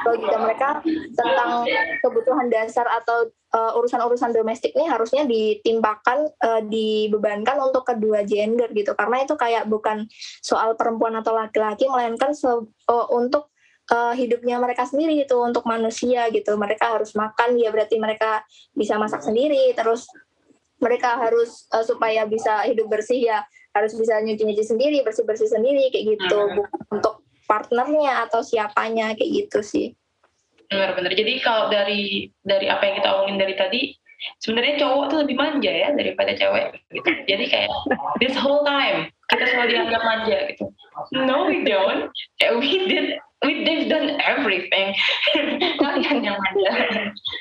logika 0.07 0.38
mereka 0.39 0.70
tentang 1.11 1.68
kebutuhan 1.99 2.47
dasar 2.47 2.88
atau 2.88 3.28
urusan-urusan 3.55 4.32
uh, 4.32 4.36
domestik 4.36 4.76
nih 4.76 4.91
harusnya 4.91 5.24
ditimpakan 5.24 6.28
uh, 6.43 6.59
dibebankan 6.68 7.55
untuk 7.63 7.88
kedua 7.88 8.28
gender 8.28 8.68
gitu. 8.76 8.91
Karena 8.95 9.24
itu 9.24 9.36
kayak 9.39 9.68
bukan 9.72 10.07
soal 10.43 10.76
perempuan 10.76 11.16
atau 11.16 11.32
laki-laki 11.36 11.88
melainkan 11.88 12.36
uh, 12.43 13.07
untuk 13.16 13.54
uh, 13.91 14.13
hidupnya 14.13 14.57
mereka 14.57 14.88
sendiri 14.88 15.25
itu 15.25 15.36
untuk 15.38 15.65
manusia 15.67 16.29
gitu. 16.31 16.55
Mereka 16.57 16.97
harus 16.97 17.13
makan 17.13 17.59
ya 17.59 17.69
berarti 17.69 17.99
mereka 18.01 18.41
bisa 18.73 18.97
masak 18.97 19.21
sendiri. 19.21 19.73
Terus 19.77 20.07
mereka 20.79 21.17
harus 21.17 21.65
uh, 21.73 21.86
supaya 21.86 22.27
bisa 22.27 22.65
hidup 22.67 22.89
bersih 22.91 23.21
ya 23.21 23.39
harus 23.75 23.91
bisa 23.91 24.23
nyuci-nyuci 24.23 24.63
sendiri 24.63 25.03
bersih-bersih 25.03 25.51
sendiri 25.51 25.91
kayak 25.91 26.15
gitu. 26.15 26.39
Hmm. 26.39 26.55
bukan 26.63 26.79
untuk 26.95 27.15
partnernya 27.45 28.25
atau 28.25 28.41
siapanya 28.41 29.13
kayak 29.13 29.31
gitu 29.45 29.59
sih. 29.61 29.88
Benar-benar 30.71 31.13
jadi 31.13 31.33
kalau 31.45 31.69
dari 31.69 32.31
dari 32.41 32.65
apa 32.71 32.81
yang 32.88 32.95
kita 33.03 33.09
omongin 33.13 33.38
dari 33.38 33.53
tadi 33.53 33.81
sebenarnya 34.41 34.81
cowok 34.81 35.05
tuh 35.13 35.17
lebih 35.21 35.36
manja 35.38 35.69
ya 35.69 35.93
daripada 35.93 36.33
cewek 36.33 36.81
gitu. 36.89 37.09
Jadi 37.29 37.45
kayak 37.51 37.69
this 38.17 38.33
whole 38.33 38.65
time 38.65 39.11
kita 39.29 39.45
selalu 39.45 39.69
dianggap 39.77 40.01
manja 40.01 40.38
gitu. 40.49 40.65
No 41.13 41.45
we 41.45 41.61
don't. 41.67 42.09
We 42.41 42.89
did 42.89 43.19
we 43.45 43.63
they've 43.63 43.87
done 43.87 44.17
everything. 44.19 44.97
Kalian 45.81 46.25
yang 46.25 46.37
manja 46.41 46.73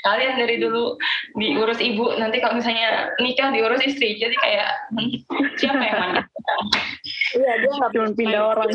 kalian 0.05 0.37
dari 0.37 0.61
dulu 0.61 1.01
diurus 1.41 1.81
ibu 1.81 2.15
nanti 2.21 2.39
kalau 2.39 2.61
misalnya 2.61 3.11
nikah 3.19 3.51
diurus 3.51 3.81
istri. 3.83 4.21
Jadi 4.21 4.37
kayak 4.39 4.69
hmm, 4.93 5.11
siapa 5.57 5.81
yang 5.81 5.99
manja 5.99 6.23
iya 7.35 7.53
dia 7.65 7.71
nggak 7.73 7.91
cuma 7.97 8.09
pindah 8.15 8.43
orang. 8.55 8.71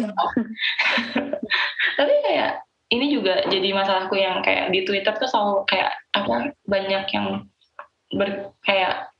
tapi 1.99 2.13
kayak 2.25 2.65
ini 2.89 3.13
juga 3.13 3.45
jadi 3.47 3.69
masalahku 3.71 4.17
yang 4.17 4.41
kayak 4.41 4.73
di 4.73 4.83
Twitter 4.83 5.13
tuh 5.13 5.29
selalu 5.29 5.63
kayak 5.69 5.93
apa 6.17 6.51
banyak 6.65 7.05
yang 7.13 7.45
ber 8.17 8.51
kayak 8.65 9.13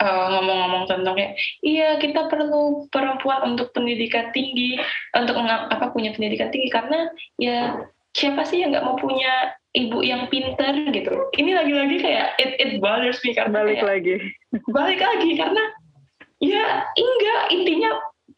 eh, 0.00 0.26
ngomong-ngomong 0.32 0.84
tentang 0.88 1.14
kayak 1.14 1.36
iya 1.60 2.00
kita 2.00 2.26
perlu 2.32 2.88
perempuan 2.88 3.54
untuk 3.56 3.70
pendidikan 3.76 4.32
tinggi 4.32 4.80
untuk 5.12 5.36
apa 5.36 5.92
punya 5.92 6.10
pendidikan 6.16 6.48
tinggi. 6.48 6.68
Karena 6.72 7.06
ya 7.36 7.84
siapa 8.16 8.42
sih 8.48 8.64
yang 8.64 8.74
nggak 8.74 8.86
mau 8.86 8.96
punya 8.98 9.54
ibu 9.76 10.02
yang 10.02 10.26
pinter 10.32 10.72
gitu? 10.90 11.14
Ini 11.36 11.50
lagi-lagi 11.54 11.96
kayak 12.02 12.26
it, 12.42 12.50
it 12.58 12.70
bothers 12.82 13.22
me 13.22 13.36
karena 13.36 13.62
balik 13.62 13.78
kayak, 13.78 13.88
lagi. 13.88 14.14
balik 14.74 15.00
lagi 15.00 15.30
karena 15.38 15.64
ya 16.40 16.88
enggak 16.96 17.42
intinya 17.52 17.90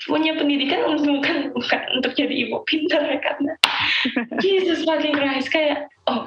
punya 0.06 0.34
pendidikan 0.34 0.98
bukan 0.98 1.54
bukan 1.54 1.80
untuk 1.98 2.12
jadi 2.18 2.34
ibu 2.48 2.62
pinter 2.66 2.98
ya 2.98 3.18
karena 3.22 3.52
Jesus 4.42 4.82
fucking 4.82 5.14
Christ 5.14 5.50
kayak 5.50 5.86
oh, 6.10 6.26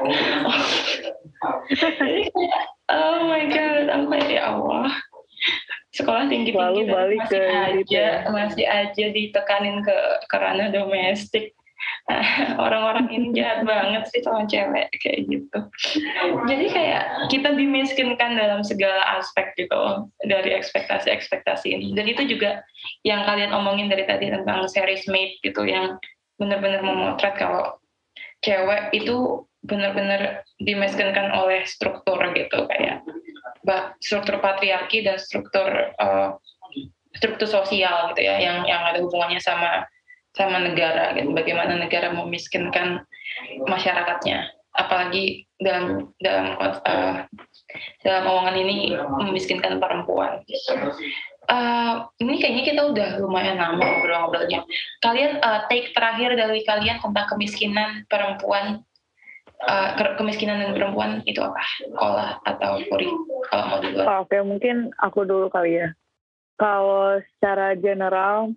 oh. 0.00 0.58
Jadi 1.72 2.30
kayak 2.32 2.62
oh 2.88 3.18
my 3.28 3.44
god 3.52 3.86
aku 3.92 4.04
kayak 4.16 4.28
ya 4.30 4.42
Allah 4.54 4.88
sekolah 5.92 6.24
tinggi 6.24 6.56
tinggi 6.56 6.88
balik 6.88 7.20
masih 7.28 7.36
ke 7.36 7.42
aja 7.52 7.76
gitu. 7.84 8.32
masih 8.32 8.64
aja 8.64 9.04
ditekanin 9.12 9.76
ke 9.84 9.96
kerana 10.32 10.72
domestik 10.72 11.52
orang-orang 12.64 13.06
ini 13.14 13.30
jahat 13.30 13.62
banget 13.62 14.02
sih 14.10 14.20
sama 14.26 14.42
cewek 14.50 14.90
kayak 14.98 15.22
gitu. 15.30 15.58
Jadi 16.50 16.66
kayak 16.74 17.02
kita 17.30 17.54
dimiskinkan 17.54 18.34
dalam 18.34 18.66
segala 18.66 19.22
aspek 19.22 19.54
gitu 19.54 20.10
dari 20.26 20.50
ekspektasi-ekspektasi 20.58 21.70
ini. 21.70 21.86
Dan 21.94 22.10
itu 22.10 22.26
juga 22.26 22.66
yang 23.06 23.22
kalian 23.22 23.54
omongin 23.54 23.86
dari 23.86 24.02
tadi 24.02 24.34
tentang 24.34 24.66
series 24.66 25.06
mate 25.06 25.38
gitu 25.46 25.62
yang 25.62 25.94
benar-benar 26.42 26.82
memotret 26.82 27.38
kalau 27.38 27.78
cewek 28.42 28.90
itu 28.90 29.46
benar-benar 29.62 30.42
dimiskinkan 30.58 31.30
oleh 31.30 31.62
struktur 31.70 32.18
gitu 32.34 32.66
kayak 32.66 33.06
struktur 34.02 34.42
patriarki 34.42 35.06
dan 35.06 35.22
struktur 35.22 35.94
uh, 36.02 36.34
struktur 37.14 37.46
sosial 37.46 38.10
gitu 38.10 38.26
ya 38.26 38.42
yang 38.42 38.66
yang 38.66 38.82
ada 38.82 38.98
hubungannya 38.98 39.38
sama 39.38 39.86
sama 40.32 40.64
negara 40.64 41.12
gitu 41.16 41.32
bagaimana 41.36 41.76
negara 41.76 42.12
memiskinkan 42.12 43.04
masyarakatnya 43.68 44.48
apalagi 44.72 45.44
dalam 45.60 46.10
dalam 46.18 46.56
uh, 46.60 47.28
dalam 48.00 48.24
omongan 48.28 48.56
ini 48.56 48.76
memiskinkan 48.96 49.80
perempuan 49.80 50.40
Uh, 51.50 52.06
ini 52.22 52.38
kayaknya 52.38 52.64
kita 52.70 52.82
udah 52.94 53.08
lumayan 53.18 53.58
lama 53.58 53.82
ngobrol-ngobrolnya. 53.82 54.62
Kalian 55.02 55.42
uh, 55.42 55.66
take 55.66 55.90
terakhir 55.90 56.38
dari 56.38 56.62
kalian 56.62 57.02
tentang 57.02 57.26
kemiskinan 57.26 58.06
perempuan 58.06 58.86
uh, 59.66 59.90
kemiskinan 60.14 60.62
dan 60.62 60.70
perempuan 60.70 61.18
itu 61.26 61.42
apa? 61.42 61.58
Kola 61.98 62.38
atau 62.46 62.78
Puri? 62.86 63.10
Kalau 63.50 63.64
mau 63.74 63.82
dulu. 63.82 64.00
Oke, 64.06 64.06
okay, 64.30 64.40
mungkin 64.46 64.94
aku 65.02 65.26
dulu 65.26 65.50
kali 65.50 65.82
ya. 65.82 65.90
kalau 66.62 67.18
secara 67.18 67.74
general 67.74 68.54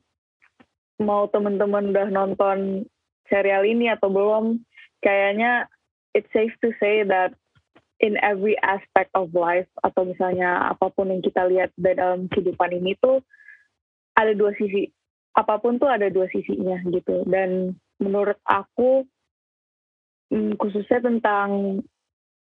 mau 1.01 1.27
teman-teman 1.27 1.91
udah 1.91 2.07
nonton 2.11 2.87
serial 3.27 3.65
ini 3.65 3.91
atau 3.91 4.07
belum, 4.07 4.61
kayaknya 5.03 5.67
it's 6.15 6.29
safe 6.31 6.53
to 6.63 6.71
say 6.79 7.03
that 7.03 7.35
in 7.99 8.19
every 8.19 8.55
aspect 8.63 9.11
of 9.15 9.31
life 9.31 9.67
atau 9.83 10.07
misalnya 10.07 10.71
apa 10.71 10.91
pun 10.91 11.11
yang 11.11 11.23
kita 11.23 11.47
lihat 11.47 11.71
dalam 11.79 12.27
kehidupan 12.31 12.75
ini 12.75 12.95
tuh 12.99 13.23
ada 14.15 14.31
dua 14.35 14.55
sisi. 14.55 14.91
Apa 15.35 15.59
pun 15.59 15.75
tuh 15.75 15.91
ada 15.91 16.07
dua 16.07 16.31
sisinya 16.31 16.79
gitu. 16.87 17.27
Dan 17.27 17.75
menurut 17.99 18.39
aku 18.47 19.03
hmm, 20.31 20.55
khususnya 20.59 21.03
tentang 21.03 21.81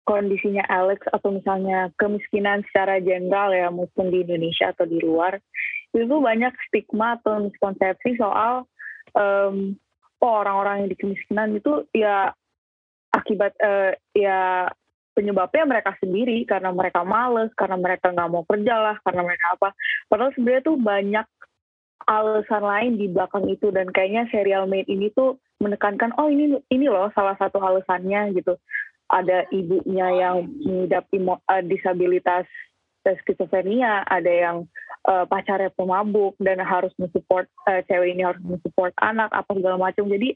kondisinya 0.03 0.67
Alex 0.67 1.07
atau 1.07 1.31
misalnya 1.31 1.87
kemiskinan 1.95 2.63
secara 2.67 2.99
general 2.99 3.55
ya 3.55 3.71
maupun 3.71 4.11
di 4.11 4.27
Indonesia 4.27 4.75
atau 4.75 4.83
di 4.83 4.99
luar 4.99 5.39
itu 5.93 6.17
banyak 6.17 6.53
stigma 6.69 7.21
atau 7.21 7.45
miskonsepsi 7.45 8.17
soal 8.17 8.65
um, 9.13 9.77
oh 10.23 10.33
orang-orang 10.41 10.85
yang 10.85 10.89
di 10.89 10.97
kemiskinan 10.97 11.49
itu 11.57 11.85
ya 11.93 12.31
akibat 13.13 13.53
uh, 13.61 13.93
ya 14.17 14.71
penyebabnya 15.13 15.63
mereka 15.69 15.93
sendiri 16.01 16.41
karena 16.49 16.73
mereka 16.73 17.05
males 17.05 17.53
karena 17.53 17.77
mereka 17.77 18.09
nggak 18.09 18.31
mau 18.33 18.43
kerja 18.49 18.73
lah 18.73 18.95
karena 19.05 19.21
mereka 19.21 19.45
apa. 19.53 19.69
Padahal 20.09 20.33
sebenarnya 20.33 20.63
tuh 20.65 20.77
banyak 20.81 21.27
alasan 22.03 22.63
lain 22.65 22.93
di 22.99 23.07
belakang 23.07 23.47
itu 23.47 23.71
dan 23.71 23.87
kayaknya 23.93 24.27
serial 24.27 24.67
made 24.67 24.89
ini 24.91 25.07
tuh 25.15 25.39
menekankan 25.63 26.11
oh 26.19 26.27
ini 26.27 26.59
ini 26.67 26.91
loh 26.91 27.13
salah 27.13 27.37
satu 27.37 27.61
alasannya 27.61 28.33
gitu. 28.35 28.57
Ada 29.13 29.45
ibunya 29.53 30.09
yang 30.09 30.49
mengidap 30.65 31.05
uh, 31.13 31.61
disabilitas 31.61 32.49
skizofrenia, 33.23 34.07
ada 34.07 34.31
yang 34.31 34.57
uh, 35.07 35.27
pacarnya 35.27 35.71
pemabuk 35.75 36.39
dan 36.39 36.63
harus 36.63 36.95
mensupport 36.95 37.47
uh, 37.67 37.83
cewek 37.87 38.15
ini 38.15 38.23
harus 38.23 38.39
mensupport 38.43 38.95
anak 39.03 39.29
apa 39.35 39.51
segala 39.51 39.77
macam. 39.77 40.07
Jadi 40.07 40.35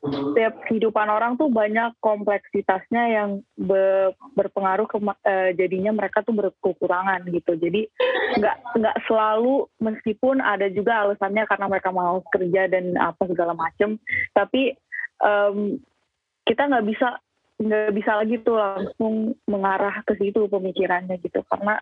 setiap 0.00 0.64
kehidupan 0.64 1.12
orang 1.12 1.36
tuh 1.36 1.52
banyak 1.52 1.92
kompleksitasnya 2.00 3.20
yang 3.20 3.30
be, 3.52 4.16
berpengaruh 4.32 4.88
ke 4.88 4.96
uh, 4.96 5.52
jadinya 5.52 5.92
mereka 5.92 6.24
tuh 6.24 6.32
berkekurangan 6.32 7.28
gitu. 7.28 7.52
Jadi 7.60 7.84
nggak 8.40 8.80
nggak 8.80 8.96
selalu 9.04 9.68
meskipun 9.76 10.40
ada 10.40 10.72
juga 10.72 11.04
alasannya 11.04 11.44
karena 11.44 11.66
mereka 11.68 11.92
mau 11.92 12.24
kerja 12.32 12.72
dan 12.72 12.96
apa 12.96 13.28
segala 13.28 13.52
macam, 13.52 14.00
tapi 14.32 14.72
um, 15.20 15.76
kita 16.48 16.64
nggak 16.64 16.86
bisa 16.88 17.20
nggak 17.60 17.92
bisa 17.92 18.12
lagi 18.16 18.40
tuh 18.40 18.56
langsung 18.56 19.36
mengarah 19.44 20.00
ke 20.08 20.16
situ 20.16 20.48
pemikirannya 20.48 21.20
gitu 21.20 21.44
karena 21.44 21.76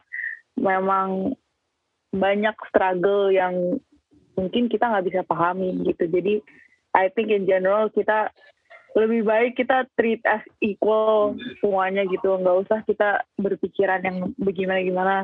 memang 0.58 1.38
banyak 2.12 2.56
struggle 2.68 3.30
yang 3.32 3.78
mungkin 4.38 4.70
kita 4.70 4.86
nggak 4.86 5.06
bisa 5.10 5.20
pahami 5.26 5.74
gitu. 5.86 6.06
Jadi 6.08 6.40
I 6.94 7.10
think 7.12 7.34
in 7.34 7.44
general 7.44 7.90
kita 7.90 8.30
lebih 8.96 9.26
baik 9.26 9.60
kita 9.60 9.84
treat 9.94 10.22
as 10.24 10.42
equal 10.62 11.36
semuanya 11.60 12.06
gitu. 12.08 12.34
Nggak 12.38 12.58
usah 12.66 12.78
kita 12.88 13.22
berpikiran 13.36 14.00
yang 14.02 14.18
bagaimana 14.40 14.80
gimana 14.82 15.14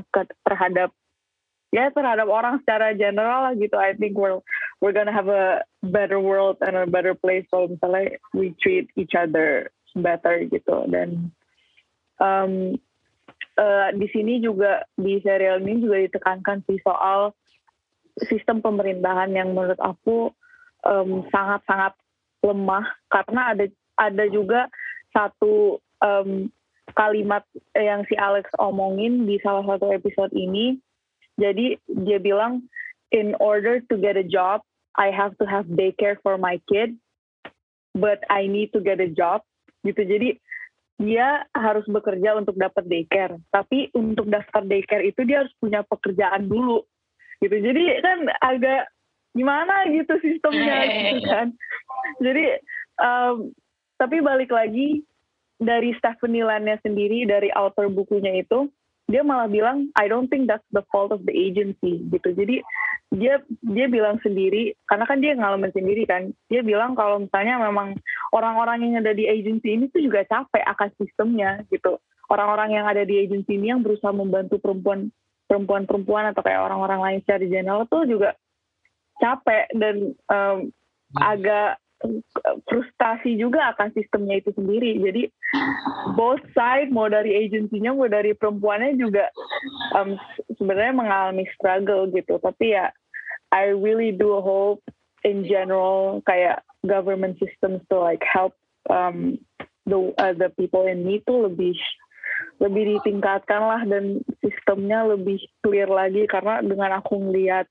terhadap 0.44 0.92
ya 1.74 1.90
terhadap 1.90 2.30
orang 2.30 2.62
secara 2.62 2.94
general 2.94 3.50
lah 3.50 3.54
gitu. 3.58 3.74
I 3.74 3.98
think 3.98 4.14
we're 4.14 4.38
we're 4.78 4.94
gonna 4.94 5.14
have 5.14 5.26
a 5.26 5.64
better 5.82 6.22
world 6.22 6.60
and 6.62 6.78
a 6.78 6.86
better 6.86 7.18
place 7.18 7.42
kalau 7.50 7.72
misalnya 7.72 8.20
we 8.30 8.54
treat 8.62 8.86
each 8.94 9.16
other 9.16 9.74
better 9.96 10.44
gitu. 10.46 10.86
Dan 10.86 11.34
um, 12.22 12.78
uh, 13.58 13.88
di 13.94 14.06
sini 14.10 14.42
juga 14.42 14.86
di 14.94 15.18
serial 15.22 15.62
ini 15.62 15.82
juga 15.82 15.96
ditekankan 16.04 16.62
sih 16.66 16.78
soal 16.82 17.34
sistem 18.30 18.62
pemerintahan 18.62 19.34
yang 19.34 19.54
menurut 19.54 19.78
aku 19.82 20.30
sangat-sangat 21.32 21.96
um, 21.96 22.52
lemah. 22.52 22.86
Karena 23.08 23.56
ada 23.56 23.64
ada 23.96 24.24
juga 24.28 24.68
satu 25.10 25.80
um, 26.04 26.50
kalimat 26.94 27.42
yang 27.74 28.04
si 28.06 28.14
Alex 28.14 28.50
omongin 28.60 29.26
di 29.26 29.40
salah 29.40 29.64
satu 29.64 29.90
episode 29.90 30.30
ini. 30.36 30.78
Jadi 31.40 31.80
dia 32.06 32.22
bilang 32.22 32.68
in 33.10 33.34
order 33.42 33.82
to 33.90 33.98
get 33.98 34.14
a 34.14 34.26
job, 34.26 34.62
I 34.94 35.10
have 35.10 35.34
to 35.42 35.46
have 35.48 35.66
daycare 35.66 36.20
for 36.22 36.38
my 36.38 36.62
kid, 36.70 36.94
but 37.96 38.22
I 38.30 38.46
need 38.46 38.70
to 38.76 38.80
get 38.84 39.02
a 39.02 39.10
job. 39.10 39.42
Gitu. 39.82 40.06
Jadi 40.06 40.28
dia 40.98 41.42
harus 41.52 41.82
bekerja 41.90 42.38
untuk 42.38 42.54
dapat 42.54 42.86
daycare. 42.86 43.38
Tapi 43.50 43.90
untuk 43.94 44.30
daftar 44.30 44.62
daycare 44.62 45.10
itu 45.10 45.26
dia 45.26 45.42
harus 45.42 45.54
punya 45.58 45.82
pekerjaan 45.82 46.46
dulu. 46.46 46.86
Gitu. 47.42 47.56
Jadi 47.60 47.82
kan 48.00 48.18
agak 48.40 48.82
gimana 49.34 49.90
gitu 49.90 50.14
sistemnya 50.22 50.78
gitu 50.86 51.26
kan. 51.26 51.48
Jadi 52.22 52.44
um, 53.02 53.50
tapi 53.98 54.22
balik 54.22 54.54
lagi 54.54 55.02
dari 55.58 55.94
Stephanie 55.98 56.46
Lannya 56.46 56.78
sendiri 56.82 57.26
dari 57.26 57.50
author 57.54 57.90
bukunya 57.90 58.42
itu 58.42 58.70
dia 59.04 59.20
malah 59.20 59.48
bilang 59.52 59.92
I 60.00 60.08
don't 60.08 60.32
think 60.32 60.48
that's 60.48 60.64
the 60.72 60.80
fault 60.88 61.12
of 61.12 61.28
the 61.28 61.34
agency 61.34 62.00
gitu. 62.08 62.32
Jadi 62.32 62.64
dia 63.12 63.38
dia 63.60 63.86
bilang 63.86 64.16
sendiri 64.24 64.72
karena 64.88 65.04
kan 65.04 65.20
dia 65.20 65.36
ngalamin 65.36 65.70
sendiri 65.70 66.08
kan 66.08 66.32
dia 66.48 66.64
bilang 66.64 66.96
kalau 66.96 67.20
misalnya 67.20 67.60
memang 67.60 67.94
orang-orang 68.32 68.80
yang 68.80 69.04
ada 69.04 69.12
di 69.12 69.28
agensi 69.28 69.76
ini 69.76 69.92
tuh 69.92 70.00
juga 70.00 70.24
capek 70.24 70.64
akan 70.64 70.88
sistemnya 70.96 71.60
gitu. 71.68 72.00
Orang-orang 72.32 72.80
yang 72.80 72.88
ada 72.88 73.04
di 73.04 73.28
agensi 73.28 73.60
ini 73.60 73.76
yang 73.76 73.84
berusaha 73.84 74.10
membantu 74.10 74.56
perempuan 74.56 75.12
perempuan-perempuan 75.44 76.32
atau 76.32 76.40
kayak 76.40 76.64
orang-orang 76.64 77.00
lain 77.04 77.18
secara 77.22 77.44
general 77.44 77.84
tuh 77.84 78.08
juga 78.08 78.32
capek 79.20 79.68
dan 79.76 80.16
um, 80.32 80.72
agak 81.20 81.78
frustasi 82.68 83.36
juga 83.40 83.74
akan 83.74 83.92
sistemnya 83.96 84.40
itu 84.40 84.50
sendiri. 84.54 85.00
Jadi 85.00 85.22
both 86.14 86.42
side 86.52 86.92
mau 86.92 87.08
dari 87.08 87.46
agensinya 87.48 87.96
mau 87.96 88.08
dari 88.08 88.36
perempuannya 88.36 89.00
juga 89.00 89.28
um, 89.96 90.16
sebenarnya 90.56 90.94
mengalami 90.94 91.44
struggle 91.56 92.08
gitu. 92.12 92.36
Tapi 92.40 92.76
ya 92.76 92.92
I 93.54 93.72
really 93.72 94.12
do 94.12 94.42
hope 94.42 94.82
in 95.24 95.48
general 95.48 96.20
kayak 96.28 96.60
government 96.84 97.40
systems 97.40 97.80
to 97.88 97.96
like 97.96 98.22
help 98.22 98.52
um, 98.92 99.40
the 99.88 100.12
uh, 100.20 100.36
the 100.36 100.52
people 100.60 100.84
in 100.84 101.04
need 101.04 101.24
tuh 101.24 101.48
lebih 101.48 101.76
lebih 102.62 102.98
ditingkatkan 102.98 103.62
lah 103.62 103.82
dan 103.88 104.22
sistemnya 104.38 105.02
lebih 105.04 105.40
clear 105.64 105.90
lagi 105.90 106.28
karena 106.30 106.62
dengan 106.62 107.02
aku 107.02 107.18
ngeliat 107.18 107.66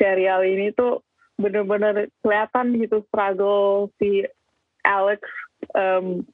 serial 0.00 0.40
ini 0.46 0.72
tuh 0.72 1.04
bener-bener 1.40 2.12
kelihatan 2.20 2.76
gitu 2.78 3.02
struggle 3.08 3.88
si 3.96 4.26
Alex 4.84 5.22
um, 5.74 6.26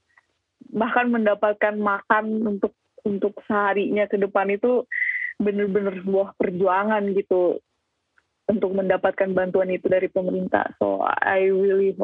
bahkan 0.72 1.09
mendapatkan 1.09 1.76
makan 1.78 2.57
untuk 2.57 2.72
untuk 3.07 3.38
seharinya 3.49 4.05
ke 4.11 4.20
depan 4.20 4.53
itu 4.53 4.84
bener-bener 5.38 6.03
sebuah 6.03 6.34
perjuangan 6.36 7.14
gitu 7.14 7.62
untuk 8.49 8.72
mendapatkan 8.72 9.30
bantuan 9.36 9.68
itu 9.70 9.86
dari 9.86 10.09
pemerintah. 10.09 10.72
So 10.80 11.05
I 11.05 11.53
really 11.53 11.94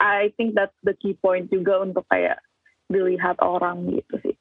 I 0.00 0.32
think 0.40 0.56
that's 0.56 0.74
the 0.82 0.96
key 0.98 1.14
point 1.20 1.52
juga 1.52 1.84
untuk 1.84 2.08
kayak 2.08 2.40
dilihat 2.88 3.38
orang 3.44 3.92
gitu 3.92 4.14
sih. 4.24 4.36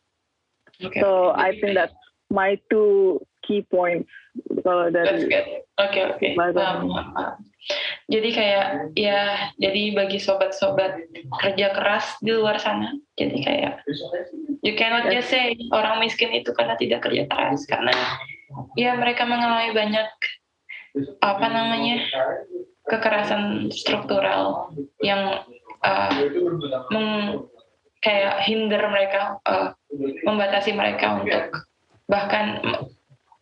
Okay. 0.82 1.04
So 1.04 1.36
I 1.36 1.54
think 1.60 1.78
that's 1.78 1.96
my 2.32 2.58
two 2.72 3.22
key 3.44 3.68
points 3.68 4.10
kalau 4.64 4.90
dari. 4.90 5.28
Oke 5.28 5.40
oke. 5.78 5.92
Okay, 5.92 6.04
okay. 6.16 6.32
Jadi 8.12 8.30
kayak 8.36 8.92
ya 9.00 9.48
jadi 9.56 9.96
bagi 9.96 10.20
sobat-sobat 10.20 11.00
kerja 11.40 11.72
keras 11.72 12.20
di 12.20 12.36
luar 12.36 12.60
sana. 12.60 12.92
Jadi 13.16 13.40
kayak 13.40 13.88
you 14.62 14.76
cannot 14.76 15.08
just 15.08 15.32
say 15.32 15.56
orang 15.72 16.04
miskin 16.04 16.36
itu 16.36 16.52
karena 16.52 16.76
tidak 16.76 17.08
kerja 17.08 17.24
keras 17.32 17.64
karena 17.66 17.96
ya 18.76 19.00
mereka 19.00 19.24
mengalami 19.24 19.72
banyak 19.72 20.12
apa 21.24 21.48
namanya 21.48 22.04
kekerasan 22.92 23.72
struktural 23.72 24.76
yang 25.00 25.48
uh, 25.86 26.12
meng, 26.92 27.48
kayak 28.04 28.44
hinder 28.44 28.82
mereka 28.92 29.40
uh, 29.48 29.72
membatasi 30.28 30.76
mereka 30.76 31.22
untuk 31.24 31.64
bahkan 32.12 32.60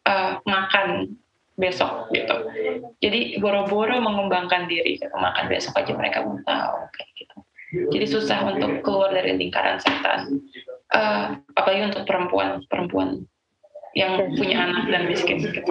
uh, 0.05 0.37
makan 0.45 1.17
besok 1.59 2.07
gitu. 2.15 2.35
Jadi 3.03 3.37
boro-boro 3.43 3.99
mengembangkan 3.99 4.71
diri, 4.71 4.95
gitu. 4.95 5.11
makan 5.11 5.51
besok 5.51 5.75
aja 5.75 5.91
mereka 5.91 6.23
belum 6.23 6.41
tahu 6.47 6.77
kayak 6.95 7.11
gitu. 7.19 7.37
Jadi 7.93 8.05
susah 8.09 8.39
untuk 8.49 8.81
keluar 8.81 9.13
dari 9.13 9.35
lingkaran 9.37 9.77
setan. 9.77 10.41
Uh, 10.89 11.37
apalagi 11.53 11.93
untuk 11.93 12.03
perempuan-perempuan 12.09 13.21
yang 13.93 14.33
punya 14.33 14.57
anak 14.65 14.89
dan 14.89 15.05
miskin 15.05 15.37
gitu. 15.37 15.61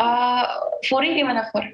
Uh, 0.00 0.44
Furi 0.88 1.12
gimana 1.12 1.44
Fur? 1.52 1.66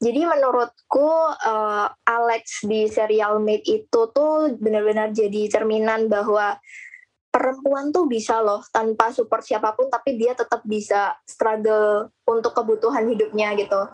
Jadi 0.00 0.24
menurutku 0.24 1.12
uh, 1.44 1.86
Alex 2.08 2.64
di 2.64 2.88
serial 2.88 3.36
Made 3.36 3.68
itu 3.68 4.00
tuh 4.16 4.56
benar-benar 4.56 5.12
jadi 5.12 5.46
cerminan 5.52 6.08
bahwa 6.08 6.56
perempuan 7.30 7.94
tuh 7.94 8.10
bisa 8.10 8.42
loh 8.42 8.60
tanpa 8.74 9.14
support 9.14 9.46
siapa 9.46 9.72
pun 9.78 9.86
tapi 9.86 10.18
dia 10.18 10.34
tetap 10.34 10.66
bisa 10.66 11.14
struggle 11.24 12.10
untuk 12.26 12.52
kebutuhan 12.52 13.06
hidupnya 13.06 13.54
gitu. 13.54 13.86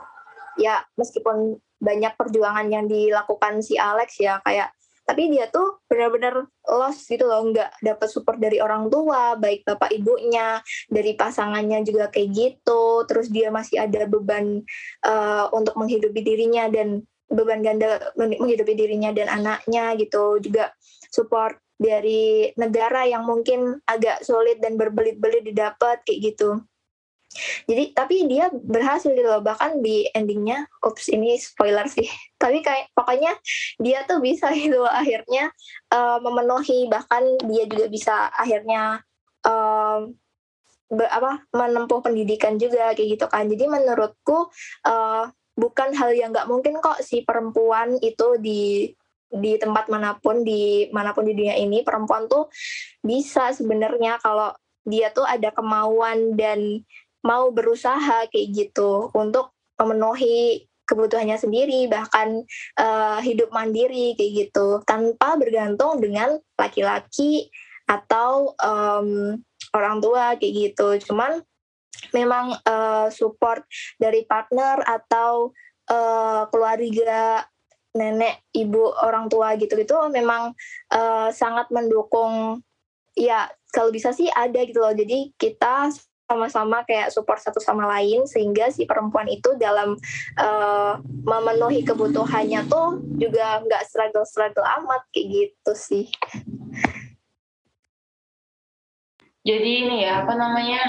Ya 0.57 0.80
meskipun 0.97 1.61
banyak 1.76 2.16
perjuangan 2.16 2.66
yang 2.72 2.89
dilakukan 2.89 3.61
si 3.61 3.76
Alex 3.76 4.16
ya 4.16 4.41
kayak 4.41 4.72
tapi 5.07 5.30
dia 5.30 5.47
tuh 5.47 5.78
benar-benar 5.87 6.51
lost 6.66 7.07
gitu 7.07 7.30
loh 7.30 7.47
nggak 7.47 7.78
dapat 7.78 8.09
support 8.11 8.43
dari 8.43 8.59
orang 8.59 8.91
tua 8.91 9.39
baik 9.39 9.62
bapak 9.62 9.95
ibunya 9.95 10.59
dari 10.91 11.14
pasangannya 11.14 11.87
juga 11.87 12.11
kayak 12.11 12.34
gitu 12.34 13.07
terus 13.07 13.30
dia 13.30 13.55
masih 13.55 13.87
ada 13.87 14.11
beban 14.11 14.66
uh, 15.07 15.47
untuk 15.55 15.78
menghidupi 15.78 16.26
dirinya 16.26 16.66
dan 16.66 17.07
beban 17.30 17.62
ganda 17.62 18.03
menghidupi 18.18 18.74
dirinya 18.74 19.14
dan 19.14 19.30
anaknya 19.30 19.95
gitu 19.95 20.43
juga 20.43 20.74
support 21.14 21.55
dari 21.77 22.51
negara 22.57 23.05
yang 23.05 23.29
mungkin 23.29 23.81
agak 23.85 24.24
sulit 24.24 24.59
dan 24.64 24.81
berbelit-belit 24.81 25.45
didapat 25.45 26.01
kayak 26.05 26.35
gitu. 26.35 26.64
Jadi 27.68 27.93
tapi 27.93 28.24
dia 28.31 28.49
berhasil 28.49 29.12
gitu 29.12 29.29
loh 29.29 29.45
bahkan 29.45 29.85
di 29.85 30.09
endingnya, 30.16 30.64
ups 30.81 31.12
ini 31.12 31.37
spoiler 31.37 31.85
sih. 31.85 32.09
Tapi 32.43 32.64
kayak 32.64 32.93
pokoknya 32.97 33.33
dia 33.77 34.09
tuh 34.09 34.24
bisa 34.24 34.49
gitu 34.57 34.81
loh, 34.81 34.91
akhirnya 34.93 35.53
uh, 35.93 36.18
memenuhi 36.24 36.89
bahkan 36.89 37.22
dia 37.45 37.68
juga 37.68 37.87
bisa 37.93 38.14
akhirnya 38.33 39.05
um, 39.45 40.16
be, 40.89 41.05
apa 41.05 41.45
menempuh 41.53 42.01
pendidikan 42.01 42.57
juga 42.57 42.97
kayak 42.97 43.20
gitu 43.20 43.27
kan. 43.29 43.45
Jadi 43.51 43.64
menurutku 43.68 44.49
uh, 44.89 45.29
bukan 45.57 45.97
hal 45.97 46.12
yang 46.12 46.33
nggak 46.33 46.49
mungkin 46.49 46.79
kok 46.81 47.01
si 47.01 47.24
perempuan 47.24 47.97
itu 48.01 48.37
di 48.41 48.93
di 49.31 49.59
tempat 49.59 49.91
mana 49.91 50.14
pun 50.18 50.47
di 50.47 50.87
mana 50.95 51.11
pun 51.11 51.27
di 51.27 51.35
dunia 51.35 51.59
ini 51.59 51.83
perempuan 51.83 52.31
tuh 52.31 52.47
bisa 53.03 53.51
sebenarnya 53.51 54.22
kalau 54.22 54.55
dia 54.87 55.11
tuh 55.11 55.27
ada 55.27 55.51
kemauan 55.51 56.39
dan 56.39 56.87
mau 57.27 57.51
berusaha 57.51 58.31
kayak 58.31 58.49
gitu 58.55 59.11
untuk 59.11 59.51
memenuhi 59.77 60.70
kebutuhannya 60.87 61.35
sendiri 61.35 61.91
bahkan 61.91 62.47
uh, 62.79 63.18
hidup 63.18 63.51
mandiri 63.51 64.14
kayak 64.14 64.47
gitu 64.47 64.81
tanpa 64.87 65.35
bergantung 65.35 65.99
dengan 65.99 66.39
laki-laki 66.55 67.51
atau 67.91 68.55
um, 68.62 69.39
orang 69.74 69.99
tua 69.99 70.39
kayak 70.39 70.55
gitu. 70.55 71.11
Cuman 71.11 71.43
memang 72.14 72.55
uh, 72.62 73.11
support 73.11 73.66
dari 73.99 74.22
partner 74.22 74.87
atau 74.87 75.51
uh, 75.91 76.47
keluarga 76.51 77.43
nenek, 77.97 78.45
ibu, 78.53 78.93
orang 79.01 79.33
tua 79.33 79.57
gitu-gitu 79.57 79.97
memang 80.13 80.53
uh, 80.93 81.29
sangat 81.33 81.73
mendukung 81.73 82.61
ya 83.17 83.49
kalau 83.73 83.89
bisa 83.89 84.13
sih 84.13 84.29
ada 84.31 84.61
gitu 84.63 84.85
loh. 84.85 84.93
Jadi 84.93 85.33
kita 85.41 85.91
sama-sama 86.27 86.83
kayak 86.83 87.15
support 87.15 87.39
satu 87.39 87.63
sama 87.63 87.87
lain 87.87 88.27
sehingga 88.27 88.69
si 88.75 88.83
perempuan 88.83 89.31
itu 89.31 89.55
dalam 89.57 89.95
uh, 90.37 90.99
memenuhi 91.23 91.87
kebutuhannya 91.87 92.67
tuh 92.67 92.99
juga 93.15 93.63
nggak 93.63 93.87
struggle-struggle 93.87 94.67
amat 94.83 95.07
kayak 95.15 95.27
gitu 95.31 95.73
sih. 95.73 96.07
Jadi 99.47 99.71
ini 99.87 100.03
ya 100.03 100.27
apa 100.27 100.35
namanya? 100.35 100.83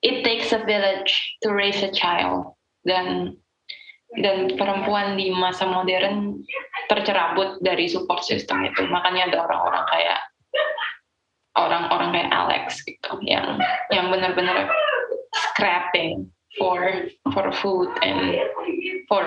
It 0.00 0.24
takes 0.24 0.52
a 0.56 0.64
village 0.64 1.36
to 1.44 1.52
raise 1.52 1.84
a 1.84 1.92
child 1.92 2.56
dan 2.88 3.36
dan 4.14 4.54
perempuan 4.54 5.18
di 5.18 5.34
masa 5.34 5.66
modern 5.66 6.38
tercerabut 6.86 7.58
dari 7.60 7.90
support 7.90 8.22
system 8.22 8.62
itu. 8.62 8.86
Makanya 8.86 9.32
ada 9.32 9.38
orang-orang 9.50 9.84
kayak 9.90 10.20
orang-orang 11.56 12.10
kayak 12.14 12.30
Alex 12.30 12.64
gitu 12.86 13.12
yang 13.24 13.58
yang 13.90 14.12
benar-benar 14.12 14.70
scrapping 15.34 16.28
for 16.56 17.10
for 17.34 17.50
food 17.50 17.90
and 18.04 18.38
for 19.10 19.24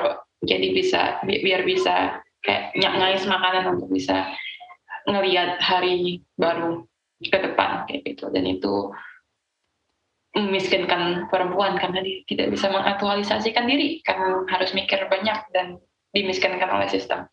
jadi 0.47 0.71
bisa 0.71 1.01
bi 1.27 1.43
biar 1.43 1.67
bisa 1.67 2.23
kayak 2.45 2.71
ngais 2.79 3.27
makanan 3.27 3.75
untuk 3.75 3.91
bisa 3.91 4.31
ngelihat 5.09 5.59
hari 5.59 6.23
baru 6.39 6.87
ke 7.19 7.35
depan 7.35 7.83
kayak 7.89 8.07
gitu. 8.07 8.31
Dan 8.31 8.47
itu 8.47 8.93
memiskinkan 10.37 11.25
perempuan 11.33 11.73
karena 11.81 12.05
dia 12.05 12.21
tidak 12.29 12.53
bisa 12.53 12.69
mengaktualisasikan 12.69 13.65
diri 13.65 14.05
karena 14.05 14.45
harus 14.53 14.71
mikir 14.77 15.01
banyak 15.09 15.39
dan 15.53 15.81
dimiskinkan 16.13 16.69
oleh 16.69 16.85
sistem. 16.89 17.25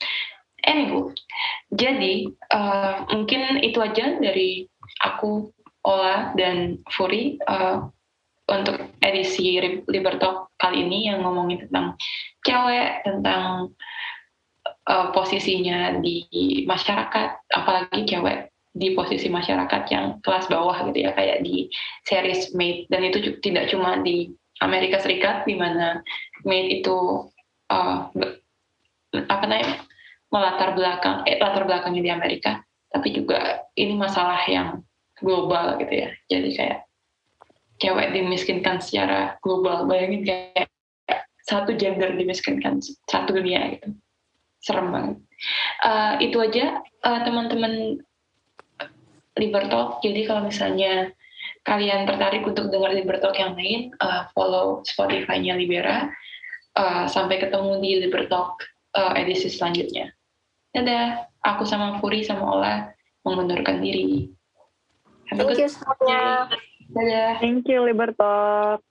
Anyway, 0.65 1.13
jadi 1.71 2.27
uh, 2.51 3.07
mungkin 3.13 3.61
itu 3.63 3.79
aja 3.79 4.17
dari 4.19 4.67
aku, 5.05 5.53
Ola 5.87 6.35
dan 6.35 6.83
Furi 6.91 7.39
uh, 7.47 7.87
untuk 8.51 8.91
edisi 8.99 9.61
Libertalk 9.87 10.51
kali 10.59 10.83
ini 10.83 11.07
yang 11.07 11.23
ngomongin 11.23 11.69
tentang 11.69 11.95
cewek, 12.43 13.07
tentang 13.07 13.71
uh, 14.91 15.07
posisinya 15.15 16.03
di 16.03 16.27
masyarakat, 16.67 17.55
apalagi 17.55 18.03
cewek 18.03 18.51
di 18.77 18.93
posisi 18.93 19.33
masyarakat 19.33 19.83
yang 19.89 20.21
kelas 20.21 20.53
bawah 20.53 20.77
gitu 20.93 21.09
ya 21.09 21.17
kayak 21.17 21.41
di 21.41 21.73
series 22.05 22.53
Made. 22.53 22.85
Dan 22.93 23.09
itu 23.09 23.41
tidak 23.41 23.73
cuma 23.73 23.97
di 24.05 24.29
Amerika 24.61 25.01
Serikat 25.01 25.49
di 25.49 25.57
mana 25.57 26.05
Made 26.45 26.85
itu 26.85 27.27
uh, 27.73 28.13
apa 29.17 29.45
namanya 29.49 29.81
melatar 30.29 30.77
belakang 30.77 31.17
eh, 31.25 31.41
latar 31.41 31.65
belakangnya 31.65 32.03
di 32.05 32.13
Amerika 32.13 32.61
tapi 32.93 33.13
juga 33.17 33.65
ini 33.77 33.97
masalah 33.97 34.41
yang 34.49 34.85
global 35.21 35.81
gitu 35.81 35.95
ya. 36.07 36.09
Jadi 36.29 36.51
kayak 36.57 36.79
cewek 37.81 38.09
dimiskinkan 38.13 38.81
secara 38.81 39.37
global. 39.45 39.85
Bayangin 39.85 40.25
kayak 40.25 40.69
satu 41.45 41.77
gender 41.77 42.13
dimiskinkan 42.17 42.81
satu 43.09 43.37
dunia 43.37 43.77
gitu. 43.77 43.93
Serem 44.65 44.91
banget. 44.91 45.17
Uh, 45.85 46.15
itu 46.25 46.37
aja 46.41 46.81
uh, 47.05 47.21
teman-teman 47.23 48.01
Libertalk. 49.37 50.01
Jadi 50.01 50.25
kalau 50.25 50.49
misalnya 50.49 51.13
kalian 51.63 52.09
tertarik 52.09 52.43
untuk 52.49 52.73
dengar 52.73 52.97
Libertalk 52.97 53.37
yang 53.37 53.55
lain, 53.55 53.93
uh, 54.01 54.29
follow 54.33 54.83
Spotify-nya 54.85 55.57
Libera. 55.57 56.09
Uh, 56.77 57.09
sampai 57.09 57.41
ketemu 57.41 57.81
di 57.81 57.91
Libertalk 58.05 58.61
uh, 58.93 59.17
edisi 59.17 59.49
selanjutnya. 59.49 60.13
Dadah, 60.77 61.25
aku 61.41 61.65
sama 61.65 61.97
Furi 62.05 62.21
sama 62.21 62.45
Ola 62.45 62.75
mengundurkan 63.25 63.81
diri. 63.81 64.29
Have 65.33 65.41
Thank 65.41 65.57
you 65.57 65.73
semuanya. 65.73 66.53
Dadah. 66.93 67.33
Thank 67.41 67.65
you 67.67 67.81
Libertalk. 67.81 68.85